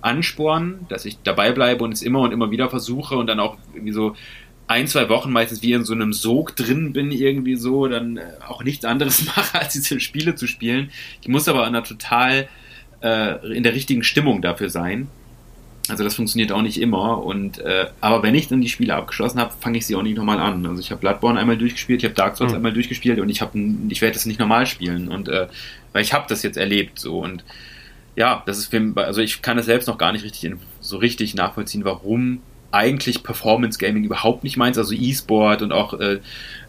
anspornen, 0.00 0.86
dass 0.88 1.04
ich 1.04 1.18
dabei 1.22 1.52
bleibe 1.52 1.84
und 1.84 1.92
es 1.92 2.02
immer 2.02 2.20
und 2.20 2.32
immer 2.32 2.50
wieder 2.50 2.70
versuche 2.70 3.16
und 3.16 3.26
dann 3.26 3.40
auch 3.40 3.56
irgendwie 3.74 3.92
so 3.92 4.14
ein, 4.68 4.86
zwei 4.86 5.08
Wochen 5.08 5.32
meistens 5.32 5.62
wie 5.62 5.72
in 5.72 5.84
so 5.84 5.94
einem 5.94 6.12
Sog 6.12 6.54
drin 6.54 6.92
bin, 6.92 7.10
irgendwie 7.10 7.56
so, 7.56 7.88
dann 7.88 8.18
äh, 8.18 8.22
auch 8.46 8.62
nichts 8.62 8.84
anderes 8.84 9.24
mache, 9.36 9.58
als 9.58 9.72
diese 9.72 9.98
Spiele 9.98 10.34
zu 10.34 10.46
spielen. 10.46 10.90
Ich 11.22 11.28
muss 11.28 11.48
aber 11.48 11.62
in 11.62 11.68
einer 11.68 11.82
total 11.82 12.48
äh, 13.02 13.54
in 13.56 13.62
der 13.62 13.74
richtigen 13.74 14.04
Stimmung 14.04 14.42
dafür 14.42 14.68
sein. 14.68 15.08
Also 15.88 16.04
das 16.04 16.14
funktioniert 16.14 16.52
auch 16.52 16.60
nicht 16.60 16.78
immer. 16.80 17.24
Und 17.24 17.58
äh, 17.60 17.86
aber 18.02 18.22
wenn 18.22 18.34
ich 18.34 18.48
dann 18.48 18.60
die 18.60 18.68
Spiele 18.68 18.94
abgeschlossen 18.94 19.40
habe, 19.40 19.54
fange 19.58 19.78
ich 19.78 19.86
sie 19.86 19.96
auch 19.96 20.02
nicht 20.02 20.18
nochmal 20.18 20.38
an. 20.38 20.66
Also 20.66 20.80
ich 20.80 20.90
habe 20.90 21.00
Bloodborne 21.00 21.40
einmal 21.40 21.56
durchgespielt, 21.56 22.02
ich 22.02 22.04
habe 22.04 22.14
Dark 22.14 22.36
Souls 22.36 22.50
mhm. 22.50 22.56
einmal 22.56 22.74
durchgespielt 22.74 23.18
und 23.20 23.30
ich 23.30 23.40
habe 23.40 23.58
ich 23.88 24.02
werde 24.02 24.14
das 24.14 24.26
nicht 24.26 24.38
normal 24.38 24.66
spielen. 24.66 25.08
Und 25.08 25.28
äh, 25.28 25.46
weil 25.94 26.02
ich 26.02 26.12
habe 26.12 26.26
das 26.28 26.42
jetzt 26.42 26.58
erlebt 26.58 26.98
so 26.98 27.20
und 27.20 27.42
ja, 28.16 28.42
das 28.46 28.58
ist 28.58 28.66
für, 28.66 28.92
also 28.96 29.22
ich 29.22 29.42
kann 29.42 29.58
es 29.58 29.66
selbst 29.66 29.86
noch 29.86 29.96
gar 29.96 30.12
nicht 30.12 30.24
richtig 30.24 30.52
so 30.80 30.98
richtig 30.98 31.34
nachvollziehen, 31.34 31.84
warum 31.84 32.40
eigentlich 32.70 33.22
Performance 33.22 33.78
Gaming 33.78 34.04
überhaupt 34.04 34.44
nicht 34.44 34.56
meins, 34.56 34.76
also 34.78 34.94
E-Sport 34.94 35.62
und 35.62 35.72
auch 35.72 35.94
äh, 35.98 36.20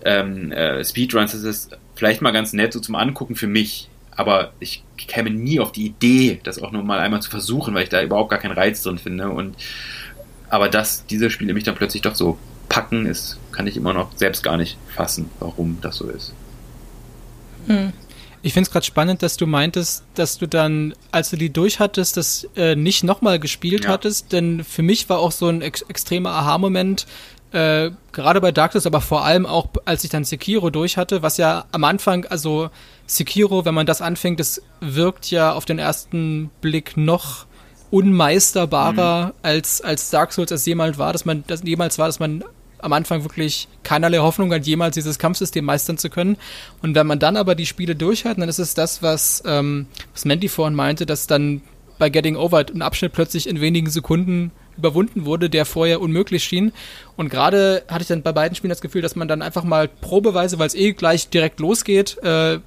ähm, 0.06 0.52
äh, 0.52 0.84
Speedruns, 0.84 1.34
das 1.34 1.44
ist 1.44 1.78
vielleicht 1.96 2.22
mal 2.22 2.32
ganz 2.32 2.54
nett 2.54 2.74
so 2.74 2.80
zum 2.80 2.96
Angucken 2.96 3.36
für 3.36 3.48
mich, 3.48 3.90
aber 4.16 4.54
ich 4.60 4.84
käme 4.98 5.30
nie 5.30 5.60
auf 5.60 5.72
die 5.72 5.86
Idee, 5.86 6.40
das 6.44 6.62
auch 6.62 6.72
nur 6.72 6.84
mal 6.84 7.00
einmal 7.00 7.22
zu 7.22 7.30
versuchen, 7.30 7.74
weil 7.74 7.84
ich 7.84 7.90
da 7.90 8.02
überhaupt 8.02 8.30
gar 8.30 8.40
keinen 8.40 8.54
Reiz 8.54 8.82
drin 8.82 8.98
finde 8.98 9.30
und 9.30 9.56
aber 10.50 10.70
dass 10.70 11.06
diese 11.06 11.30
Spiele 11.30 11.54
mich 11.54 11.64
dann 11.64 11.76
plötzlich 11.76 12.02
doch 12.02 12.16
so 12.16 12.38
packen, 12.70 13.06
ist, 13.06 13.38
kann 13.52 13.68
ich 13.68 13.78
immer 13.78 13.94
noch 13.94 14.16
selbst 14.16 14.44
gar 14.44 14.58
nicht 14.58 14.78
fassen, 14.88 15.30
warum 15.40 15.80
das 15.82 15.98
so 15.98 16.10
ist. 16.10 16.34
Hm. 17.68 17.94
Ich 18.42 18.54
finde 18.54 18.68
es 18.68 18.72
gerade 18.72 18.86
spannend, 18.86 19.22
dass 19.22 19.36
du 19.36 19.46
meintest, 19.46 20.04
dass 20.16 20.38
du 20.38 20.48
dann, 20.48 20.94
als 21.12 21.30
du 21.30 21.36
die 21.36 21.52
durch 21.52 21.80
hattest, 21.80 22.16
das 22.16 22.48
äh, 22.56 22.76
nicht 22.76 23.04
nochmal 23.04 23.40
gespielt 23.40 23.86
ja. 23.86 23.92
hattest, 23.92 24.32
denn 24.32 24.64
für 24.64 24.82
mich 24.82 25.10
war 25.10 25.20
auch 25.20 25.32
so 25.32 25.48
ein 25.48 25.62
ex 25.62 25.82
extremer 25.82 26.32
Aha-Moment, 26.32 27.06
äh, 27.52 27.92
gerade 28.12 28.42
bei 28.42 28.52
Darkness, 28.52 28.86
aber 28.86 29.02
vor 29.02 29.26
allem 29.26 29.46
auch, 29.46 29.68
als 29.86 30.04
ich 30.04 30.10
dann 30.10 30.24
Sekiro 30.24 30.70
durch 30.70 30.98
hatte, 30.98 31.22
was 31.22 31.38
ja 31.38 31.66
am 31.72 31.84
Anfang, 31.84 32.26
also 32.26 32.70
Sekiro, 33.08 33.66
wenn 33.66 33.74
man 33.74 33.88
das 33.88 34.02
anfängt, 34.02 34.40
das 34.40 34.62
wirkt 34.80 35.32
ja 35.32 35.54
auf 35.54 35.66
den 35.66 35.80
ersten 35.80 36.50
Blick 36.62 36.96
noch 36.96 37.46
unmeisterbarer 37.92 39.28
mhm. 39.28 39.34
als, 39.42 39.82
als 39.82 40.12
Dark 40.12 40.32
Souls 40.32 40.52
es 40.52 40.66
jemals 40.66 40.98
war, 40.98 41.12
dass 41.12 41.26
man 41.26 41.44
das 41.48 41.64
jemals 41.64 41.98
war, 41.98 42.08
dass 42.08 42.20
man 42.20 42.44
am 42.80 42.94
Anfang 42.94 43.24
wirklich 43.24 43.68
keinerlei 43.84 44.18
Hoffnung 44.20 44.52
hat, 44.54 44.66
jemals 44.66 44.96
dieses 44.96 45.20
Kampfsystem 45.20 45.66
meistern 45.66 45.98
zu 45.98 46.10
können. 46.10 46.38
Und 46.82 46.96
wenn 46.96 47.08
man 47.08 47.20
dann 47.20 47.38
aber 47.38 47.56
die 47.56 47.66
Spiele 47.66 47.96
durchhat, 47.96 48.38
dann 48.38 48.50
ist 48.50 48.60
es 48.60 48.74
das, 48.74 49.02
was, 49.04 49.44
ähm, 49.46 49.88
was 50.14 50.26
Mandy 50.26 50.50
vorhin 50.50 50.76
meinte, 50.76 51.06
dass 51.06 51.28
dann 51.28 51.62
bei 51.98 52.10
Getting 52.10 52.36
Over 52.36 52.66
ein 52.74 52.82
Abschnitt 52.82 53.14
plötzlich 53.14 53.48
in 53.48 53.62
wenigen 53.62 53.90
Sekunden 53.90 54.52
überwunden 54.78 55.26
wurde, 55.26 55.50
der 55.50 55.66
vorher 55.66 56.02
unmöglich 56.02 56.44
schien. 56.44 56.72
Und 57.18 57.30
gerade 57.30 57.84
hatte 57.90 58.02
ich 58.02 58.08
dann 58.08 58.24
bei 58.24 58.32
beiden 58.32 58.56
Spielen 58.56 58.70
das 58.70 58.82
Gefühl, 58.82 59.02
dass 59.02 59.16
man 59.16 59.28
dann 59.28 59.42
einfach 59.42 59.64
mal 59.64 59.88
probeweise, 59.88 60.58
weil 60.58 60.68
es 60.68 60.76
eh 60.76 60.94
gleich 60.94 61.30
direkt 61.30 61.60
losgeht, 61.60 62.18
äh, 62.24 62.60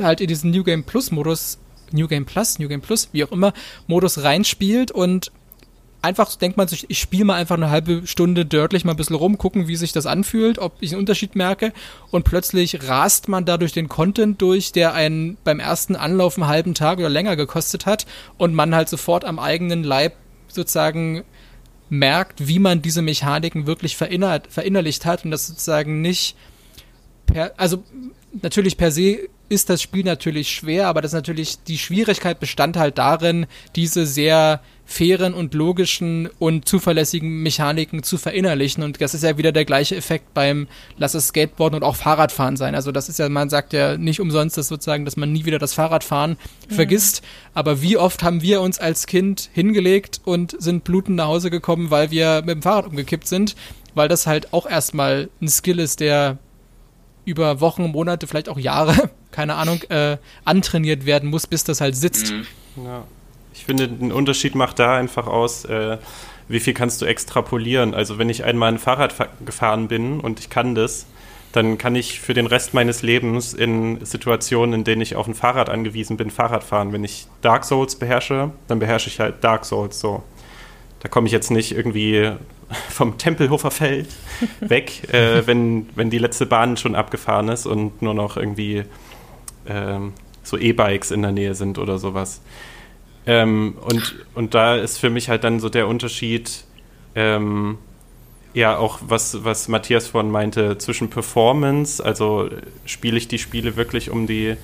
halt 0.00 0.20
in 0.20 0.26
diesen 0.26 0.50
New 0.50 0.64
Game 0.64 0.84
Plus 0.84 1.10
Modus 1.10 1.58
New 1.92 2.06
Game 2.06 2.26
Plus, 2.26 2.58
New 2.58 2.68
Game 2.68 2.80
Plus, 2.80 3.08
wie 3.12 3.24
auch 3.24 3.32
immer, 3.32 3.52
Modus 3.86 4.22
reinspielt 4.22 4.90
und 4.90 5.32
einfach 6.02 6.34
denkt 6.36 6.56
man 6.56 6.68
sich, 6.68 6.86
ich 6.88 6.98
spiele 6.98 7.24
mal 7.24 7.34
einfach 7.34 7.56
eine 7.56 7.70
halbe 7.70 8.06
Stunde 8.06 8.46
dörtlich 8.46 8.84
mal 8.84 8.92
ein 8.92 8.96
bisschen 8.96 9.16
rum, 9.16 9.38
gucken, 9.38 9.68
wie 9.68 9.76
sich 9.76 9.92
das 9.92 10.06
anfühlt, 10.06 10.58
ob 10.58 10.74
ich 10.80 10.92
einen 10.92 11.00
Unterschied 11.00 11.34
merke. 11.36 11.72
Und 12.10 12.24
plötzlich 12.24 12.88
rast 12.88 13.28
man 13.28 13.44
dadurch 13.44 13.72
den 13.72 13.88
Content 13.88 14.40
durch, 14.40 14.72
der 14.72 14.94
einen 14.94 15.36
beim 15.44 15.60
ersten 15.60 15.96
Anlauf 15.96 16.36
einen 16.36 16.46
halben 16.46 16.74
Tag 16.74 16.98
oder 16.98 17.08
länger 17.08 17.36
gekostet 17.36 17.86
hat 17.86 18.06
und 18.36 18.54
man 18.54 18.74
halt 18.74 18.88
sofort 18.88 19.24
am 19.24 19.38
eigenen 19.38 19.82
Leib 19.82 20.14
sozusagen 20.48 21.24
merkt, 21.90 22.46
wie 22.46 22.58
man 22.58 22.82
diese 22.82 23.02
Mechaniken 23.02 23.66
wirklich 23.66 23.96
verinner 23.96 24.42
verinnerlicht 24.48 25.06
hat 25.06 25.24
und 25.24 25.30
das 25.30 25.46
sozusagen 25.46 26.00
nicht 26.00 26.36
per, 27.26 27.52
also 27.56 27.82
natürlich 28.42 28.76
per 28.76 28.92
se 28.92 29.28
ist 29.48 29.70
das 29.70 29.80
Spiel 29.80 30.04
natürlich 30.04 30.50
schwer, 30.50 30.88
aber 30.88 31.00
das 31.00 31.12
natürlich, 31.12 31.62
die 31.64 31.78
Schwierigkeit 31.78 32.38
bestand 32.40 32.76
halt 32.76 32.98
darin, 32.98 33.46
diese 33.76 34.06
sehr 34.06 34.60
fairen 34.84 35.34
und 35.34 35.52
logischen 35.52 36.30
und 36.38 36.66
zuverlässigen 36.66 37.42
Mechaniken 37.42 38.02
zu 38.02 38.16
verinnerlichen. 38.16 38.82
Und 38.82 39.00
das 39.00 39.12
ist 39.12 39.22
ja 39.22 39.36
wieder 39.36 39.52
der 39.52 39.66
gleiche 39.66 39.96
Effekt 39.96 40.32
beim 40.32 40.66
Lass 40.96 41.14
es 41.14 41.28
Skateboarden 41.28 41.76
und 41.76 41.82
auch 41.82 41.96
Fahrradfahren 41.96 42.56
sein. 42.56 42.74
Also 42.74 42.90
das 42.90 43.10
ist 43.10 43.18
ja, 43.18 43.28
man 43.28 43.50
sagt 43.50 43.74
ja 43.74 43.98
nicht 43.98 44.18
umsonst, 44.18 44.56
dass 44.56 44.68
sozusagen, 44.68 45.04
dass 45.04 45.18
man 45.18 45.30
nie 45.30 45.44
wieder 45.44 45.58
das 45.58 45.74
Fahrradfahren 45.74 46.38
mhm. 46.70 46.74
vergisst. 46.74 47.22
Aber 47.52 47.82
wie 47.82 47.98
oft 47.98 48.22
haben 48.22 48.40
wir 48.40 48.62
uns 48.62 48.78
als 48.78 49.06
Kind 49.06 49.50
hingelegt 49.52 50.22
und 50.24 50.56
sind 50.58 50.84
blutend 50.84 51.16
nach 51.16 51.26
Hause 51.26 51.50
gekommen, 51.50 51.90
weil 51.90 52.10
wir 52.10 52.40
mit 52.40 52.56
dem 52.56 52.62
Fahrrad 52.62 52.86
umgekippt 52.86 53.26
sind? 53.26 53.56
Weil 53.94 54.08
das 54.08 54.26
halt 54.26 54.54
auch 54.54 54.66
erstmal 54.66 55.28
ein 55.42 55.48
Skill 55.48 55.80
ist, 55.80 56.00
der 56.00 56.38
über 57.26 57.60
Wochen, 57.60 57.90
Monate, 57.90 58.26
vielleicht 58.26 58.48
auch 58.48 58.58
Jahre, 58.58 59.10
keine 59.30 59.54
Ahnung, 59.54 59.82
äh, 59.88 60.16
antrainiert 60.44 61.06
werden 61.06 61.30
muss, 61.30 61.46
bis 61.46 61.64
das 61.64 61.80
halt 61.80 61.96
sitzt. 61.96 62.32
Mhm. 62.32 62.46
Ja. 62.84 63.04
Ich 63.54 63.64
finde, 63.64 63.88
den 63.88 64.12
Unterschied 64.12 64.54
macht 64.54 64.78
da 64.78 64.96
einfach 64.96 65.26
aus, 65.26 65.64
äh, 65.64 65.98
wie 66.48 66.60
viel 66.60 66.74
kannst 66.74 67.02
du 67.02 67.06
extrapolieren. 67.06 67.94
Also 67.94 68.18
wenn 68.18 68.30
ich 68.30 68.44
einmal 68.44 68.72
ein 68.72 68.78
Fahrrad 68.78 69.14
gefahren 69.44 69.88
bin 69.88 70.20
und 70.20 70.40
ich 70.40 70.48
kann 70.48 70.74
das, 70.74 71.06
dann 71.52 71.78
kann 71.78 71.94
ich 71.94 72.20
für 72.20 72.34
den 72.34 72.46
Rest 72.46 72.74
meines 72.74 73.02
Lebens 73.02 73.54
in 73.54 74.04
Situationen, 74.04 74.74
in 74.74 74.84
denen 74.84 75.00
ich 75.00 75.16
auf 75.16 75.26
ein 75.26 75.34
Fahrrad 75.34 75.70
angewiesen 75.70 76.16
bin, 76.16 76.30
Fahrrad 76.30 76.62
fahren. 76.62 76.92
Wenn 76.92 77.04
ich 77.04 77.26
Dark 77.40 77.64
Souls 77.64 77.96
beherrsche, 77.96 78.50
dann 78.66 78.78
beherrsche 78.78 79.08
ich 79.08 79.18
halt 79.18 79.42
Dark 79.42 79.64
Souls 79.64 79.98
so. 79.98 80.22
Da 81.00 81.08
komme 81.08 81.26
ich 81.26 81.32
jetzt 81.32 81.50
nicht 81.50 81.72
irgendwie 81.72 82.32
vom 82.90 83.18
Tempelhofer 83.18 83.70
Feld 83.70 84.08
weg, 84.60 85.12
äh, 85.12 85.46
wenn, 85.46 85.88
wenn 85.94 86.10
die 86.10 86.18
letzte 86.18 86.46
Bahn 86.46 86.76
schon 86.76 86.94
abgefahren 86.94 87.48
ist 87.48 87.66
und 87.66 88.02
nur 88.02 88.14
noch 88.14 88.36
irgendwie 88.36 88.84
ähm, 89.68 90.12
so 90.42 90.56
E-Bikes 90.56 91.10
in 91.10 91.22
der 91.22 91.32
Nähe 91.32 91.54
sind 91.54 91.78
oder 91.78 91.98
sowas. 91.98 92.40
Ähm, 93.26 93.76
und, 93.80 94.16
und 94.34 94.54
da 94.54 94.76
ist 94.76 94.98
für 94.98 95.10
mich 95.10 95.28
halt 95.28 95.44
dann 95.44 95.60
so 95.60 95.68
der 95.68 95.86
Unterschied, 95.86 96.64
ähm, 97.14 97.78
ja, 98.54 98.76
auch 98.78 99.00
was, 99.02 99.44
was 99.44 99.68
Matthias 99.68 100.08
vorhin 100.08 100.30
meinte, 100.30 100.78
zwischen 100.78 101.10
Performance, 101.10 102.04
also 102.04 102.48
spiele 102.86 103.18
ich 103.18 103.28
die 103.28 103.38
Spiele 103.38 103.76
wirklich, 103.76 104.10
um 104.10 104.26
die 104.26 104.56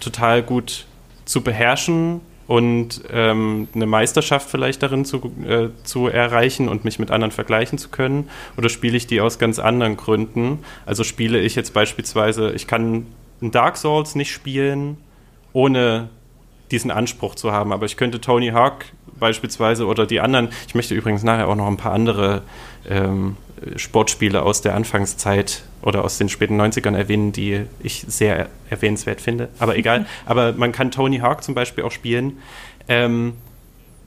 total 0.00 0.42
gut 0.42 0.86
zu 1.24 1.42
beherrschen 1.42 2.20
und 2.48 3.02
ähm, 3.12 3.68
eine 3.72 3.86
Meisterschaft 3.86 4.50
vielleicht 4.50 4.82
darin 4.82 5.04
zu, 5.04 5.32
äh, 5.46 5.68
zu 5.84 6.08
erreichen 6.08 6.68
und 6.68 6.84
mich 6.84 6.98
mit 6.98 7.12
anderen 7.12 7.30
vergleichen 7.30 7.78
zu 7.78 7.90
können? 7.90 8.28
Oder 8.56 8.68
spiele 8.68 8.96
ich 8.96 9.06
die 9.06 9.20
aus 9.20 9.38
ganz 9.38 9.60
anderen 9.60 9.96
Gründen? 9.96 10.58
Also 10.84 11.04
spiele 11.04 11.38
ich 11.38 11.54
jetzt 11.54 11.72
beispielsweise, 11.72 12.50
ich 12.50 12.66
kann 12.66 13.06
ein 13.42 13.50
Dark 13.50 13.76
Souls 13.76 14.14
nicht 14.14 14.32
spielen, 14.32 14.96
ohne 15.52 16.08
diesen 16.70 16.90
Anspruch 16.90 17.34
zu 17.34 17.52
haben. 17.52 17.72
Aber 17.72 17.86
ich 17.86 17.96
könnte 17.96 18.20
Tony 18.20 18.48
Hawk 18.48 18.84
beispielsweise 19.18 19.86
oder 19.86 20.06
die 20.06 20.20
anderen, 20.20 20.48
ich 20.66 20.74
möchte 20.74 20.94
übrigens 20.94 21.22
nachher 21.22 21.48
auch 21.48 21.54
noch 21.54 21.66
ein 21.66 21.76
paar 21.76 21.92
andere 21.92 22.42
ähm, 22.88 23.36
Sportspiele 23.76 24.42
aus 24.42 24.62
der 24.62 24.74
Anfangszeit 24.74 25.62
oder 25.82 26.04
aus 26.04 26.18
den 26.18 26.28
späten 26.28 26.60
90ern 26.60 26.96
erwähnen, 26.96 27.32
die 27.32 27.66
ich 27.80 28.04
sehr 28.08 28.48
erwähnenswert 28.70 29.20
finde. 29.20 29.48
Aber 29.58 29.76
egal. 29.76 30.06
Aber 30.26 30.52
man 30.52 30.72
kann 30.72 30.90
Tony 30.90 31.18
Hawk 31.18 31.42
zum 31.42 31.54
Beispiel 31.54 31.84
auch 31.84 31.90
spielen. 31.90 32.38
Ähm, 32.88 33.34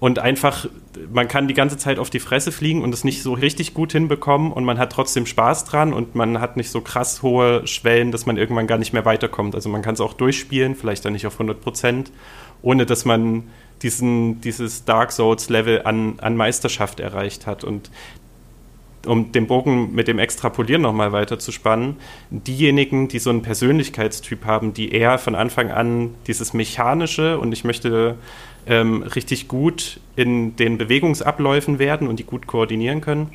und 0.03 0.19
einfach, 0.19 0.67
man 1.13 1.29
kann 1.29 1.47
die 1.47 1.53
ganze 1.53 1.77
Zeit 1.77 1.97
auf 1.97 2.09
die 2.09 2.19
Fresse 2.19 2.51
fliegen 2.51 2.81
und 2.83 2.93
es 2.93 3.05
nicht 3.05 3.23
so 3.23 3.31
richtig 3.31 3.73
gut 3.73 3.93
hinbekommen 3.93 4.51
und 4.51 4.65
man 4.65 4.77
hat 4.77 4.91
trotzdem 4.91 5.25
Spaß 5.25 5.63
dran 5.63 5.93
und 5.93 6.13
man 6.13 6.41
hat 6.41 6.57
nicht 6.57 6.71
so 6.71 6.81
krass 6.81 7.21
hohe 7.21 7.65
Schwellen, 7.67 8.11
dass 8.11 8.25
man 8.25 8.35
irgendwann 8.35 8.67
gar 8.67 8.77
nicht 8.77 8.91
mehr 8.91 9.05
weiterkommt. 9.05 9.55
Also 9.55 9.69
man 9.69 9.81
kann 9.81 9.93
es 9.93 10.01
auch 10.01 10.11
durchspielen, 10.11 10.75
vielleicht 10.75 11.05
dann 11.05 11.13
nicht 11.13 11.25
auf 11.25 11.35
100 11.35 11.61
Prozent, 11.61 12.11
ohne 12.61 12.85
dass 12.85 13.05
man 13.05 13.43
diesen, 13.81 14.41
dieses 14.41 14.83
Dark 14.83 15.13
Souls-Level 15.13 15.83
an, 15.85 16.15
an 16.19 16.35
Meisterschaft 16.35 16.99
erreicht 16.99 17.47
hat. 17.47 17.63
Und 17.63 17.89
um 19.05 19.31
den 19.31 19.47
Bogen 19.47 19.93
mit 19.93 20.07
dem 20.07 20.19
Extrapolieren 20.19 20.81
nochmal 20.81 21.11
weiter 21.11 21.39
zu 21.39 21.51
spannen, 21.51 21.97
diejenigen, 22.29 23.07
die 23.07 23.19
so 23.19 23.29
einen 23.29 23.41
Persönlichkeitstyp 23.41 24.45
haben, 24.45 24.73
die 24.73 24.91
eher 24.91 25.17
von 25.17 25.35
Anfang 25.35 25.71
an 25.71 26.15
dieses 26.27 26.53
Mechanische 26.53 27.39
und 27.39 27.51
ich 27.51 27.63
möchte 27.63 28.15
ähm, 28.65 29.03
richtig 29.03 29.47
gut 29.47 29.99
in 30.15 30.55
den 30.55 30.77
Bewegungsabläufen 30.77 31.79
werden 31.79 32.07
und 32.07 32.19
die 32.19 32.23
gut 32.23 32.47
koordinieren 32.47 33.01
können, 33.01 33.31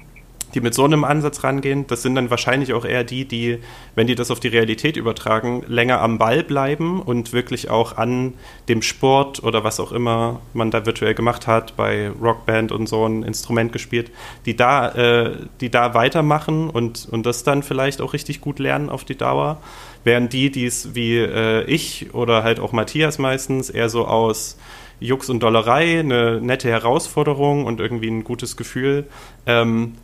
die 0.54 0.60
mit 0.60 0.74
so 0.74 0.84
einem 0.84 1.04
Ansatz 1.04 1.44
rangehen, 1.44 1.86
das 1.86 2.02
sind 2.02 2.14
dann 2.14 2.30
wahrscheinlich 2.30 2.72
auch 2.72 2.84
eher 2.84 3.04
die, 3.04 3.24
die, 3.26 3.58
wenn 3.94 4.06
die 4.06 4.14
das 4.14 4.30
auf 4.30 4.40
die 4.40 4.48
Realität 4.48 4.96
übertragen, 4.96 5.62
länger 5.66 6.00
am 6.00 6.18
Ball 6.18 6.42
bleiben 6.42 7.02
und 7.02 7.32
wirklich 7.32 7.70
auch 7.70 7.96
an 7.96 8.34
dem 8.68 8.82
Sport 8.82 9.42
oder 9.42 9.64
was 9.64 9.80
auch 9.80 9.92
immer 9.92 10.40
man 10.54 10.70
da 10.70 10.86
virtuell 10.86 11.14
gemacht 11.14 11.46
hat, 11.46 11.76
bei 11.76 12.10
Rockband 12.10 12.72
und 12.72 12.88
so 12.88 13.06
ein 13.06 13.22
Instrument 13.22 13.72
gespielt, 13.72 14.10
die 14.46 14.56
da, 14.56 14.88
äh, 14.90 15.36
die 15.60 15.70
da 15.70 15.94
weitermachen 15.94 16.70
und, 16.70 17.08
und 17.10 17.26
das 17.26 17.44
dann 17.44 17.62
vielleicht 17.62 18.00
auch 18.00 18.12
richtig 18.12 18.40
gut 18.40 18.58
lernen 18.58 18.88
auf 18.88 19.04
die 19.04 19.16
Dauer. 19.16 19.58
Während 20.04 20.32
die, 20.32 20.50
die 20.50 20.64
es 20.64 20.94
wie 20.94 21.18
äh, 21.18 21.64
ich 21.64 22.14
oder 22.14 22.42
halt 22.42 22.60
auch 22.60 22.72
Matthias 22.72 23.18
meistens 23.18 23.68
eher 23.68 23.88
so 23.88 24.06
aus 24.06 24.56
Jux 25.00 25.28
und 25.28 25.42
Dollerei, 25.42 26.00
eine 26.00 26.40
nette 26.40 26.68
Herausforderung 26.68 27.66
und 27.66 27.80
irgendwie 27.80 28.08
ein 28.08 28.24
gutes 28.24 28.56
Gefühl, 28.56 29.06
ähm, 29.46 29.94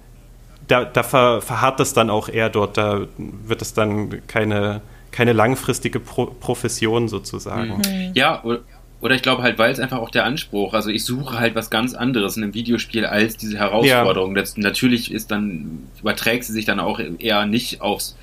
da, 0.69 0.85
da 0.85 1.03
ver, 1.03 1.43
verharrt 1.43 1.81
das 1.81 1.93
dann 1.93 2.11
auch 2.11 2.29
eher 2.29 2.51
dort. 2.51 2.77
Da 2.77 3.07
wird 3.19 3.63
es 3.63 3.75
dann 3.75 4.27
keine, 4.27 4.81
keine 5.11 5.33
langfristige 5.33 6.01
Pro 6.01 6.27
Profession 6.27 7.09
sozusagen. 7.09 7.79
Mhm. 7.79 8.13
Ja, 8.15 8.43
oder, 8.45 8.61
oder 9.01 9.15
ich 9.15 9.23
glaube 9.23 9.43
halt, 9.43 9.59
weil 9.59 9.71
es 9.71 9.81
einfach 9.81 9.99
auch 9.99 10.11
der 10.11 10.25
Anspruch, 10.25 10.73
also 10.73 10.91
ich 10.91 11.05
suche 11.05 11.39
halt 11.39 11.55
was 11.55 11.71
ganz 11.71 11.95
anderes 11.95 12.37
in 12.37 12.43
einem 12.43 12.55
Videospiel 12.55 13.05
als 13.05 13.37
diese 13.37 13.59
Herausforderung. 13.59 14.35
Ja. 14.35 14.41
Das, 14.41 14.57
natürlich 14.57 15.13
ist 15.13 15.31
dann, 15.31 15.89
überträgt 16.01 16.45
sie 16.45 16.53
sich 16.53 16.65
dann 16.65 16.81
auch 16.81 17.01
eher 17.19 17.47
nicht 17.47 17.81
aufs 17.81 18.17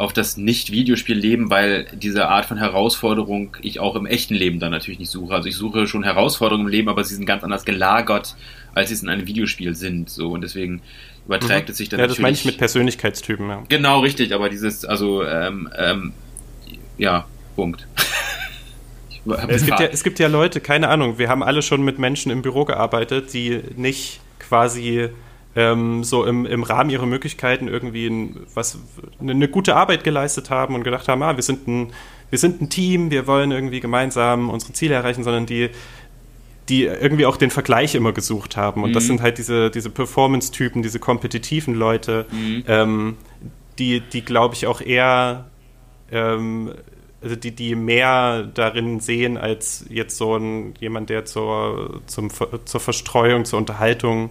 auf 0.00 0.14
das 0.14 0.38
Nicht-Videospiel-Leben, 0.38 1.50
weil 1.50 1.86
diese 1.92 2.26
Art 2.26 2.46
von 2.46 2.56
Herausforderung 2.56 3.58
ich 3.60 3.80
auch 3.80 3.96
im 3.96 4.06
echten 4.06 4.32
Leben 4.32 4.58
dann 4.58 4.70
natürlich 4.70 4.98
nicht 4.98 5.10
suche. 5.10 5.34
Also 5.34 5.46
ich 5.46 5.56
suche 5.56 5.86
schon 5.86 6.04
Herausforderungen 6.04 6.68
im 6.68 6.72
Leben, 6.72 6.88
aber 6.88 7.04
sie 7.04 7.14
sind 7.14 7.26
ganz 7.26 7.44
anders 7.44 7.66
gelagert, 7.66 8.34
als 8.74 8.88
sie 8.88 8.94
es 8.94 9.02
in 9.02 9.10
einem 9.10 9.26
Videospiel 9.26 9.74
sind. 9.74 10.08
So 10.08 10.30
und 10.30 10.40
deswegen 10.40 10.80
überträgt 11.30 11.68
mhm. 11.68 11.72
es 11.72 11.78
sich 11.78 11.88
dann 11.88 12.00
ja, 12.00 12.06
natürlich. 12.06 12.18
Ja, 12.18 12.22
das 12.22 12.22
meine 12.22 12.34
ich 12.34 12.44
mit 12.44 12.58
Persönlichkeitstypen, 12.58 13.48
ja. 13.48 13.62
Genau, 13.68 14.00
richtig, 14.00 14.34
aber 14.34 14.48
dieses, 14.48 14.84
also, 14.84 15.24
ähm, 15.24 15.70
ähm, 15.78 16.12
ja, 16.98 17.26
Punkt. 17.54 17.86
es, 19.48 19.64
gibt 19.64 19.80
ja, 19.80 19.86
es 19.86 20.02
gibt 20.02 20.18
ja 20.18 20.28
Leute, 20.28 20.60
keine 20.60 20.88
Ahnung, 20.88 21.18
wir 21.18 21.28
haben 21.28 21.42
alle 21.42 21.62
schon 21.62 21.82
mit 21.82 21.98
Menschen 21.98 22.32
im 22.32 22.42
Büro 22.42 22.64
gearbeitet, 22.64 23.32
die 23.32 23.60
nicht 23.76 24.20
quasi 24.38 25.08
ähm, 25.54 26.02
so 26.02 26.24
im, 26.24 26.46
im 26.46 26.62
Rahmen 26.64 26.90
ihrer 26.90 27.06
Möglichkeiten 27.06 27.68
irgendwie 27.68 28.06
ein, 28.06 28.46
was, 28.54 28.78
eine, 29.20 29.32
eine, 29.32 29.48
gute 29.48 29.76
Arbeit 29.76 30.04
geleistet 30.04 30.50
haben 30.50 30.74
und 30.74 30.84
gedacht 30.84 31.08
haben, 31.08 31.22
ah, 31.22 31.36
wir 31.36 31.42
sind 31.42 31.66
ein, 31.68 31.92
wir 32.30 32.38
sind 32.38 32.60
ein 32.60 32.70
Team, 32.70 33.10
wir 33.10 33.26
wollen 33.26 33.50
irgendwie 33.50 33.80
gemeinsam 33.80 34.50
unsere 34.50 34.72
Ziele 34.72 34.94
erreichen, 34.94 35.24
sondern 35.24 35.46
die 35.46 35.70
die 36.70 36.84
irgendwie 36.84 37.26
auch 37.26 37.36
den 37.36 37.50
Vergleich 37.50 37.94
immer 37.96 38.12
gesucht 38.12 38.56
haben. 38.56 38.84
Und 38.84 38.90
mhm. 38.90 38.94
das 38.94 39.06
sind 39.06 39.20
halt 39.20 39.38
diese, 39.38 39.70
diese 39.70 39.90
Performance-Typen, 39.90 40.82
diese 40.82 41.00
kompetitiven 41.00 41.74
Leute, 41.74 42.26
mhm. 42.30 42.64
ähm, 42.68 43.16
die, 43.78 44.00
die 44.00 44.22
glaube 44.22 44.54
ich, 44.54 44.66
auch 44.66 44.80
eher, 44.80 45.50
ähm, 46.12 46.72
also 47.20 47.34
die, 47.34 47.50
die 47.50 47.74
mehr 47.74 48.44
darin 48.44 49.00
sehen, 49.00 49.36
als 49.36 49.84
jetzt 49.90 50.16
so 50.16 50.36
ein, 50.36 50.74
jemand, 50.78 51.10
der 51.10 51.24
zur, 51.24 52.00
zum, 52.06 52.30
zur 52.64 52.80
Verstreuung, 52.80 53.44
zur 53.44 53.58
Unterhaltung 53.58 54.30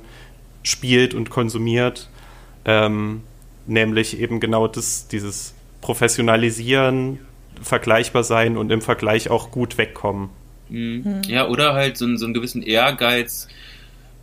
spielt 0.63 1.13
und 1.13 1.29
konsumiert. 1.29 2.09
Ähm, 2.63 3.21
nämlich 3.67 4.19
eben 4.19 4.39
genau 4.39 4.67
das, 4.67 5.09
dieses 5.09 5.53
Professionalisieren, 5.81 7.19
vergleichbar 7.61 8.23
sein 8.23 8.55
und 8.55 8.71
im 8.71 8.81
Vergleich 8.81 9.29
auch 9.29 9.51
gut 9.51 9.77
wegkommen. 9.77 10.29
Mhm. 10.69 11.21
Ja, 11.27 11.47
oder 11.47 11.73
halt 11.73 11.97
so, 11.97 12.15
so 12.15 12.25
einen 12.25 12.33
gewissen 12.33 12.61
Ehrgeiz 12.61 13.47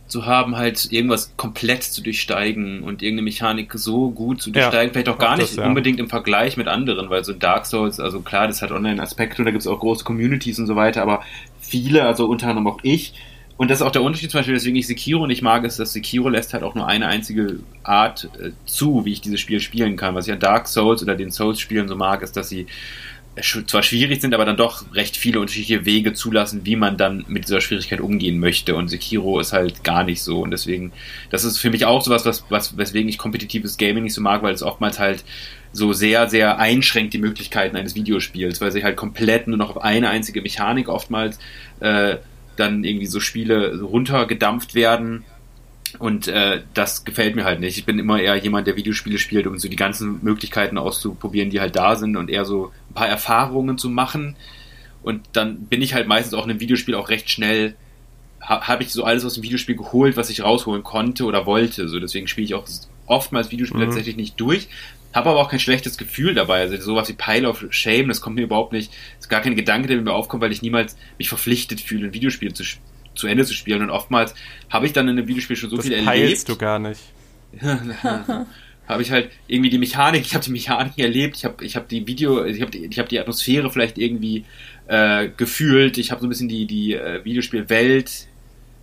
zu 0.07 0.25
haben, 0.25 0.55
halt 0.55 0.91
irgendwas 0.91 1.33
komplett 1.35 1.83
zu 1.83 2.01
durchsteigen 2.01 2.81
und 2.81 3.01
irgendeine 3.01 3.23
Mechanik 3.23 3.73
so 3.73 4.09
gut 4.09 4.41
zu 4.41 4.51
durchsteigen, 4.51 4.87
ja, 4.87 4.93
vielleicht 4.93 5.09
auch 5.09 5.17
gar 5.17 5.35
nicht 5.35 5.49
das, 5.49 5.57
ja. 5.57 5.65
unbedingt 5.65 5.99
im 5.99 6.09
Vergleich 6.09 6.55
mit 6.55 6.67
anderen, 6.67 7.09
weil 7.09 7.25
so 7.25 7.33
Dark 7.33 7.65
Souls, 7.65 7.99
also 7.99 8.21
klar, 8.21 8.47
das 8.47 8.61
hat 8.61 8.71
Online-Aspekte 8.71 9.41
und 9.41 9.45
da 9.45 9.51
gibt 9.51 9.61
es 9.61 9.67
auch 9.67 9.79
große 9.79 10.05
Communities 10.05 10.59
und 10.59 10.67
so 10.67 10.77
weiter, 10.77 11.01
aber 11.01 11.23
viele, 11.59 12.03
also 12.03 12.25
unter 12.25 12.47
anderem 12.47 12.67
auch 12.67 12.79
ich, 12.83 13.13
und 13.57 13.71
das 13.71 13.79
ist 13.79 13.85
auch 13.85 13.91
der 13.91 14.03
Unterschied 14.03 14.29
zum 14.29 14.39
Beispiel, 14.39 14.55
weswegen 14.55 14.77
ich 14.77 14.85
Sekiro 14.85 15.25
nicht 15.25 15.41
mag, 15.41 15.63
ist, 15.63 15.79
dass 15.79 15.91
Sekiro 15.91 16.29
lässt 16.29 16.53
halt 16.53 16.63
auch 16.63 16.75
nur 16.75 16.87
eine 16.87 17.07
einzige 17.07 17.59
Art 17.83 18.29
äh, 18.39 18.51
zu, 18.65 19.03
wie 19.03 19.13
ich 19.13 19.21
dieses 19.21 19.39
Spiel 19.39 19.59
spielen 19.59 19.95
kann. 19.97 20.13
Was 20.13 20.27
ich 20.27 20.33
an 20.33 20.39
Dark 20.39 20.67
Souls 20.67 21.01
oder 21.01 21.15
den 21.15 21.31
Souls-Spielen 21.31 21.87
so 21.87 21.95
mag, 21.95 22.21
ist, 22.21 22.37
dass 22.37 22.49
sie 22.49 22.67
zwar 23.41 23.83
schwierig 23.83 24.21
sind, 24.21 24.33
aber 24.33 24.45
dann 24.45 24.57
doch 24.57 24.93
recht 24.93 25.17
viele 25.17 25.39
unterschiedliche 25.39 25.85
Wege 25.85 26.13
zulassen, 26.13 26.61
wie 26.65 26.75
man 26.75 26.97
dann 26.97 27.25
mit 27.27 27.45
dieser 27.45 27.61
Schwierigkeit 27.61 28.01
umgehen 28.01 28.39
möchte. 28.39 28.75
Und 28.75 28.87
Sekiro 28.87 29.39
ist 29.39 29.53
halt 29.53 29.83
gar 29.83 30.03
nicht 30.03 30.21
so. 30.21 30.41
Und 30.41 30.51
deswegen, 30.51 30.91
das 31.29 31.43
ist 31.43 31.57
für 31.57 31.69
mich 31.69 31.85
auch 31.85 32.01
sowas, 32.01 32.25
was, 32.25 32.45
was, 32.49 32.77
weswegen 32.77 33.09
ich 33.09 33.17
kompetitives 33.17 33.77
Gaming 33.77 34.03
nicht 34.03 34.13
so 34.13 34.21
mag, 34.21 34.43
weil 34.43 34.53
es 34.53 34.63
oftmals 34.63 34.99
halt 34.99 35.23
so 35.71 35.93
sehr, 35.93 36.29
sehr 36.29 36.59
einschränkt 36.59 37.13
die 37.13 37.19
Möglichkeiten 37.19 37.75
eines 37.75 37.95
Videospiels, 37.95 38.61
weil 38.61 38.71
sich 38.71 38.83
halt 38.83 38.97
komplett 38.97 39.47
nur 39.47 39.57
noch 39.57 39.71
auf 39.71 39.83
eine 39.83 40.09
einzige 40.09 40.41
Mechanik 40.41 40.89
oftmals 40.89 41.37
äh, 41.79 42.17
dann 42.55 42.83
irgendwie 42.83 43.05
so 43.05 43.19
Spiele 43.19 43.81
runtergedampft 43.81 44.73
werden 44.73 45.25
und 45.99 46.27
äh, 46.27 46.61
das 46.73 47.05
gefällt 47.05 47.35
mir 47.35 47.45
halt 47.45 47.59
nicht. 47.59 47.77
Ich 47.77 47.85
bin 47.85 47.99
immer 47.99 48.19
eher 48.19 48.35
jemand, 48.35 48.67
der 48.67 48.75
Videospiele 48.75 49.17
spielt, 49.17 49.47
um 49.47 49.57
so 49.57 49.67
die 49.67 49.75
ganzen 49.75 50.19
Möglichkeiten 50.21 50.77
auszuprobieren, 50.77 51.49
die 51.49 51.59
halt 51.59 51.75
da 51.75 51.95
sind 51.95 52.17
und 52.17 52.29
eher 52.29 52.45
so 52.45 52.71
ein 52.89 52.93
paar 52.93 53.07
Erfahrungen 53.07 53.77
zu 53.77 53.89
machen. 53.89 54.35
Und 55.01 55.21
dann 55.33 55.61
bin 55.65 55.81
ich 55.81 55.93
halt 55.93 56.07
meistens 56.07 56.33
auch 56.33 56.43
in 56.43 56.51
einem 56.51 56.59
Videospiel 56.59 56.95
auch 56.95 57.09
recht 57.09 57.29
schnell, 57.29 57.75
ha, 58.41 58.67
habe 58.67 58.83
ich 58.83 58.91
so 58.91 59.03
alles 59.05 59.23
aus 59.23 59.35
dem 59.35 59.43
Videospiel 59.43 59.75
geholt, 59.75 60.17
was 60.17 60.29
ich 60.29 60.43
rausholen 60.43 60.83
konnte 60.83 61.25
oder 61.25 61.45
wollte. 61.45 61.87
So 61.87 61.99
deswegen 61.99 62.27
spiele 62.27 62.45
ich 62.45 62.53
auch 62.53 62.67
oftmals 63.05 63.51
Videospiele 63.51 63.85
mhm. 63.85 63.89
tatsächlich 63.89 64.17
nicht 64.17 64.39
durch. 64.39 64.67
Habe 65.13 65.29
aber 65.29 65.39
auch 65.39 65.49
kein 65.49 65.59
schlechtes 65.59 65.97
Gefühl 65.97 66.35
dabei. 66.35 66.59
Also 66.59 66.77
sowas 66.77 67.07
wie 67.07 67.13
Pile 67.13 67.47
of 67.47 67.65
Shame, 67.69 68.09
das 68.09 68.19
kommt 68.19 68.35
mir 68.35 68.43
überhaupt 68.43 68.73
nicht, 68.73 68.91
das 68.91 69.25
ist 69.25 69.29
gar 69.29 69.41
kein 69.41 69.55
Gedanke, 69.55 69.87
der 69.87 70.01
mir 70.01 70.13
aufkommt, 70.13 70.43
weil 70.43 70.51
ich 70.51 70.61
niemals 70.61 70.97
mich 71.17 71.29
verpflichtet 71.29 71.79
fühle, 71.79 72.07
ein 72.07 72.13
Videospiel 72.13 72.53
zu 72.53 72.63
spielen 72.63 72.96
zu 73.17 73.27
Ende 73.27 73.45
zu 73.45 73.53
spielen. 73.53 73.81
Und 73.81 73.89
oftmals 73.89 74.33
habe 74.69 74.85
ich 74.85 74.93
dann 74.93 75.07
in 75.07 75.17
einem 75.17 75.27
Videospiel 75.27 75.55
schon 75.55 75.69
so 75.69 75.77
das 75.77 75.85
viel 75.85 75.95
erlebt. 75.95 76.47
Du 76.47 76.55
gar 76.55 76.79
nicht. 76.79 77.01
habe 78.87 79.01
ich 79.01 79.11
halt 79.11 79.29
irgendwie 79.47 79.69
die 79.69 79.77
Mechanik, 79.77 80.21
ich 80.21 80.33
habe 80.33 80.43
die 80.43 80.51
Mechanik 80.51 80.97
erlebt, 80.97 81.35
ich 81.37 81.45
habe 81.45 81.63
ich 81.63 81.75
hab 81.75 81.89
die 81.89 82.07
Video, 82.07 82.45
ich 82.45 82.61
habe 82.61 82.71
die, 82.71 82.85
ich 82.85 82.99
hab 82.99 83.09
die 83.09 83.19
Atmosphäre 83.19 83.69
vielleicht 83.69 83.97
irgendwie 83.97 84.45
äh, 84.87 85.29
gefühlt, 85.35 85.97
ich 85.97 86.11
habe 86.11 86.21
so 86.21 86.27
ein 86.27 86.29
bisschen 86.29 86.47
die, 86.47 86.65
die 86.65 86.93
äh, 86.93 87.23
Videospielwelt 87.23 88.27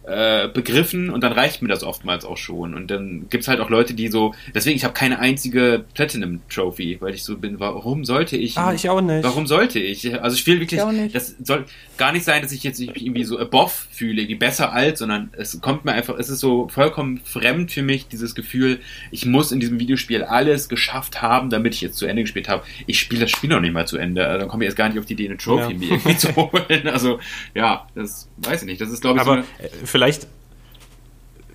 äh, 0.06 0.48
begriffen 0.48 1.10
und 1.10 1.22
dann 1.22 1.32
reicht 1.32 1.62
mir 1.62 1.68
das 1.68 1.82
oftmals 1.82 2.24
auch 2.24 2.36
schon. 2.36 2.74
Und 2.74 2.90
dann 2.90 3.26
gibt's 3.30 3.48
halt 3.48 3.60
auch 3.60 3.70
Leute, 3.70 3.94
die 3.94 4.08
so, 4.08 4.34
deswegen, 4.54 4.76
ich 4.76 4.84
habe 4.84 4.94
keine 4.94 5.18
einzige 5.18 5.84
Platinum 5.94 6.40
Trophy, 6.48 6.98
weil 7.00 7.14
ich 7.14 7.24
so 7.24 7.38
bin, 7.38 7.58
warum 7.58 8.04
sollte 8.04 8.36
ich? 8.36 8.58
Ah, 8.58 8.72
ich 8.74 8.88
auch 8.88 9.00
nicht. 9.00 9.24
Warum 9.24 9.46
sollte 9.46 9.78
ich? 9.78 10.20
Also 10.22 10.36
ich 10.36 10.46
will 10.46 10.60
wirklich, 10.60 10.80
ich 10.80 11.12
das 11.12 11.34
soll 11.42 11.64
gar 11.96 12.12
nicht 12.12 12.24
sein, 12.24 12.42
dass 12.42 12.52
ich 12.52 12.62
jetzt 12.62 12.80
irgendwie 12.80 13.24
so 13.24 13.38
above 13.38 13.72
fühle, 13.90 14.22
irgendwie 14.22 14.34
besser 14.34 14.72
als, 14.72 14.98
sondern 14.98 15.30
es 15.36 15.60
kommt 15.60 15.84
mir 15.84 15.92
einfach, 15.92 16.18
es 16.18 16.28
ist 16.28 16.40
so 16.40 16.68
vollkommen 16.68 17.20
fremd 17.24 17.72
für 17.72 17.82
mich, 17.82 18.08
dieses 18.08 18.34
Gefühl, 18.34 18.80
ich 19.10 19.26
muss 19.26 19.52
in 19.52 19.60
diesem 19.60 19.78
Videospiel 19.78 20.22
alles 20.22 20.68
geschafft 20.68 21.22
haben, 21.22 21.50
damit 21.50 21.74
ich 21.74 21.80
jetzt 21.80 21.96
zu 21.96 22.06
Ende 22.06 22.22
gespielt 22.22 22.48
habe. 22.48 22.64
Ich 22.86 22.98
spiele 22.98 23.22
das 23.22 23.30
Spiel 23.30 23.50
noch 23.50 23.60
nicht 23.60 23.72
mal 23.72 23.86
zu 23.86 23.96
Ende, 23.96 24.26
also 24.26 24.40
dann 24.40 24.48
komme 24.48 24.64
ich 24.64 24.68
jetzt 24.68 24.76
gar 24.76 24.88
nicht 24.88 24.98
auf 24.98 25.06
die 25.06 25.14
Idee, 25.14 25.26
eine 25.28 25.38
Trophy 25.38 25.72
ja. 25.72 25.78
mir 25.78 25.90
irgendwie 25.92 26.16
zu 26.16 26.34
holen. 26.36 26.88
Also 26.94 27.18
ja, 27.54 27.88
das 27.94 28.28
weiß 28.36 28.62
ich 28.62 28.66
nicht. 28.66 28.80
Das 28.80 28.90
ist, 28.90 29.00
glaube 29.00 29.18
ich, 29.18 29.26
Aber 29.26 29.42
so 29.42 29.48
eine, 29.58 29.86
vielleicht, 29.94 30.26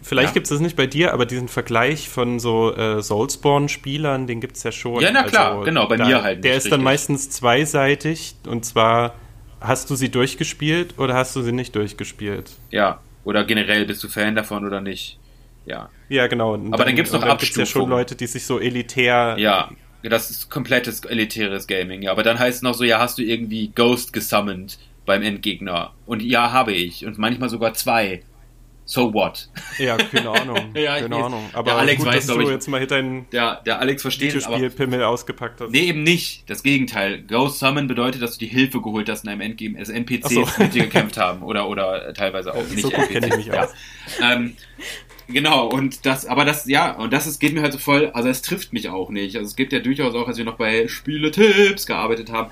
vielleicht 0.01 0.29
ja. 0.29 0.33
gibt 0.33 0.45
es 0.45 0.49
das 0.49 0.61
nicht 0.61 0.77
bei 0.77 0.87
dir, 0.87 1.13
aber 1.13 1.25
diesen 1.25 1.49
Vergleich 1.49 2.07
von 2.07 2.39
so 2.39 2.73
äh, 2.73 3.01
Soulsborne-Spielern, 3.01 4.27
den 4.27 4.39
gibt 4.39 4.55
es 4.55 4.63
ja 4.63 4.71
schon. 4.71 5.01
Ja, 5.01 5.11
na 5.11 5.23
klar, 5.23 5.51
also, 5.51 5.63
genau, 5.63 5.89
bei 5.89 5.97
da, 5.97 6.07
mir 6.07 6.23
halt. 6.23 6.45
Der 6.45 6.51
ist 6.51 6.59
richtig. 6.59 6.71
dann 6.71 6.83
meistens 6.83 7.29
zweiseitig 7.31 8.35
und 8.47 8.63
zwar 8.63 9.15
hast 9.59 9.89
du 9.89 9.95
sie 9.95 10.09
durchgespielt 10.09 10.97
oder 10.97 11.15
hast 11.15 11.35
du 11.35 11.41
sie 11.41 11.51
nicht 11.51 11.75
durchgespielt? 11.75 12.51
Ja, 12.71 13.01
oder 13.25 13.43
generell 13.43 13.85
bist 13.85 14.01
du 14.01 14.07
Fan 14.07 14.35
davon 14.35 14.65
oder 14.65 14.79
nicht? 14.79 15.19
Ja. 15.65 15.89
Ja, 16.07 16.27
genau. 16.27 16.53
Und 16.53 16.67
aber 16.67 16.77
dann, 16.77 16.87
dann 16.87 16.95
gibt 16.95 17.09
es 17.09 17.13
noch 17.13 17.23
Abstufungen. 17.23 17.65
ja 17.65 17.69
schon 17.69 17.89
Leute, 17.89 18.15
die 18.15 18.27
sich 18.27 18.45
so 18.45 18.57
elitär. 18.57 19.35
Ja, 19.37 19.69
das 20.01 20.29
ist 20.29 20.49
komplettes 20.49 21.03
elitäres 21.03 21.67
Gaming. 21.67 22.03
Ja, 22.03 22.11
aber 22.11 22.23
dann 22.23 22.39
heißt 22.39 22.57
es 22.57 22.61
noch 22.61 22.73
so, 22.73 22.85
ja, 22.85 22.99
hast 22.99 23.17
du 23.17 23.21
irgendwie 23.21 23.67
Ghost 23.75 24.13
gesummoned 24.13 24.79
beim 25.05 25.23
Endgegner? 25.23 25.91
Und 26.05 26.23
ja, 26.23 26.53
habe 26.53 26.71
ich. 26.71 27.05
Und 27.05 27.17
manchmal 27.17 27.49
sogar 27.49 27.73
zwei 27.73 28.21
so 28.89 29.13
what? 29.13 29.47
Ja, 29.77 29.97
keine 29.97 30.31
Ahnung. 30.31 30.71
ja, 30.73 30.99
keine 30.99 31.15
Ahnung. 31.15 31.47
Aber 31.53 31.71
der 31.71 31.77
Alex 31.77 31.99
gut, 31.99 32.07
weiß, 32.07 32.25
dass 32.25 32.35
du 32.35 32.41
ich, 32.41 32.49
jetzt 32.49 32.67
mal 32.67 32.87
deinen 32.87 33.29
der, 33.29 33.61
der 33.63 33.79
Alex 33.79 34.01
versteht 34.01 34.33
Videospielpimmel 34.33 35.03
ausgepackt 35.03 35.61
hast. 35.61 35.69
Nee, 35.69 35.81
eben 35.81 36.01
nicht. 36.01 36.49
Das 36.49 36.63
Gegenteil. 36.63 37.21
Ghost 37.21 37.59
Summon 37.59 37.87
bedeutet, 37.87 38.23
dass 38.23 38.31
du 38.31 38.39
die 38.39 38.51
Hilfe 38.51 38.81
geholt 38.81 39.07
hast 39.07 39.25
in 39.25 39.29
einem 39.29 39.41
Endgame, 39.41 39.77
also 39.77 39.91
NPCs 39.91 40.33
so. 40.33 40.47
mit 40.57 40.73
dir 40.73 40.85
gekämpft 40.85 41.17
haben 41.17 41.43
oder, 41.43 41.69
oder 41.69 42.15
teilweise 42.15 42.51
auch 42.51 42.67
nicht. 42.67 42.81
So 42.81 42.89
gut 42.89 43.09
kenne 43.09 43.27
ich 43.27 43.35
mich 43.35 43.45
ja. 43.45 43.65
aus. 43.65 43.69
Ähm, 44.23 44.55
genau, 45.27 45.67
und 45.67 46.07
das, 46.07 46.25
aber 46.25 46.43
das, 46.43 46.65
ja, 46.65 46.93
und 46.93 47.13
das 47.13 47.27
ist, 47.27 47.39
geht 47.39 47.53
mir 47.53 47.61
halt 47.61 47.73
so 47.73 47.79
voll, 47.79 48.09
also 48.15 48.27
es 48.27 48.41
trifft 48.41 48.73
mich 48.73 48.89
auch 48.89 49.11
nicht. 49.11 49.35
Also 49.35 49.45
es 49.47 49.55
gibt 49.55 49.71
ja 49.71 49.81
durchaus 49.81 50.15
auch, 50.15 50.27
als 50.27 50.39
wir 50.39 50.45
noch 50.45 50.57
bei 50.57 50.87
Spieletipps 50.87 51.85
gearbeitet 51.85 52.31
haben, 52.31 52.49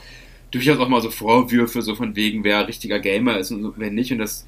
durchaus 0.52 0.78
auch 0.78 0.88
mal 0.88 1.02
so 1.02 1.10
Vorwürfe, 1.10 1.82
so 1.82 1.96
von 1.96 2.16
wegen, 2.16 2.44
wer 2.44 2.68
richtiger 2.68 3.00
Gamer 3.00 3.40
ist 3.40 3.50
und 3.50 3.74
wer 3.78 3.90
nicht. 3.90 4.12
Und 4.12 4.20
das 4.20 4.46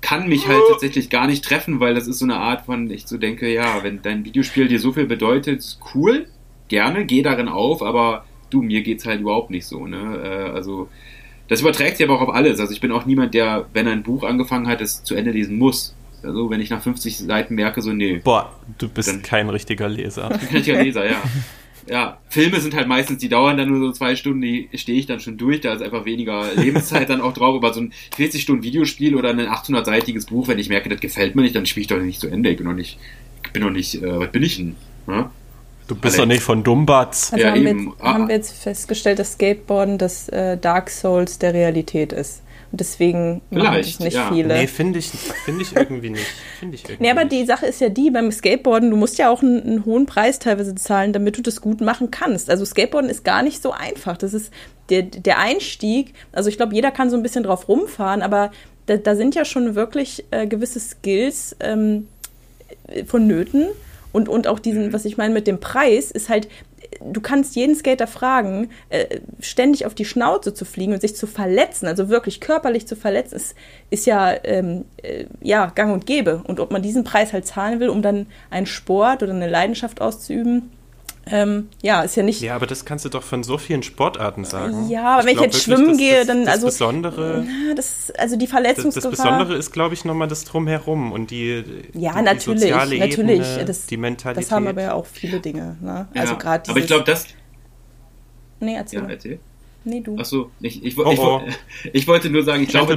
kann 0.00 0.28
mich 0.28 0.46
halt 0.46 0.62
tatsächlich 0.70 1.10
gar 1.10 1.26
nicht 1.26 1.44
treffen, 1.44 1.80
weil 1.80 1.94
das 1.94 2.06
ist 2.06 2.18
so 2.18 2.24
eine 2.24 2.36
Art 2.36 2.66
von, 2.66 2.90
ich 2.90 3.06
so 3.06 3.18
denke, 3.18 3.52
ja, 3.52 3.82
wenn 3.82 4.02
dein 4.02 4.24
Videospiel 4.24 4.68
dir 4.68 4.78
so 4.78 4.92
viel 4.92 5.06
bedeutet, 5.06 5.78
cool, 5.94 6.26
gerne, 6.68 7.04
geh 7.04 7.22
darin 7.22 7.48
auf, 7.48 7.82
aber 7.82 8.24
du, 8.50 8.62
mir 8.62 8.82
geht's 8.82 9.06
halt 9.06 9.20
überhaupt 9.20 9.50
nicht 9.50 9.66
so, 9.66 9.86
ne? 9.86 10.20
Äh, 10.22 10.50
also, 10.54 10.88
das 11.48 11.62
überträgt 11.62 11.96
sich 11.96 12.06
aber 12.06 12.16
auch 12.16 12.28
auf 12.28 12.34
alles. 12.34 12.60
Also 12.60 12.72
ich 12.72 12.80
bin 12.80 12.92
auch 12.92 13.06
niemand, 13.06 13.34
der, 13.34 13.66
wenn 13.72 13.86
er 13.86 13.92
ein 13.92 14.02
Buch 14.02 14.22
angefangen 14.22 14.68
hat, 14.68 14.80
es 14.82 15.02
zu 15.02 15.14
Ende 15.14 15.30
lesen 15.30 15.58
muss. 15.58 15.94
Also 16.22 16.50
wenn 16.50 16.60
ich 16.60 16.68
nach 16.68 16.82
50 16.82 17.16
Seiten 17.16 17.54
merke, 17.54 17.80
so, 17.80 17.92
nee. 17.92 18.20
Boah, 18.22 18.52
du 18.76 18.88
bist 18.88 19.22
kein 19.22 19.48
richtiger 19.48 19.88
Leser. 19.88 20.28
Kein 20.28 20.56
richtiger 20.56 20.82
Leser, 20.82 21.06
ja 21.08 21.22
ja, 21.90 22.18
Filme 22.28 22.60
sind 22.60 22.74
halt 22.74 22.88
meistens, 22.88 23.18
die 23.18 23.28
dauern 23.28 23.56
dann 23.56 23.68
nur 23.68 23.80
so 23.80 23.92
zwei 23.92 24.16
Stunden, 24.16 24.42
die 24.42 24.68
stehe 24.74 24.98
ich 24.98 25.06
dann 25.06 25.20
schon 25.20 25.36
durch, 25.36 25.60
da 25.60 25.72
ist 25.72 25.82
einfach 25.82 26.04
weniger 26.04 26.44
Lebenszeit 26.56 27.08
dann 27.08 27.20
auch 27.20 27.32
drauf, 27.32 27.56
aber 27.56 27.72
so 27.72 27.80
ein 27.80 27.92
40 28.16 28.42
Stunden 28.42 28.62
Videospiel 28.62 29.14
oder 29.14 29.30
ein 29.30 29.40
800-seitiges 29.40 30.26
Buch, 30.26 30.48
wenn 30.48 30.58
ich 30.58 30.68
merke, 30.68 30.88
das 30.88 31.00
gefällt 31.00 31.34
mir 31.34 31.42
nicht, 31.42 31.54
dann 31.54 31.66
spiele 31.66 31.82
ich 31.82 31.88
doch 31.88 31.98
nicht 31.98 32.20
zu 32.20 32.28
Ende, 32.28 32.50
ich 32.50 32.56
bin 32.56 32.66
doch 32.66 32.74
nicht, 32.74 32.98
ich 33.44 33.52
bin 33.52 33.62
doch 33.62 33.70
nicht, 33.70 34.02
äh, 34.02 34.18
was 34.18 34.30
bin 34.30 34.42
ich 34.42 34.56
denn? 34.56 34.76
Ja? 35.06 35.30
Du 35.88 35.94
bist 35.94 36.04
Alex. 36.04 36.16
doch 36.16 36.26
nicht 36.26 36.42
von 36.42 36.62
Dumbatz. 36.62 37.32
Also 37.32 37.44
ja, 37.44 37.52
haben, 37.52 37.66
eben. 37.66 37.78
Wir 37.78 37.90
jetzt, 37.92 38.00
ah. 38.02 38.12
haben 38.12 38.28
wir 38.28 38.34
jetzt 38.34 38.62
festgestellt, 38.62 39.18
dass 39.18 39.32
Skateboarden 39.32 39.96
das 39.96 40.28
äh, 40.28 40.58
Dark 40.58 40.90
Souls 40.90 41.38
der 41.38 41.54
Realität 41.54 42.12
ist. 42.12 42.42
Und 42.70 42.80
deswegen 42.80 43.40
das 43.50 43.98
nicht 43.98 44.14
ja. 44.14 44.30
viele. 44.30 44.54
Nee, 44.54 44.66
finde 44.66 44.98
ich, 44.98 45.08
find 45.08 45.62
ich 45.62 45.74
irgendwie 45.74 46.10
nicht. 46.10 46.26
Find 46.60 46.74
ich 46.74 46.84
irgendwie 46.84 47.02
nee, 47.02 47.10
aber 47.10 47.24
die 47.24 47.46
Sache 47.46 47.66
ist 47.66 47.80
ja 47.80 47.88
die, 47.88 48.10
beim 48.10 48.30
Skateboarden, 48.30 48.90
du 48.90 48.96
musst 48.96 49.16
ja 49.16 49.30
auch 49.30 49.42
einen, 49.42 49.62
einen, 49.62 49.84
hohen 49.86 50.04
Preis 50.04 50.38
teilweise 50.38 50.74
zahlen, 50.74 51.14
damit 51.14 51.38
du 51.38 51.42
das 51.42 51.62
gut 51.62 51.80
machen 51.80 52.10
kannst. 52.10 52.50
Also 52.50 52.66
Skateboarden 52.66 53.10
ist 53.10 53.24
gar 53.24 53.42
nicht 53.42 53.62
so 53.62 53.72
einfach. 53.72 54.18
Das 54.18 54.34
ist 54.34 54.52
der, 54.90 55.02
der 55.02 55.38
Einstieg. 55.38 56.12
Also 56.32 56.50
ich 56.50 56.58
glaube, 56.58 56.74
jeder 56.74 56.90
kann 56.90 57.08
so 57.08 57.16
ein 57.16 57.22
bisschen 57.22 57.44
drauf 57.44 57.68
rumfahren, 57.68 58.20
aber 58.20 58.50
da, 58.84 58.98
da 58.98 59.16
sind 59.16 59.34
ja 59.34 59.46
schon 59.46 59.74
wirklich 59.74 60.24
äh, 60.30 60.46
gewisse 60.46 60.80
Skills 60.80 61.56
ähm, 61.60 62.06
vonnöten. 63.06 63.68
Und, 64.12 64.28
und 64.28 64.46
auch 64.46 64.58
diesen, 64.58 64.86
mhm. 64.86 64.92
was 64.92 65.04
ich 65.04 65.16
meine 65.16 65.32
mit 65.32 65.46
dem 65.46 65.60
Preis, 65.60 66.10
ist 66.10 66.28
halt, 66.28 66.48
du 67.00 67.20
kannst 67.20 67.56
jeden 67.56 67.74
Skater 67.74 68.06
fragen, 68.06 68.70
äh, 68.88 69.20
ständig 69.40 69.86
auf 69.86 69.94
die 69.94 70.04
Schnauze 70.04 70.54
zu 70.54 70.64
fliegen 70.64 70.92
und 70.92 71.00
sich 71.00 71.16
zu 71.16 71.26
verletzen, 71.26 71.86
also 71.86 72.08
wirklich 72.08 72.40
körperlich 72.40 72.86
zu 72.86 72.96
verletzen, 72.96 73.36
ist, 73.36 73.54
ist 73.90 74.06
ja, 74.06 74.34
ähm, 74.44 74.84
äh, 75.02 75.26
ja 75.40 75.66
gang 75.74 75.92
und 75.92 76.06
gäbe. 76.06 76.42
Und 76.46 76.60
ob 76.60 76.70
man 76.70 76.82
diesen 76.82 77.04
Preis 77.04 77.32
halt 77.32 77.46
zahlen 77.46 77.80
will, 77.80 77.88
um 77.88 78.02
dann 78.02 78.26
einen 78.50 78.66
Sport 78.66 79.22
oder 79.22 79.32
eine 79.32 79.48
Leidenschaft 79.48 80.00
auszuüben, 80.00 80.70
ähm, 81.30 81.68
ja, 81.82 82.02
ist 82.02 82.16
ja 82.16 82.22
nicht. 82.22 82.40
Ja, 82.40 82.54
aber 82.54 82.66
das 82.66 82.84
kannst 82.84 83.04
du 83.04 83.08
doch 83.08 83.22
von 83.22 83.42
so 83.42 83.58
vielen 83.58 83.82
Sportarten 83.82 84.44
sagen. 84.44 84.88
Ja, 84.88 85.18
aber 85.18 85.20
ich 85.20 85.26
wenn 85.26 85.34
ich 85.36 85.40
jetzt 85.40 85.62
schwimmen 85.62 85.88
das, 85.88 85.98
gehe, 85.98 86.26
dann 86.26 86.44
das 86.44 86.54
also. 86.54 86.66
Besondere, 86.66 87.44
na, 87.46 87.74
das, 87.74 88.10
also 88.12 88.36
die 88.36 88.46
Verletzungsgefahr. 88.46 89.10
Das, 89.10 89.18
das 89.18 89.26
Besondere 89.26 89.56
ist, 89.56 89.72
glaube 89.72 89.94
ich, 89.94 90.04
nochmal 90.04 90.28
das 90.28 90.44
Drumherum 90.44 91.12
und 91.12 91.30
die. 91.30 91.64
Ja, 91.94 92.16
die, 92.18 92.22
natürlich, 92.22 92.62
die 92.64 92.98
natürlich. 92.98 93.40
Ebene, 93.40 93.64
das, 93.64 93.86
die 93.86 93.96
Mentalität. 93.96 94.44
Das 94.44 94.52
haben 94.52 94.66
aber 94.66 94.82
ja 94.82 94.94
auch 94.94 95.06
viele 95.06 95.40
Dinge. 95.40 95.76
Ne? 95.80 96.08
Ja, 96.14 96.20
also 96.20 96.36
gerade. 96.36 96.70
Aber 96.70 96.78
ich 96.78 96.86
glaube, 96.86 97.04
das. 97.04 97.26
Nee, 98.60 98.74
erzähl. 98.74 99.00
Ja, 99.00 99.08
erzähl. 99.08 99.40
Nee, 99.84 100.00
du. 100.00 100.18
Achso, 100.18 100.50
ich, 100.60 100.84
ich, 100.84 100.98
oh, 100.98 101.10
ich, 101.10 101.18
oh. 101.18 101.40
ich, 101.92 102.06
wollte 102.06 102.30
nur 102.30 102.42
sagen, 102.42 102.62
ich 102.62 102.68
glaube, 102.68 102.96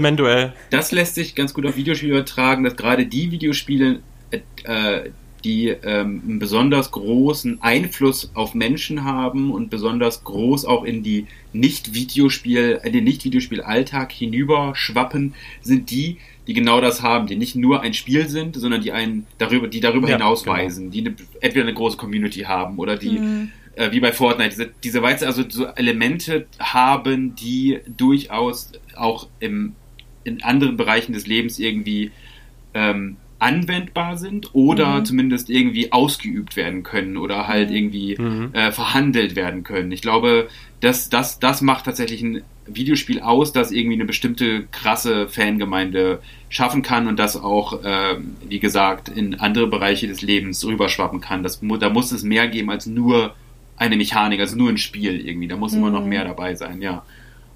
das 0.69 0.91
lässt 0.91 1.15
sich 1.15 1.35
ganz 1.35 1.53
gut 1.53 1.65
auf 1.65 1.75
Videospiele 1.75 2.13
übertragen, 2.13 2.63
dass 2.63 2.75
gerade 2.75 3.05
die 3.05 3.31
Videospiele, 3.31 3.99
äh, 4.31 5.09
die 5.43 5.69
ähm, 5.69 6.21
einen 6.25 6.39
besonders 6.39 6.91
großen 6.91 7.61
Einfluss 7.61 8.31
auf 8.33 8.53
Menschen 8.53 9.03
haben 9.03 9.51
und 9.51 9.69
besonders 9.69 10.23
groß 10.23 10.65
auch 10.65 10.83
in 10.83 11.03
die 11.03 11.27
Nicht-Videospiel, 11.53 12.79
in 12.83 12.93
den 12.93 13.03
Nicht-Videospiel-Alltag 13.03 14.11
hinüberschwappen, 14.11 15.33
sind 15.61 15.89
die, 15.91 16.17
die 16.47 16.53
genau 16.53 16.81
das 16.81 17.01
haben, 17.01 17.27
die 17.27 17.35
nicht 17.35 17.55
nur 17.55 17.81
ein 17.81 17.93
Spiel 17.93 18.27
sind, 18.29 18.55
sondern 18.55 18.81
die 18.81 18.91
einen 18.91 19.27
darüber, 19.37 19.67
die 19.67 19.79
darüber 19.79 20.09
ja, 20.09 20.17
hinausweisen, 20.17 20.91
genau. 20.91 21.09
die 21.09 21.23
eine, 21.23 21.29
entweder 21.41 21.65
eine 21.65 21.73
große 21.73 21.97
Community 21.97 22.41
haben 22.41 22.77
oder 22.77 22.97
die 22.97 23.19
mhm. 23.19 23.51
äh, 23.75 23.91
wie 23.91 23.99
bei 23.99 24.11
Fortnite 24.11 24.49
diese, 24.49 24.71
diese 24.83 25.01
Weize, 25.01 25.27
also 25.27 25.43
so 25.47 25.65
Elemente 25.65 26.47
haben, 26.59 27.35
die 27.35 27.79
durchaus 27.85 28.71
auch 28.95 29.27
im, 29.39 29.75
in 30.23 30.43
anderen 30.43 30.77
Bereichen 30.77 31.13
des 31.13 31.27
Lebens 31.27 31.59
irgendwie 31.59 32.11
ähm, 32.73 33.17
anwendbar 33.41 34.17
sind 34.17 34.53
oder 34.53 34.99
mhm. 34.99 35.05
zumindest 35.05 35.49
irgendwie 35.49 35.91
ausgeübt 35.91 36.55
werden 36.55 36.83
können 36.83 37.17
oder 37.17 37.47
halt 37.47 37.69
mhm. 37.69 37.75
irgendwie 37.75 38.17
mhm. 38.21 38.49
äh, 38.53 38.71
verhandelt 38.71 39.35
werden 39.35 39.63
können. 39.63 39.91
Ich 39.91 40.03
glaube, 40.03 40.47
das, 40.79 41.09
das, 41.09 41.39
das 41.39 41.61
macht 41.61 41.85
tatsächlich 41.85 42.21
ein 42.21 42.43
Videospiel 42.67 43.19
aus, 43.19 43.51
das 43.51 43.71
irgendwie 43.71 43.95
eine 43.95 44.05
bestimmte 44.05 44.65
krasse 44.71 45.27
Fangemeinde 45.27 46.21
schaffen 46.49 46.83
kann 46.83 47.07
und 47.07 47.17
das 47.17 47.35
auch, 47.35 47.83
äh, 47.83 48.17
wie 48.47 48.59
gesagt, 48.59 49.09
in 49.09 49.39
andere 49.39 49.65
Bereiche 49.67 50.07
des 50.07 50.21
Lebens 50.21 50.63
rüberschwappen 50.63 51.19
kann. 51.19 51.41
Das, 51.41 51.59
da 51.79 51.89
muss 51.89 52.11
es 52.11 52.21
mehr 52.23 52.47
geben 52.47 52.69
als 52.69 52.85
nur 52.85 53.33
eine 53.75 53.97
Mechanik, 53.97 54.39
also 54.39 54.55
nur 54.55 54.69
ein 54.69 54.77
Spiel 54.77 55.19
irgendwie. 55.27 55.47
Da 55.47 55.57
muss 55.57 55.73
immer 55.73 55.89
noch 55.89 56.03
mhm. 56.03 56.09
mehr 56.09 56.25
dabei 56.25 56.53
sein, 56.53 56.81
ja. 56.81 57.03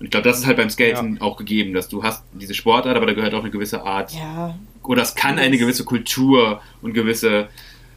Und 0.06 0.10
ich 0.10 0.12
glaube, 0.12 0.30
das 0.30 0.38
ist 0.38 0.45
halt 0.45 0.58
beim 0.58 0.70
Skaten 0.70 1.16
ja. 1.16 1.22
auch 1.24 1.36
gegeben, 1.36 1.74
dass 1.74 1.89
du 1.89 2.03
hast 2.03 2.24
diese 2.32 2.53
Sportart, 2.53 2.95
aber 2.95 3.08
da 3.08 3.14
gehört 3.14 3.34
auch 3.34 3.41
eine 3.41 3.49
gewisse 3.49 3.82
Art. 3.82 4.14
Ja. 4.14 4.56
Oder 4.84 5.01
es 5.01 5.16
kann 5.16 5.39
eine 5.39 5.58
gewisse 5.58 5.84
Kultur 5.84 6.62
und 6.84 6.93
gewisse 6.93 7.49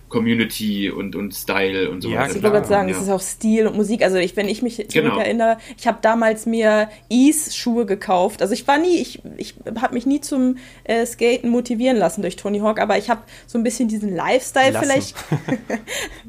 Community 0.09 0.91
und, 0.91 1.17
und 1.17 1.35
Style 1.35 1.91
und 1.91 2.03
so 2.03 2.09
ja, 2.09 2.21
weiter. 2.21 2.37
Ich 2.37 2.43
wollte 2.43 2.51
gerade 2.57 2.69
sagen, 2.69 2.89
ja. 2.89 2.97
es 2.97 3.03
ist 3.03 3.11
auch 3.11 3.21
Stil 3.21 3.67
und 3.67 3.77
Musik. 3.77 4.03
Also 4.03 4.17
ich, 4.17 4.37
wenn 4.37 4.49
ich 4.49 4.63
mich 4.63 4.87
genau. 4.89 5.19
erinnere, 5.19 5.59
ich 5.77 5.87
habe 5.87 5.99
damals 6.01 6.47
mir 6.47 6.89
Ease-Schuhe 7.09 7.87
gekauft. 7.87 8.43
Also 8.43 8.55
ich 8.55 8.67
war 8.67 8.79
nie, 8.79 8.99
ich, 8.99 9.23
ich 9.37 9.55
habe 9.81 9.95
mich 9.95 10.07
nie 10.07 10.21
zum 10.21 10.57
äh, 10.85 11.05
Skaten 11.05 11.51
motivieren 11.51 11.97
lassen 11.97 12.23
durch 12.23 12.37
Tony 12.37 12.61
Hawk, 12.61 12.81
aber 12.81 12.99
ich 12.99 13.11
habe 13.11 13.23
so 13.47 13.59
ein 13.59 13.65
bisschen 13.65 13.89
diesen 13.89 14.15
Lifestyle 14.15 14.73
lassen. 14.73 14.85
vielleicht, 14.87 15.15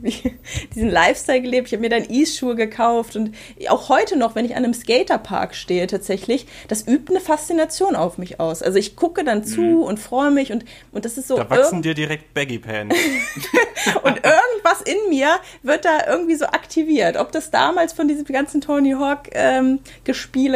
diesen 0.76 0.90
Lifestyle 0.90 1.42
gelebt. 1.42 1.68
Ich 1.68 1.74
habe 1.74 1.82
mir 1.82 1.90
dann 1.90 2.10
Ease-Schuhe 2.10 2.56
gekauft 2.56 3.16
und 3.16 3.36
auch 3.70 3.90
heute 3.90 4.18
noch, 4.18 4.36
wenn 4.36 4.46
ich 4.46 4.56
an 4.56 4.64
einem 4.64 4.74
Skaterpark 4.74 5.56
stehe 5.56 5.88
tatsächlich, 5.88 6.48
das 6.68 6.88
übt 6.88 7.12
eine 7.12 7.22
Faszination 7.22 7.96
auf 7.96 8.18
mich 8.18 8.40
aus. 8.40 8.62
Also 8.62 8.78
ich 8.78 8.96
gucke 8.96 9.24
dann 9.24 9.44
zu 9.44 9.62
mhm. 9.62 9.84
und 9.84 10.00
freue 10.00 10.32
mich 10.32 10.52
und, 10.52 10.66
und 10.92 11.06
das 11.06 11.18
ist 11.18 11.28
so. 11.28 11.38
Da 11.38 11.50
wachsen 11.50 11.82
dir 11.82 11.94
direkt 11.94 12.34
Baggy 12.34 12.60
Pants. 12.60 12.96
und 14.04 14.16
irgendwas 14.16 14.82
in 14.86 15.10
mir 15.10 15.40
wird 15.64 15.86
da 15.86 16.08
irgendwie 16.08 16.36
so 16.36 16.46
aktiviert. 16.46 17.18
Ob 17.18 17.32
das 17.32 17.52
damals 17.52 17.94
von 17.94 18.08
diesem 18.08 18.26
ganzen 18.26 18.62
Tony 18.62 18.92
Hawk 18.92 19.30
ähm, 19.34 19.80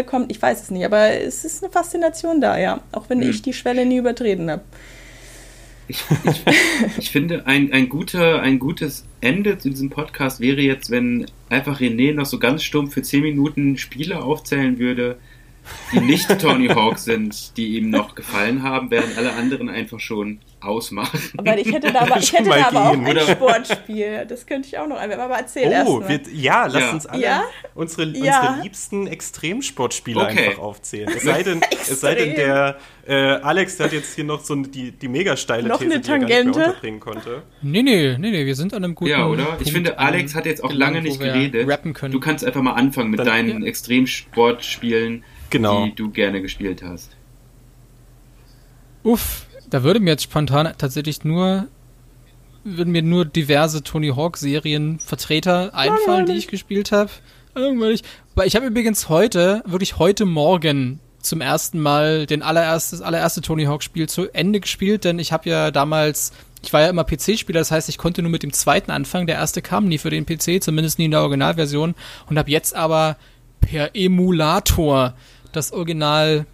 kommt, 0.05 0.32
ich 0.32 0.41
weiß 0.41 0.64
es 0.64 0.72
nicht, 0.72 0.86
aber 0.86 1.11
es 1.11 1.45
ist 1.45 1.64
eine 1.64 1.72
Faszination 1.72 2.41
da, 2.41 2.57
ja. 2.57 2.82
Auch 2.91 3.09
wenn 3.09 3.22
hm. 3.22 3.30
ich 3.30 3.41
die 3.41 3.53
Schwelle 3.53 3.86
nie 3.86 3.97
übertreten 3.97 4.49
habe. 4.49 4.64
Ich, 5.88 6.03
ich, 6.24 6.41
ich, 6.97 7.09
finde, 7.11 7.45
ein, 7.45 7.72
ein, 7.74 7.89
guter, 7.89 8.41
ein 8.41 8.59
gutes 8.59 9.05
Ende 9.22 9.57
zu 9.57 9.70
diesem 9.70 9.89
Podcast 9.89 10.39
wäre 10.39 10.61
jetzt, 10.61 10.89
wenn 10.89 11.26
einfach 11.49 11.80
René 11.80 12.14
noch 12.14 12.26
so 12.26 12.39
ganz 12.39 12.64
stumpf 12.64 12.93
für 12.93 13.01
10 13.01 13.22
Minuten 13.22 13.78
Spiele 13.78 14.24
aufzählen 14.24 14.80
würde, 14.80 15.18
die 15.91 15.99
nicht 15.99 16.28
Tony 16.39 16.68
Hawk 16.68 16.99
sind, 16.99 17.55
die 17.57 17.78
ihm 17.78 17.89
noch 17.89 18.16
gefallen 18.16 18.64
haben, 18.64 18.91
während 18.91 19.18
alle 19.18 19.34
anderen 19.34 19.70
einfach 19.70 19.99
schon 19.99 20.39
ausmachen. 20.64 21.20
Aber 21.38 21.57
ich 21.57 21.72
hätte 21.72 21.91
da 21.91 22.01
aber, 22.01 22.18
ich 22.18 22.32
hätte 22.32 22.49
da 22.49 22.68
aber 22.68 22.89
auch 22.89 22.93
ein 22.93 23.20
Sportspiel. 23.20 24.26
Das 24.28 24.45
könnte 24.45 24.68
ich 24.68 24.78
auch 24.78 24.88
noch 24.88 24.97
einmal 24.97 25.20
aber 25.20 25.38
erzählen. 25.38 25.86
Oh, 25.86 26.01
wir, 26.07 26.22
ja, 26.34 26.68
lass 26.68 26.82
ja. 26.82 26.91
uns 26.91 27.05
alle 27.05 27.22
ja? 27.22 27.43
Unsere, 27.76 28.07
ja. 28.09 28.39
unsere 28.39 28.61
liebsten 28.64 29.07
Extremsportspiele 29.07 30.22
okay. 30.22 30.47
einfach 30.47 30.61
aufzählen. 30.61 31.11
Es 31.16 31.24
sei 31.24 31.43
denn, 31.43 31.61
es 31.72 31.99
sei 31.99 32.16
denn 32.16 32.36
der 32.36 32.78
äh, 33.05 33.14
Alex 33.14 33.80
hat 33.80 33.91
jetzt 33.91 34.16
hier 34.16 34.24
noch 34.24 34.43
so 34.43 34.55
die, 34.55 34.91
die 34.91 35.07
mega 35.07 35.36
steile 35.36 35.68
noch 35.68 35.80
These, 35.80 35.93
eine 35.93 36.01
Tangente. 36.01 36.51
die 36.51 36.59
er 36.59 36.68
unterbringen 36.68 36.99
konnte. 36.99 37.43
Nee, 37.61 37.84
nee, 37.84 38.18
nee, 38.18 38.32
nee, 38.32 38.45
wir 38.45 38.55
sind 38.55 38.74
an 38.74 38.84
einem 38.84 38.95
guten 38.95 39.11
Ja, 39.11 39.28
oder? 39.28 39.43
Punkt 39.43 39.61
ich 39.61 39.74
finde, 39.74 39.99
Alex 39.99 40.34
hat 40.36 40.45
jetzt 40.45 40.64
auch 40.64 40.72
lange 40.72 41.01
nicht 41.01 41.20
geredet. 41.20 41.68
Du 42.11 42.20
kannst 42.20 42.45
einfach 42.45 42.61
mal 42.61 42.74
anfangen 42.74 43.09
mit 43.09 43.20
Dann, 43.20 43.28
deinen 43.28 43.66
Extremsportspielen 43.66 45.24
genau. 45.53 45.85
die 45.85 45.95
du 45.95 46.09
gerne 46.09 46.41
gespielt 46.41 46.83
hast? 46.83 47.15
Uff, 49.03 49.45
da 49.69 49.83
würde 49.83 49.99
mir 49.99 50.11
jetzt 50.11 50.23
spontan 50.23 50.73
tatsächlich 50.77 51.23
nur 51.23 51.67
würden 52.63 52.91
mir 52.91 53.01
nur 53.01 53.25
diverse 53.25 53.83
Tony 53.83 54.09
Hawk 54.09 54.37
Serien 54.37 54.99
Vertreter 54.99 55.73
einfallen, 55.73 56.25
die 56.25 56.33
ich 56.33 56.47
gespielt 56.47 56.91
habe. 56.91 57.09
Aber 57.55 58.45
ich 58.45 58.55
habe 58.55 58.65
übrigens 58.65 59.09
heute, 59.09 59.61
wirklich 59.65 59.99
heute 59.99 60.25
Morgen 60.25 60.99
zum 61.19 61.41
ersten 61.41 61.79
Mal 61.79 62.25
den 62.25 62.41
allererstes, 62.41 63.01
allererste 63.01 63.41
Tony 63.41 63.65
Hawk 63.65 63.83
Spiel 63.83 64.09
zu 64.09 64.33
Ende 64.33 64.59
gespielt, 64.59 65.05
denn 65.05 65.19
ich 65.19 65.31
habe 65.31 65.49
ja 65.49 65.71
damals, 65.71 66.33
ich 66.61 66.73
war 66.73 66.81
ja 66.81 66.89
immer 66.89 67.03
PC-Spieler, 67.03 67.59
das 67.59 67.71
heißt, 67.71 67.89
ich 67.89 67.97
konnte 67.97 68.21
nur 68.21 68.31
mit 68.31 68.43
dem 68.43 68.53
zweiten 68.53 68.91
anfangen. 68.91 69.27
Der 69.27 69.35
erste 69.37 69.61
kam 69.61 69.87
nie 69.87 69.97
für 69.97 70.09
den 70.09 70.25
PC, 70.25 70.63
zumindest 70.63 70.99
nie 70.99 71.05
in 71.05 71.11
der 71.11 71.21
Originalversion 71.21 71.95
und 72.29 72.37
habe 72.37 72.51
jetzt 72.51 72.75
aber 72.75 73.17
per 73.61 73.95
Emulator 73.95 75.13
das 75.55 75.71
Original 75.71 76.45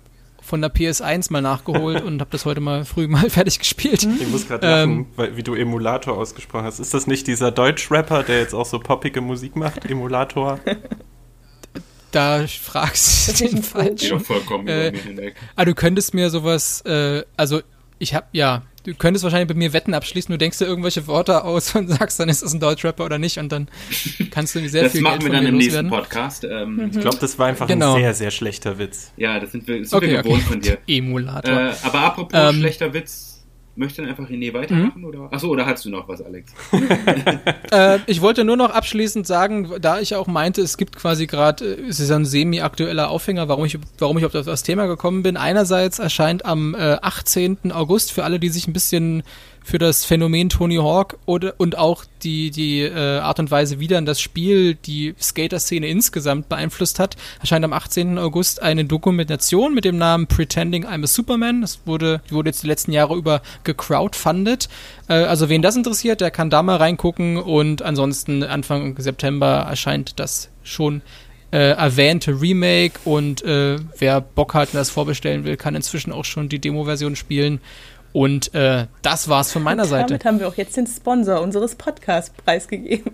von 0.41 0.61
der 0.61 0.73
PS1 0.73 1.31
mal 1.31 1.41
nachgeholt 1.41 2.03
und 2.05 2.19
habe 2.19 2.31
das 2.31 2.45
heute 2.45 2.59
mal 2.59 2.85
früh 2.85 3.07
mal 3.07 3.29
fertig 3.29 3.59
gespielt. 3.59 4.03
Ich 4.03 4.27
muss 4.27 4.47
gerade 4.47 4.67
lachen, 4.67 4.91
ähm, 4.91 5.05
weil, 5.15 5.37
wie 5.37 5.43
du 5.43 5.55
Emulator 5.55 6.17
ausgesprochen 6.17 6.65
hast. 6.65 6.79
Ist 6.79 6.93
das 6.93 7.07
nicht 7.07 7.27
dieser 7.27 7.51
Deutsch-Rapper, 7.51 8.23
der 8.23 8.39
jetzt 8.39 8.53
auch 8.53 8.65
so 8.65 8.79
poppige 8.79 9.21
Musik 9.21 9.55
macht? 9.55 9.85
Emulator? 9.85 10.59
Da 12.11 12.47
fragst 12.47 13.39
du 13.39 13.47
den 13.47 13.61
falsch. 13.61 14.09
Ja, 14.09 14.17
vollkommen 14.17 14.67
äh, 14.67 14.91
ah, 15.55 15.63
du 15.63 15.75
könntest 15.75 16.15
mir 16.15 16.31
sowas, 16.31 16.81
äh, 16.81 17.23
also 17.37 17.61
ich 17.99 18.15
habe 18.15 18.25
ja, 18.31 18.63
du 18.83 18.93
könntest 18.93 19.23
wahrscheinlich 19.23 19.47
bei 19.47 19.53
mir 19.53 19.73
Wetten 19.73 19.93
abschließen, 19.93 20.31
du 20.31 20.37
denkst 20.37 20.57
dir 20.57 20.65
irgendwelche 20.65 21.07
Worte 21.07 21.43
aus 21.43 21.75
und 21.75 21.87
sagst 21.87 22.19
dann, 22.19 22.29
ist 22.29 22.43
das 22.43 22.53
ein 22.53 22.59
Deutschrapper 22.59 23.05
oder 23.05 23.17
nicht 23.17 23.37
und 23.37 23.51
dann 23.51 23.67
kannst 24.31 24.55
du 24.55 24.67
sehr 24.67 24.83
das 24.83 24.91
viel 24.91 25.01
Geld 25.01 25.15
Das 25.15 25.21
machen 25.21 25.31
wir 25.31 25.31
dann 25.31 25.45
im 25.45 25.57
nächsten 25.57 25.89
Podcast. 25.89 26.43
Ähm, 26.43 26.75
mhm. 26.75 26.91
Ich 26.93 26.99
glaube, 26.99 27.17
das 27.19 27.37
war 27.39 27.47
einfach 27.47 27.67
genau. 27.67 27.95
ein 27.95 28.01
sehr, 28.01 28.13
sehr 28.13 28.31
schlechter 28.31 28.77
Witz. 28.77 29.11
Ja, 29.17 29.39
das 29.39 29.51
sind 29.51 29.67
wir, 29.67 29.79
das 29.79 29.89
sind 29.89 29.97
okay, 29.97 30.11
wir 30.11 30.23
gewohnt 30.23 30.41
okay. 30.43 30.51
von 30.51 30.61
dir. 30.61 30.77
Emulator. 30.87 31.53
Äh, 31.53 31.73
aber 31.83 31.99
apropos 31.99 32.39
ähm, 32.39 32.59
schlechter 32.59 32.93
Witz, 32.93 33.28
möchte 33.79 34.01
dann 34.01 34.11
einfach 34.11 34.29
René 34.29 34.53
weitermachen? 34.53 34.99
Mhm. 35.01 35.05
Oder? 35.05 35.33
Achso, 35.33 35.47
oder 35.47 35.65
hast 35.65 35.85
du 35.85 35.89
noch 35.89 36.07
was, 36.07 36.21
Alex? 36.21 36.53
äh, 37.71 37.99
ich 38.05 38.21
wollte 38.21 38.43
nur 38.43 38.57
noch 38.57 38.69
abschließend 38.69 39.25
sagen, 39.25 39.71
da 39.81 39.99
ich 39.99 40.15
auch 40.15 40.27
meinte, 40.27 40.61
es 40.61 40.77
gibt 40.77 40.95
quasi 40.95 41.25
gerade, 41.25 41.65
äh, 41.65 41.87
es 41.87 41.99
ist 41.99 42.11
ein 42.11 42.25
semi-aktueller 42.25 43.09
Aufhänger, 43.09 43.47
warum 43.47 43.65
ich, 43.65 43.79
warum 43.97 44.17
ich 44.17 44.25
auf 44.25 44.33
das 44.33 44.63
Thema 44.63 44.85
gekommen 44.85 45.23
bin. 45.23 45.37
Einerseits 45.37 45.97
erscheint 45.97 46.45
am 46.45 46.75
äh, 46.75 46.97
18. 47.01 47.71
August 47.71 48.11
für 48.11 48.23
alle, 48.23 48.39
die 48.39 48.49
sich 48.49 48.67
ein 48.67 48.73
bisschen 48.73 49.23
für 49.69 49.77
das 49.77 50.03
Phänomen 50.03 50.49
Tony 50.49 50.77
Hawk 50.77 51.19
oder, 51.27 51.53
und 51.57 51.77
auch 51.77 52.03
die, 52.23 52.49
die 52.49 52.81
äh, 52.81 53.19
Art 53.19 53.39
und 53.39 53.51
Weise, 53.51 53.79
wie 53.79 53.87
dann 53.87 54.05
das 54.05 54.19
Spiel 54.19 54.73
die 54.73 55.13
Skater-Szene 55.21 55.87
insgesamt 55.87 56.49
beeinflusst 56.49 56.97
hat, 56.97 57.15
erscheint 57.39 57.63
am 57.63 57.73
18. 57.73 58.17
August 58.17 58.63
eine 58.63 58.85
Dokumentation 58.85 59.75
mit 59.75 59.85
dem 59.85 59.99
Namen 59.99 60.25
Pretending 60.25 60.87
I'm 60.87 61.03
a 61.03 61.07
Superman. 61.07 61.61
Das 61.61 61.81
wurde, 61.85 62.21
wurde 62.29 62.49
jetzt 62.49 62.63
die 62.63 62.67
letzten 62.67 62.93
Jahre 62.93 63.15
über 63.15 63.43
gecrowdfundet. 63.63 64.69
Äh, 65.07 65.13
also 65.13 65.49
wen 65.49 65.61
das 65.61 65.75
interessiert, 65.75 66.19
der 66.19 66.31
kann 66.31 66.49
da 66.49 66.63
mal 66.63 66.77
reingucken 66.77 67.37
und 67.37 67.83
ansonsten 67.83 68.41
Anfang 68.43 68.99
September 68.99 69.67
erscheint 69.69 70.19
das 70.19 70.49
schon 70.63 71.03
äh, 71.51 71.71
erwähnte 71.71 72.41
Remake 72.41 72.99
und 73.05 73.43
äh, 73.43 73.77
wer 73.97 74.21
Bock 74.21 74.55
hat 74.55 74.69
und 74.69 74.79
das 74.79 74.89
vorbestellen 74.89 75.43
will, 75.43 75.57
kann 75.57 75.75
inzwischen 75.75 76.11
auch 76.11 76.25
schon 76.25 76.49
die 76.49 76.59
Demo-Version 76.59 77.15
spielen. 77.15 77.59
Und 78.11 78.53
äh, 78.55 78.87
das 79.01 79.29
war's 79.29 79.51
von 79.51 79.61
meiner 79.61 79.83
und 79.83 79.89
Seite. 79.89 80.07
Damit 80.07 80.25
haben 80.25 80.39
wir 80.39 80.47
auch 80.47 80.55
jetzt 80.55 80.75
den 80.77 80.87
Sponsor 80.87 81.41
unseres 81.41 81.75
Podcasts 81.75 82.31
preisgegeben. 82.31 83.11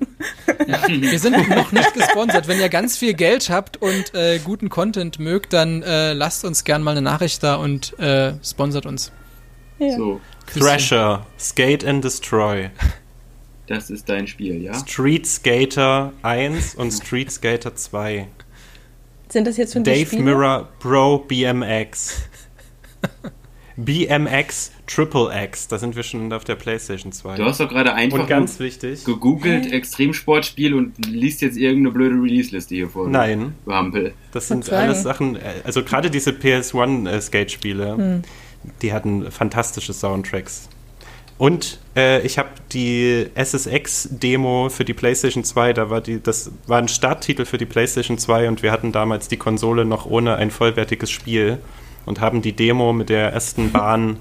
Ja, 0.67 0.87
wir 0.87 1.19
sind 1.19 1.49
noch 1.49 1.71
nicht 1.71 1.93
gesponsert. 1.93 2.47
Wenn 2.47 2.59
ihr 2.59 2.69
ganz 2.69 2.97
viel 2.97 3.13
Geld 3.13 3.49
habt 3.49 3.77
und 3.77 4.13
äh, 4.13 4.39
guten 4.39 4.69
Content 4.69 5.19
mögt, 5.19 5.53
dann 5.53 5.83
äh, 5.83 6.13
lasst 6.13 6.45
uns 6.45 6.63
gern 6.63 6.81
mal 6.81 6.91
eine 6.91 7.01
Nachricht 7.01 7.43
da 7.43 7.55
und 7.55 7.97
äh, 7.99 8.33
sponsert 8.43 8.85
uns. 8.85 9.11
Ja. 9.79 9.97
So. 9.97 10.21
Thrasher, 10.53 11.25
Skate 11.37 11.83
and 11.83 12.03
Destroy. 12.03 12.69
Das 13.67 13.89
ist 13.89 14.07
dein 14.09 14.27
Spiel, 14.27 14.61
ja? 14.61 14.73
Street 14.75 15.25
Skater 15.27 16.13
1 16.21 16.75
und 16.75 16.91
Street 16.91 17.31
Skater 17.31 17.75
2. 17.75 18.27
Sind 19.29 19.47
das 19.47 19.57
jetzt 19.57 19.73
von 19.73 19.83
Dave 19.83 20.15
Mirror 20.17 20.69
Bro 20.79 21.25
BMX. 21.27 22.21
BMX 23.75 24.71
Triple 24.87 25.31
X, 25.45 25.67
da 25.67 25.77
sind 25.77 25.95
wir 25.95 26.03
schon 26.03 26.31
auf 26.31 26.43
der 26.43 26.55
PlayStation 26.55 27.11
2. 27.11 27.37
Du 27.37 27.45
hast 27.45 27.59
doch 27.59 27.69
gerade 27.69 27.93
einfach 27.93 28.19
und 28.19 28.27
ganz 28.27 28.59
wichtig, 28.59 29.03
gegoogelt 29.03 29.71
Extremsportspiel 29.71 30.73
und 30.73 30.93
liest 31.05 31.41
jetzt 31.41 31.57
irgendeine 31.57 31.91
blöde 31.91 32.15
Release-Liste 32.15 32.75
hier 32.75 32.89
vor. 32.89 33.07
Nein. 33.09 33.55
Hampel. 33.67 34.13
Das 34.31 34.47
sind 34.47 34.71
alles 34.71 35.03
Sachen, 35.03 35.35
äh, 35.35 35.61
also 35.63 35.83
gerade 35.83 36.11
diese 36.11 36.31
PS1-Skate-Spiele, 36.31 37.85
äh, 37.85 37.97
hm. 37.97 38.21
die 38.81 38.93
hatten 38.93 39.31
fantastische 39.31 39.93
Soundtracks. 39.93 40.69
Und 41.37 41.79
äh, 41.97 42.21
ich 42.21 42.37
habe 42.37 42.49
die 42.71 43.27
SSX-Demo 43.35 44.69
für 44.69 44.85
die 44.85 44.93
PlayStation 44.93 45.43
2, 45.43 45.73
da 45.73 45.89
war 45.89 45.99
die, 45.99 46.21
das 46.21 46.51
war 46.65 46.77
ein 46.77 46.87
Starttitel 46.87 47.43
für 47.43 47.57
die 47.57 47.65
PlayStation 47.65 48.17
2 48.17 48.47
und 48.47 48.63
wir 48.63 48.71
hatten 48.71 48.93
damals 48.93 49.27
die 49.27 49.37
Konsole 49.37 49.83
noch 49.83 50.05
ohne 50.05 50.37
ein 50.37 50.49
vollwertiges 50.49 51.11
Spiel 51.11 51.57
und 52.05 52.21
haben 52.21 52.41
die 52.41 52.53
Demo 52.53 52.93
mit 52.93 53.09
der 53.09 53.33
ersten 53.33 53.71
Bahn 53.71 54.17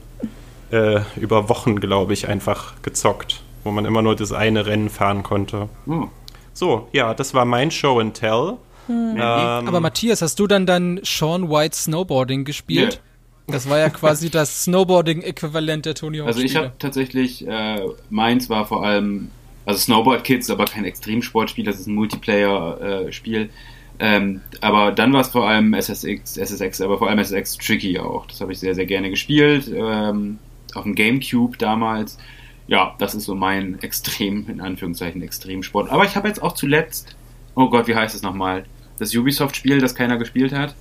äh, 0.70 1.00
über 1.16 1.48
Wochen, 1.48 1.80
glaube 1.80 2.12
ich, 2.12 2.28
einfach 2.28 2.74
gezockt, 2.82 3.42
wo 3.64 3.70
man 3.70 3.84
immer 3.84 4.02
nur 4.02 4.16
das 4.16 4.32
eine 4.32 4.66
Rennen 4.66 4.90
fahren 4.90 5.22
konnte. 5.22 5.68
Hm. 5.86 6.08
So, 6.52 6.88
ja, 6.92 7.14
das 7.14 7.34
war 7.34 7.44
mein 7.44 7.70
Show 7.70 7.98
and 7.98 8.14
Tell. 8.14 8.56
Hm. 8.86 9.16
Ähm, 9.16 9.18
Aber 9.18 9.80
Matthias, 9.80 10.22
hast 10.22 10.38
du 10.38 10.46
dann 10.46 10.66
dann 10.66 11.00
Sean 11.02 11.50
White 11.50 11.76
Snowboarding 11.76 12.44
gespielt? 12.44 13.00
Nee. 13.46 13.52
Das 13.52 13.68
war 13.68 13.78
ja 13.78 13.90
quasi 13.90 14.30
das 14.30 14.64
Snowboarding-Äquivalent 14.64 15.84
der 15.84 15.94
Tony 15.94 16.18
Hawk. 16.18 16.28
Also 16.28 16.40
ich 16.40 16.56
habe 16.56 16.72
tatsächlich, 16.78 17.46
äh, 17.46 17.80
meins 18.08 18.48
war 18.48 18.66
vor 18.66 18.84
allem, 18.84 19.30
also 19.66 19.80
Snowboard 19.80 20.24
Kids, 20.24 20.48
aber 20.48 20.64
kein 20.64 20.84
Extremsportspiel, 20.84 21.64
das 21.64 21.78
ist 21.78 21.86
ein 21.86 21.94
Multiplayer-Spiel. 21.94 23.42
Äh, 23.98 24.16
ähm, 24.16 24.40
aber 24.60 24.92
dann 24.92 25.12
war 25.12 25.20
es 25.20 25.28
vor 25.28 25.46
allem 25.46 25.74
SSX, 25.74 26.36
SSX, 26.36 26.80
aber 26.80 26.98
vor 26.98 27.08
allem 27.08 27.18
SSX 27.18 27.58
Tricky 27.58 27.98
auch. 27.98 28.26
Das 28.26 28.40
habe 28.40 28.52
ich 28.52 28.58
sehr, 28.58 28.74
sehr 28.74 28.86
gerne 28.86 29.10
gespielt. 29.10 29.70
Ähm, 29.74 30.38
auf 30.76 30.84
dem 30.84 30.94
Gamecube 30.94 31.56
damals. 31.58 32.18
Ja, 32.66 32.94
das 32.98 33.14
ist 33.14 33.24
so 33.24 33.34
mein 33.34 33.80
Extrem, 33.82 34.48
in 34.48 34.60
Anführungszeichen, 34.60 35.22
Extremsport. 35.22 35.90
Aber 35.90 36.04
ich 36.04 36.16
habe 36.16 36.28
jetzt 36.28 36.42
auch 36.42 36.52
zuletzt, 36.52 37.14
oh 37.54 37.68
Gott, 37.68 37.86
wie 37.88 37.94
heißt 37.94 38.14
es 38.14 38.22
nochmal? 38.22 38.64
Das 38.98 39.14
Ubisoft-Spiel, 39.14 39.80
das 39.80 39.94
keiner 39.94 40.16
gespielt 40.16 40.52
hat. 40.52 40.74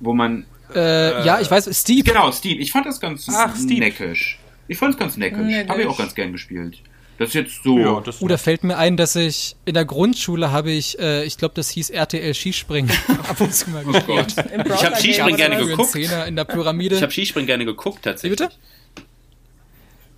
Wo 0.00 0.14
man. 0.14 0.46
Äh, 0.74 0.78
äh, 0.78 1.26
ja, 1.26 1.40
ich 1.40 1.50
weiß, 1.50 1.68
Steve. 1.78 2.04
Genau, 2.04 2.32
Steve. 2.32 2.60
Ich 2.60 2.72
fand 2.72 2.86
das 2.86 3.00
ganz 3.00 3.28
Ach, 3.28 3.54
neckisch. 3.58 4.38
Ich 4.66 4.78
fand 4.78 4.94
es 4.94 4.98
ganz 4.98 5.16
neckisch. 5.16 5.68
Habe 5.68 5.82
ich 5.82 5.88
auch 5.88 5.98
ganz 5.98 6.14
gern 6.14 6.32
gespielt. 6.32 6.78
Das 7.18 7.28
ist 7.28 7.34
jetzt 7.34 7.62
so. 7.62 7.78
Ja, 7.78 8.00
das 8.00 8.20
oh, 8.20 8.28
da 8.28 8.36
fällt 8.36 8.64
mir 8.64 8.76
ein, 8.76 8.96
dass 8.96 9.14
ich 9.14 9.54
in 9.64 9.74
der 9.74 9.84
Grundschule 9.84 10.50
habe 10.50 10.72
ich, 10.72 10.98
äh, 10.98 11.24
ich 11.24 11.38
glaube, 11.38 11.54
das 11.54 11.70
hieß 11.70 11.90
RTL 11.90 12.34
Skispringen 12.34 12.90
ab 13.28 13.40
und 13.40 13.54
zu 13.54 13.70
mal 13.70 13.84
oh 13.86 13.92
gespielt. 13.92 14.34
ich 14.36 14.84
habe 14.84 14.96
Skispringen 14.96 15.36
gerne 15.36 15.56
geguckt. 15.64 15.94
In 15.94 16.36
der 16.36 16.44
Pyramide. 16.44 16.96
Ich 16.96 17.02
habe 17.02 17.12
Skispringen 17.12 17.46
gerne 17.46 17.64
geguckt 17.64 18.02
tatsächlich. 18.02 18.40
Wie 18.40 18.44
bitte? 18.44 18.56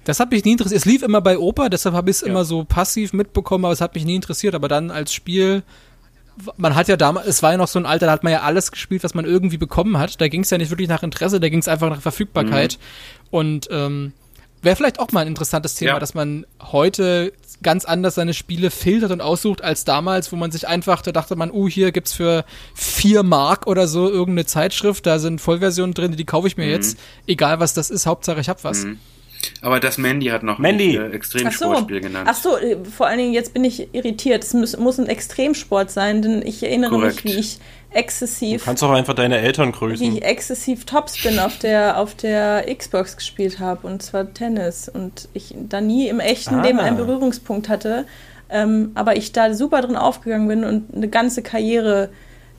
Das 0.05 0.21
hat 0.21 0.31
mich 0.31 0.45
nie 0.45 0.53
interessiert. 0.53 0.79
Es 0.79 0.85
lief 0.85 1.03
immer 1.03 1.21
bei 1.21 1.37
Opa, 1.37 1.69
deshalb 1.69 1.95
habe 1.95 2.11
ich 2.11 2.17
es 2.17 2.21
ja. 2.23 2.29
immer 2.29 2.45
so 2.45 2.65
passiv 2.65 3.13
mitbekommen, 3.13 3.65
aber 3.65 3.73
es 3.73 3.81
hat 3.81 3.95
mich 3.95 4.05
nie 4.05 4.15
interessiert. 4.15 4.55
Aber 4.55 4.69
dann 4.69 4.93
als 4.93 5.13
Spiel, 5.13 5.65
man 6.57 6.77
hat 6.77 6.87
ja 6.87 6.97
damals, 6.97 7.27
es 7.27 7.43
war 7.43 7.51
ja 7.51 7.57
noch 7.59 7.67
so 7.67 7.81
ein 7.81 7.87
Alter, 7.87 8.07
da 8.07 8.13
hat 8.13 8.23
man 8.23 8.33
ja 8.33 8.43
alles 8.43 8.71
gespielt, 8.71 9.03
was 9.03 9.15
man 9.15 9.25
irgendwie 9.25 9.59
bekommen 9.59 9.99
hat. 9.99 10.21
Da 10.21 10.29
ging 10.29 10.43
es 10.43 10.51
ja 10.51 10.59
nicht 10.59 10.71
wirklich 10.71 10.89
nach 10.89 11.03
Interesse, 11.03 11.41
da 11.41 11.49
ging 11.49 11.59
es 11.59 11.67
einfach 11.67 11.91
nach 11.91 12.01
Verfügbarkeit. 12.01 12.79
Mhm. 12.79 13.27
Und 13.37 13.69
ähm, 13.73 14.13
wäre 14.67 14.77
vielleicht 14.77 14.99
auch 14.99 15.11
mal 15.13 15.21
ein 15.21 15.29
interessantes 15.29 15.75
Thema, 15.77 15.93
Ja. 15.93 15.99
dass 15.99 16.13
man 16.13 16.45
heute 16.61 17.33
ganz 17.63 17.87
anders 17.87 18.17
seine 18.17 18.35
Spiele 18.35 18.71
filtert 18.71 19.11
und 19.13 19.23
aussucht 19.23 19.65
als 19.65 19.85
damals, 19.87 20.31
wo 20.31 20.37
man 20.37 20.51
sich 20.51 20.69
einfach, 20.69 21.01
da 21.01 21.13
dachte 21.13 21.37
man, 21.37 21.51
uh, 21.51 21.69
hier 21.69 21.91
gibt's 21.93 22.13
für 22.13 22.45
vier 22.75 23.23
Mark 23.23 23.67
oder 23.67 23.89
so 23.89 24.11
irgendeine 24.11 24.45
Zeitschrift, 24.45 25.07
da 25.07 25.19
sind 25.19 25.41
Vollversionen 25.41 25.95
drin, 25.95 26.15
die 26.17 26.25
kaufe 26.27 26.49
ich 26.49 26.59
mir 26.59 26.69
jetzt, 26.69 26.99
egal 27.27 27.59
was 27.61 27.73
das 27.73 27.89
ist, 27.89 28.05
Hauptsache 28.05 28.41
ich 28.41 28.51
hab 28.51 28.63
was. 28.63 28.85
Mhm. 28.85 28.99
Aber 29.63 29.81
das 29.81 29.97
Mandy 29.97 30.27
hat 30.27 30.43
noch 30.43 30.59
Mandy. 30.59 30.99
ein 30.99 31.05
äh, 31.05 31.07
Ach 31.07 31.11
so. 31.11 31.15
Extremsportspiel 31.17 32.01
genannt. 32.01 32.29
Ach 32.31 32.35
so, 32.35 32.57
äh, 32.59 32.77
vor 32.85 33.07
allen 33.07 33.19
Dingen 33.19 33.33
jetzt 33.33 33.55
bin 33.55 33.65
ich 33.65 33.95
irritiert. 33.95 34.43
Es 34.45 34.55
muss, 34.55 34.77
muss 34.77 34.99
ein 34.99 35.07
Extremsport 35.07 35.91
sein, 35.91 36.23
denn 36.23 36.43
ich 36.43 36.63
erinnere 36.63 36.91
Korrekt. 36.91 37.25
mich, 37.25 37.35
wie 37.35 37.39
ich 37.39 37.59
exzessiv, 37.97 38.65
Kannst 38.65 38.83
doch 38.83 38.91
einfach 38.91 39.15
deine 39.15 39.39
Eltern 39.39 39.69
wie 39.69 39.73
grüßen. 39.79 40.17
ich 40.17 40.23
exzessiv 40.25 40.85
Topspin 40.85 41.39
auf 41.39 41.59
der 41.59 41.99
auf 41.99 42.15
der 42.15 42.65
Xbox 42.75 43.17
gespielt 43.17 43.59
habe 43.59 43.87
und 43.87 44.03
zwar 44.03 44.33
Tennis 44.35 44.89
und 44.89 45.29
ich 45.35 45.55
da 45.69 45.81
nie 45.81 46.09
im 46.09 46.21
echten 46.21 46.57
Ah. 46.57 46.63
Leben 46.63 46.79
einen 46.79 46.97
Berührungspunkt 46.97 47.69
hatte, 47.69 48.07
ähm, 48.51 48.93
aber 48.95 49.17
ich 49.17 49.33
da 49.33 49.53
super 49.55 49.81
drin 49.83 49.97
aufgegangen 49.97 50.47
bin 50.49 50.65
und 50.65 50.95
eine 50.95 51.09
ganze 51.09 51.43
Karriere. 51.43 52.11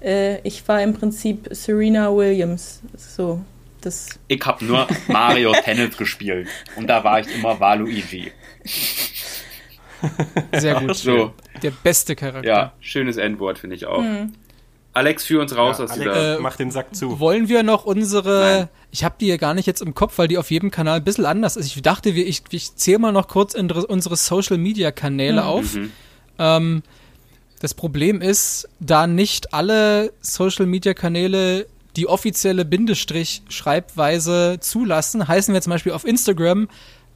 Äh, 0.03 0.39
ich 0.41 0.67
war 0.67 0.81
im 0.81 0.93
Prinzip 0.93 1.47
Serena 1.51 2.13
Williams, 2.15 2.81
so 2.95 3.39
das. 3.81 4.09
Ich 4.27 4.41
habe 4.45 4.65
nur 4.65 4.87
Mario 5.07 5.51
Tennis 5.63 5.95
gespielt 5.97 6.47
und 6.75 6.87
da 6.87 7.03
war 7.03 7.19
ich 7.21 7.27
immer 7.35 7.59
Waluigi. 7.59 8.31
Sehr 10.53 10.75
gut. 10.79 10.95
So, 10.95 11.33
Der 11.63 11.71
beste 11.71 12.15
Charakter. 12.15 12.47
ja, 12.47 12.73
schönes 12.79 13.17
Endwort 13.17 13.57
finde 13.59 13.75
ich 13.75 13.85
auch. 13.85 14.03
Alex, 14.97 15.25
führ 15.25 15.41
uns 15.41 15.55
raus 15.55 15.79
aus 15.79 15.91
Alex, 15.91 16.11
dieser. 16.11 16.37
Äh, 16.37 16.39
mach 16.39 16.55
den 16.55 16.71
Sack 16.71 16.95
zu. 16.95 17.19
Wollen 17.19 17.49
wir 17.49 17.61
noch 17.61 17.85
unsere, 17.85 18.39
Nein. 18.39 18.69
ich 18.91 19.03
habe 19.03 19.15
die 19.19 19.25
hier 19.25 19.37
gar 19.37 19.53
nicht 19.53 19.67
jetzt 19.67 19.81
im 19.81 19.93
Kopf, 19.93 20.17
weil 20.17 20.27
die 20.27 20.39
auf 20.39 20.49
jedem 20.49 20.71
Kanal 20.71 20.97
ein 20.97 21.03
bisschen 21.03 21.25
anders 21.25 21.55
ist. 21.55 21.67
Ich 21.67 21.81
dachte, 21.83 22.15
wir, 22.15 22.25
ich, 22.27 22.41
ich 22.49 22.75
zähle 22.75 22.99
mal 22.99 23.11
noch 23.11 23.27
kurz 23.27 23.53
in 23.53 23.71
unsere 23.71 24.15
Social 24.15 24.57
Media 24.57 24.91
Kanäle 24.91 25.45
auf. 25.45 25.75
Mhm. 25.75 25.91
Ähm, 26.39 26.83
das 27.59 27.75
Problem 27.75 28.21
ist, 28.21 28.67
da 28.79 29.05
nicht 29.07 29.53
alle 29.53 30.13
Social 30.21 30.65
Media 30.65 30.93
Kanäle 30.93 31.67
die 31.95 32.07
offizielle 32.07 32.65
Bindestrich-Schreibweise 32.65 34.57
zulassen, 34.59 35.27
heißen 35.27 35.53
wir 35.53 35.61
zum 35.61 35.71
Beispiel 35.71 35.91
auf 35.91 36.05
Instagram 36.05 36.69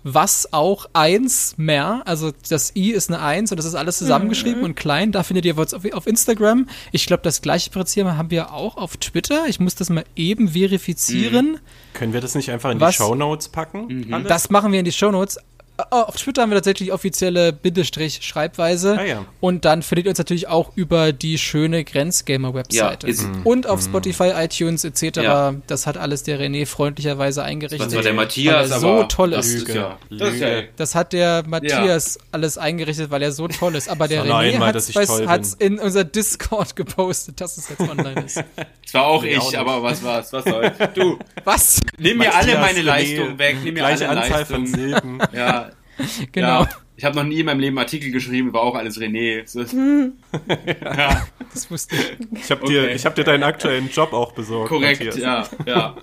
was 0.04 0.52
auch 0.54 0.88
eins 0.94 1.56
mehr, 1.58 2.02
also 2.06 2.32
das 2.50 2.76
i 2.76 2.92
ist 2.92 3.10
eine 3.10 3.22
eins 3.22 3.52
und 3.52 3.58
das 3.58 3.66
ist 3.66 3.76
alles 3.76 3.98
zusammengeschrieben 3.98 4.64
und 4.64 4.76
klein, 4.76 5.12
da 5.12 5.24
findet 5.24 5.46
ihr 5.46 5.58
was 5.58 5.74
auf, 5.74 5.84
auf 5.94 6.08
Instagram. 6.08 6.68
Ich 6.92 7.06
glaube, 7.06 7.24
das 7.24 7.42
gleiche 7.42 7.70
Prinzip 7.70 8.06
haben 8.06 8.32
wir 8.32 8.54
auch 8.54 8.78
auf 8.78 8.98
Twitter. 8.98 9.46
Ich 9.48 9.60
muss 9.60 9.76
das 9.76 9.90
mal 9.90 10.06
eben 10.16 10.50
verifizieren. 10.50 11.60
Können 11.94 12.14
wir 12.14 12.22
das 12.22 12.36
nicht 12.36 12.50
einfach 12.52 12.72
in 12.72 12.80
Was? 12.80 12.92
die 12.92 12.98
Shownotes 12.98 13.50
packen? 13.50 14.08
Alles? 14.12 14.28
Das 14.28 14.50
machen 14.50 14.72
wir 14.72 14.80
in 14.80 14.86
die 14.86 14.92
Shownotes. 14.92 15.38
Oh, 15.38 15.42
auf 15.90 16.16
Twitter 16.18 16.42
haben 16.42 16.50
wir 16.52 16.56
tatsächlich 16.58 16.92
offizielle 16.92 17.54
Bindestrich-Schreibweise. 17.54 18.98
Ah, 19.00 19.06
ja. 19.06 19.26
Und 19.40 19.66
dann 19.66 19.82
findet 19.82 20.06
ihr 20.06 20.10
uns 20.10 20.18
natürlich 20.20 20.48
auch 20.48 20.72
über 20.76 21.12
die 21.14 21.38
schöne 21.38 21.84
Grenzgamer-Webseite. 21.84 23.10
Ja, 23.10 23.16
und 23.44 23.68
auf 23.68 23.82
Spotify, 23.82 24.32
iTunes 24.36 24.84
etc. 24.84 25.18
Ja. 25.18 25.56
Das 25.68 25.88
hat 25.88 25.98
alles 25.98 26.24
der 26.24 26.40
René 26.40 26.66
freundlicherweise 26.66 27.44
eingerichtet. 27.44 27.88
Das 27.88 27.96
war 27.96 28.04
der 28.04 28.14
Matthias, 28.14 28.70
weil 28.70 28.72
er 28.72 28.76
aber 28.88 29.00
so 29.00 29.04
toll 29.06 29.32
das 29.32 29.48
ist. 29.48 29.68
ja, 29.68 29.98
das 30.10 30.34
ist 30.34 30.40
ja 30.40 30.48
Lüge. 30.48 30.68
Das 30.76 30.96
hat 30.96 31.14
der 31.14 31.44
Matthias 31.48 32.20
alles 32.32 32.58
eingerichtet, 32.58 33.12
weil 33.12 33.22
er 33.22 33.32
so 33.32 33.48
toll 33.48 33.76
ist. 33.76 33.90
Aber 33.90 34.08
der 34.08 34.24
Das 34.24 34.30
war 34.30 34.42
René 34.42 35.08
toll 35.08 35.28
hat's 35.28 35.54
in 35.54 35.80
unser 35.80 36.04
Discord 36.04 36.76
gepostet, 36.76 37.42
dass 37.42 37.58
es 37.58 37.70
jetzt 37.70 37.82
online 37.82 38.22
ist. 38.26 38.44
auch 38.94 39.24
Nee, 39.24 39.38
auch 39.38 39.52
ich, 39.52 39.58
aber 39.58 39.82
was 39.84 40.04
war's, 40.04 40.32
was 40.34 40.44
soll's. 40.44 40.72
Du, 40.94 41.18
Was? 41.44 41.80
nimm 41.98 42.18
mir 42.18 42.26
Matthias, 42.26 42.46
alle 42.46 42.60
meine 42.60 42.80
René, 42.80 42.84
Leistung 42.84 43.38
weg, 43.40 43.58
nimm 43.64 43.74
mir 43.74 43.80
Gleiche 43.82 44.10
alle 44.10 44.22
Anzahl 44.22 44.46
von 44.46 44.62
Leistung. 44.66 44.80
Silben. 44.80 45.20
Ja, 45.34 45.71
Genau. 46.32 46.62
ja. 46.64 46.70
Ich 46.98 47.06
habe 47.06 47.16
noch 47.16 47.24
nie 47.24 47.40
in 47.40 47.48
meinem 47.48 47.60
Leben 47.62 47.80
Artikel 47.80 48.12
geschrieben, 48.12 48.54
war 48.54 48.62
auch 48.62 48.76
alles 48.76 49.00
René. 49.00 49.42
Das 49.42 49.56
ist, 49.56 49.74
ja, 50.84 51.28
Das 51.52 51.72
wusste 51.72 51.96
ich. 51.96 52.42
Ich 52.44 52.52
habe 52.52 52.68
dir, 52.68 52.84
Okay. 52.84 52.94
ich 52.94 53.06
hab 53.06 53.16
dir 53.16 53.24
deinen 53.24 53.42
aktuellen 53.44 53.90
Job 53.90 54.14
auch 54.14 54.34
besorgt. 54.34 54.70
korrekt, 54.70 55.04
Matthias. 55.04 55.18
ja, 55.18 55.48
ja. 55.66 55.98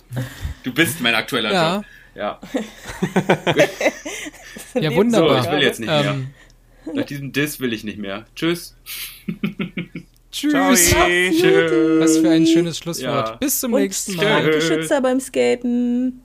Du 0.64 0.72
bist 0.74 1.00
mein 1.00 1.14
aktueller 1.14 1.52
Ja. 1.52 1.76
Job. 1.76 1.84
Ja. 2.16 2.40
Ja, 4.74 4.90
So, 4.90 4.96
wunderbar. 4.96 5.44
ich 5.44 5.50
will 5.50 5.62
jetzt 5.62 5.78
nicht 5.80 5.88
mehr. 5.88 6.04
Ähm, 6.04 6.30
Nach 6.94 7.04
diesem 7.04 7.32
Diss 7.32 7.58
will 7.60 7.72
ich 7.72 7.84
nicht 7.84 7.98
mehr. 7.98 8.26
Tschüss. 8.34 8.76
Tschüss. 10.30 10.90
Tschüss. 10.90 10.92
Was 12.00 12.18
für 12.18 12.28
ein 12.30 12.46
schönes 12.46 12.78
Schlusswort. 12.78 13.28
Ja. 13.28 13.36
Bis 13.36 13.60
zum 13.60 13.72
Und 13.72 13.80
nächsten 13.82 14.16
Mal. 14.16 14.50
Die 14.50 14.60
Schützer 14.60 15.00
beim 15.00 15.20
Skaten. 15.20 16.20